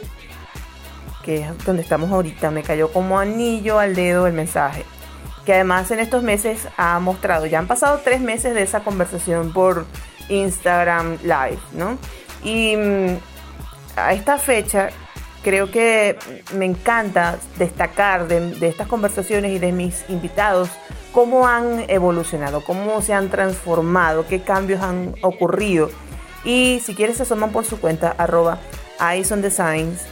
que 1.24 1.42
es 1.42 1.64
donde 1.64 1.82
estamos 1.82 2.10
ahorita, 2.10 2.50
me 2.50 2.62
cayó 2.62 2.92
como 2.92 3.18
anillo 3.18 3.78
al 3.78 3.94
dedo 3.94 4.26
el 4.26 4.32
mensaje, 4.32 4.84
que 5.46 5.54
además 5.54 5.90
en 5.90 6.00
estos 6.00 6.22
meses 6.22 6.68
ha 6.76 6.98
mostrado, 6.98 7.46
ya 7.46 7.58
han 7.58 7.66
pasado 7.66 8.00
tres 8.04 8.20
meses 8.20 8.54
de 8.54 8.62
esa 8.62 8.80
conversación 8.80 9.52
por 9.52 9.86
Instagram 10.28 11.18
Live, 11.22 11.60
¿no? 11.72 11.98
Y 12.42 12.76
mm, 12.76 13.18
a 13.96 14.12
esta 14.12 14.38
fecha 14.38 14.90
creo 15.42 15.70
que 15.70 16.16
me 16.54 16.64
encanta 16.64 17.38
destacar 17.58 18.28
de, 18.28 18.54
de 18.54 18.68
estas 18.68 18.86
conversaciones 18.86 19.52
y 19.52 19.58
de 19.58 19.72
mis 19.72 20.04
invitados 20.08 20.70
cómo 21.12 21.46
han 21.46 21.84
evolucionado, 21.88 22.64
cómo 22.64 23.02
se 23.02 23.12
han 23.12 23.28
transformado, 23.30 24.26
qué 24.26 24.40
cambios 24.42 24.82
han 24.82 25.14
ocurrido. 25.22 25.90
Y 26.44 26.80
si 26.84 26.94
quieres 26.94 27.18
se 27.18 27.22
asoman 27.22 27.52
por 27.52 27.64
su 27.64 27.78
cuenta, 27.80 28.14
arroba 28.18 28.58
Eyes 29.00 29.30
on 29.30 29.42
Designs, 29.42 30.02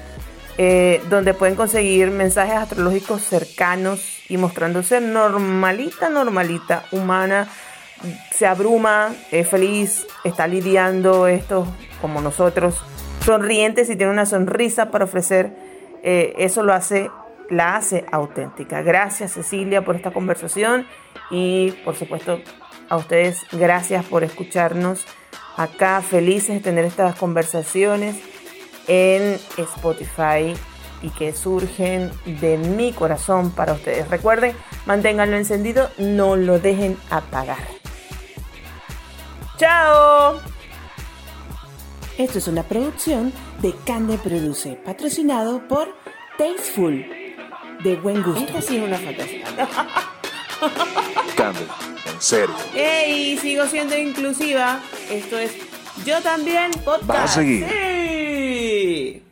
eh, 0.59 1.03
donde 1.09 1.35
pueden 1.35 1.57
conseguir 1.57 2.11
mensajes 2.11 2.57
astrológicos 2.57 3.23
cercanos 3.23 4.21
y 4.29 4.37
mostrándose 4.37 5.01
normalita, 5.01 6.11
normalita, 6.11 6.85
humana, 6.93 7.49
se 8.33 8.47
abruma, 8.47 9.15
es 9.31 9.49
feliz, 9.49 10.07
está 10.25 10.47
lidiando 10.47 11.27
esto 11.27 11.67
como 12.01 12.21
nosotros, 12.21 12.77
sonrientes 13.25 13.91
y 13.91 13.97
tiene 13.97 14.13
una 14.13 14.27
sonrisa 14.27 14.91
para 14.91 15.05
ofrecer, 15.05 15.53
eh, 16.03 16.35
eso 16.39 16.63
lo 16.63 16.73
hace, 16.73 17.11
la 17.51 17.77
hace 17.77 18.07
auténtica. 18.11 18.83
Gracias 18.83 19.33
Cecilia 19.33 19.85
por 19.85 19.97
esta 19.97 20.13
conversación 20.13 20.87
y 21.31 21.73
por 21.85 21.97
supuesto 21.97 22.41
a 22.89 22.97
ustedes 22.97 23.45
gracias 23.53 24.05
por 24.07 24.25
escucharnos 24.25 25.05
acá, 25.57 26.01
felices 26.01 26.55
de 26.55 26.61
tener 26.61 26.85
estas 26.85 27.17
conversaciones 27.17 28.17
en 28.89 29.39
Spotify 29.59 30.55
y 31.03 31.11
que 31.11 31.33
surgen 31.33 32.11
de 32.41 32.59
mi 32.59 32.93
corazón 32.93 33.51
para 33.51 33.73
ustedes. 33.73 34.09
Recuerden, 34.09 34.55
manténganlo 34.87 35.37
encendido, 35.37 35.91
no 35.99 36.37
lo 36.37 36.59
dejen 36.59 36.97
apagar. 37.11 37.59
¡Chao! 39.57 40.41
Esto 42.19 42.39
es 42.39 42.49
una 42.49 42.63
producción 42.63 43.33
de 43.63 43.75
Cande 43.87 44.19
Produce, 44.19 44.77
patrocinado 44.85 45.67
por 45.69 45.89
Tasteful, 46.37 47.20
de 47.83 47.97
buen 47.97 48.23
gusto. 48.23 48.41
Esta 48.41 48.63
sí 48.63 48.77
es 48.77 48.83
una 48.83 48.99
fantasía. 48.99 49.45
Cambio, 51.37 51.67
en 52.13 52.21
serio. 52.21 52.55
Ey, 52.75 53.37
sigo 53.39 53.67
siendo 53.67 53.97
inclusiva. 53.97 54.81
Esto 55.11 55.39
es 55.39 55.53
Yo 56.05 56.21
también 56.21 56.71
Podcast. 56.85 57.11
A 57.11 57.29
seguir? 57.29 57.67
Sí. 57.69 59.23